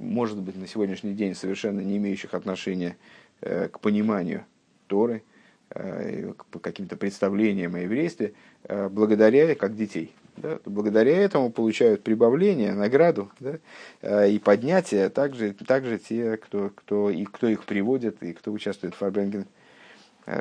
может 0.00 0.38
быть, 0.38 0.56
на 0.56 0.66
сегодняшний 0.66 1.14
день 1.14 1.34
совершенно 1.36 1.80
не 1.80 1.96
имеющих 1.98 2.34
отношения 2.34 2.96
к 3.40 3.80
пониманию 3.80 4.44
Торы, 4.86 5.22
э, 5.70 6.32
к 6.36 6.60
каким-то 6.60 6.96
представлениям 6.96 7.74
о 7.74 7.80
еврействе, 7.80 8.34
э, 8.64 8.88
благодаря, 8.88 9.54
как 9.54 9.76
детей. 9.76 10.14
Да, 10.36 10.58
благодаря 10.66 11.16
этому 11.16 11.50
получают 11.50 12.02
прибавление, 12.02 12.74
награду 12.74 13.30
да, 13.40 14.26
и 14.26 14.38
поднятие 14.38 15.08
также, 15.08 15.54
также 15.54 15.96
те, 15.96 16.36
кто, 16.36 16.70
кто, 16.74 17.08
и 17.08 17.24
кто 17.24 17.48
их 17.48 17.64
приводит 17.64 18.22
и 18.22 18.34
кто 18.34 18.52
участвует 18.52 18.94
в 18.94 18.98
Фарбенген 18.98 19.46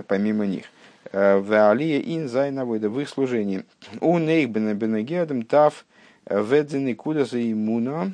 помимо 0.10 0.46
них. 0.48 0.66
В 1.14 1.70
Алия 1.72 2.02
ин 2.02 2.28
зайнавойда 2.28 2.90
в 2.90 3.00
их 3.00 3.08
служении. 3.08 3.64
У 4.02 4.18
нейхбена 4.18 4.74
бенегедам 4.74 5.44
тав 5.44 5.86
ведзены 6.26 6.94
кудаса 6.94 7.40
имуна 7.40 8.12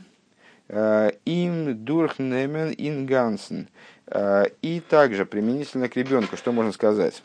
им 1.26 1.84
дурхнемен 1.84 2.76
ин 2.78 3.08
гансен. 3.08 3.62
Э, 3.64 4.01
и 4.62 4.82
также 4.90 5.26
применительно 5.26 5.88
к 5.90 5.96
ребенку, 5.96 6.38
что 6.38 6.52
можно 6.52 6.72
сказать? 6.72 7.24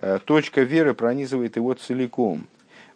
Э, 0.00 0.18
точка 0.24 0.62
веры 0.62 0.94
пронизывает 0.94 1.56
его 1.56 1.74
целиком. 1.74 2.46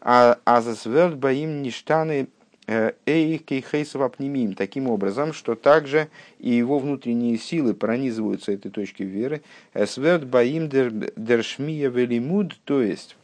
А 0.01 0.39
азасверт 0.45 1.17
боим 1.17 1.63
ништаны 1.63 2.29
Эйкейхейсовапнемим, 2.67 4.55
таким 4.55 4.89
образом, 4.89 5.33
что 5.33 5.55
также 5.55 6.09
и 6.39 6.51
его 6.51 6.79
внутренние 6.79 7.37
силы 7.37 7.75
пронизываются 7.75 8.53
этой 8.53 8.71
точкой 8.71 9.05
веры. 9.05 9.43
Сверд 9.87 10.27
баим 10.27 10.69
дершмия 10.69 11.89
велимуд, 11.89 12.57
то 12.65 12.81
есть 12.81 13.17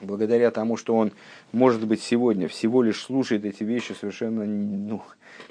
благодаря 0.00 0.50
тому, 0.50 0.76
что 0.76 0.96
он, 0.96 1.12
может 1.52 1.86
быть, 1.86 2.02
сегодня 2.02 2.48
всего 2.48 2.82
лишь 2.82 3.02
слушает 3.02 3.44
эти 3.44 3.62
вещи 3.64 3.92
совершенно 3.92 4.44
ну, 4.44 5.02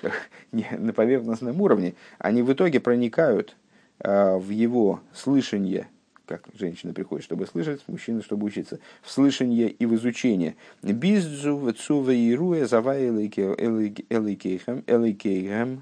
не, 0.52 0.68
на 0.78 0.94
поверхностном 0.94 1.60
уровне, 1.62 1.96
они 2.18 2.42
в 2.42 2.52
итоге 2.54 2.80
проникают 2.80 3.56
э, 4.00 4.38
в 4.38 4.50
его 4.50 5.02
слышание 5.14 5.88
как 6.30 6.48
женщина 6.54 6.94
приходит, 6.94 7.26
чтобы 7.26 7.48
слышать, 7.48 7.82
мужчина, 7.88 8.22
чтобы 8.22 8.46
учиться, 8.46 8.78
в 9.02 9.10
слышание 9.10 9.68
и 9.68 9.88
в 9.88 9.96
изучение. 9.96 10.56
Беззу 10.84 11.74
цува 11.74 12.12
ируя 12.12 12.68
зава 12.68 12.96
элейкейхам, 13.00 14.84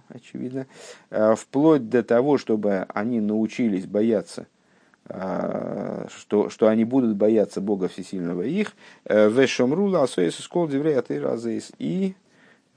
очевидно, 0.07 0.67
а, 1.09 1.35
вплоть 1.35 1.89
до 1.89 2.01
того, 2.01 2.37
чтобы 2.37 2.85
они 2.93 3.19
научились 3.19 3.85
бояться 3.85 4.47
что, 6.09 6.49
что 6.49 6.67
они 6.67 6.83
будут 6.83 7.15
бояться 7.15 7.61
Бога 7.61 7.87
Всесильного. 7.87 8.41
Их, 8.41 8.73
э, 9.05 9.29
вешомрула 9.29 10.03
асоэс 10.03 10.35
скол 10.35 10.67
и 11.79 12.15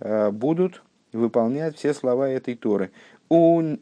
а, 0.00 0.30
будут 0.30 0.82
выполнять 1.12 1.76
все 1.76 1.92
слова 1.92 2.28
этой 2.28 2.54
Торы. 2.54 2.90
Он 3.28 3.80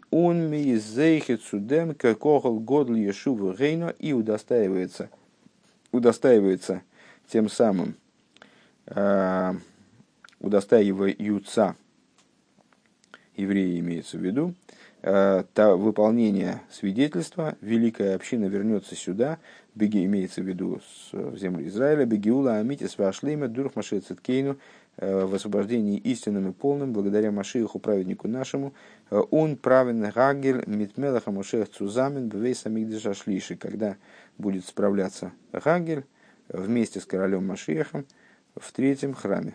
судем 1.43 1.95
кохол 1.95 2.59
годл 2.61 2.95
гейно 2.95 3.95
и 3.99 4.13
удостаивается, 4.13 5.11
удостаивается 5.93 6.83
тем 7.29 7.49
самым, 7.49 7.95
э, 8.87 9.55
удостаиваются 10.41 11.77
евреи 13.37 13.79
имеется 13.79 14.19
в 14.19 14.21
виду, 14.21 14.55
э, 15.03 15.45
та, 15.55 15.77
выполнение 15.77 16.63
свидетельства, 16.71 17.57
великая 17.61 18.15
община 18.15 18.47
вернется 18.47 18.95
сюда, 18.95 19.39
беги 19.75 20.05
имеется 20.05 20.43
в 20.43 20.45
виду 20.45 20.81
с, 20.81 21.13
в 21.13 21.37
землю 21.37 21.67
Израиля, 21.69 22.05
бегиула 22.05 22.57
амитис 22.57 22.99
вашлима 22.99 23.49
дурх 23.49 23.77
машецеткейну, 23.77 24.57
Э, 25.01 25.25
в 25.27 25.35
освобождении 25.35 25.97
истинным 25.97 26.51
и 26.51 26.53
полным, 26.53 26.93
благодаря 26.93 27.31
Машииху, 27.31 27.79
праведнику 27.79 28.27
нашему, 28.27 28.75
э, 29.11 29.23
он 29.31 29.57
праведный 29.57 30.11
Гагель 30.11 30.65
Митмелаха 30.67 31.31
Мушех 31.31 31.69
Цузамен 31.71 32.29
Бвейса 32.29 32.69
Мигдеша 32.69 33.15
Шлиши, 33.15 33.55
когда 33.55 33.97
будет 34.39 34.67
справляться 34.67 35.31
Гагель 35.53 36.05
вместе 36.49 36.99
с 36.99 37.07
королем 37.07 37.47
Машиехом 37.47 38.07
в 38.57 38.73
третьем 38.73 39.15
храме. 39.15 39.55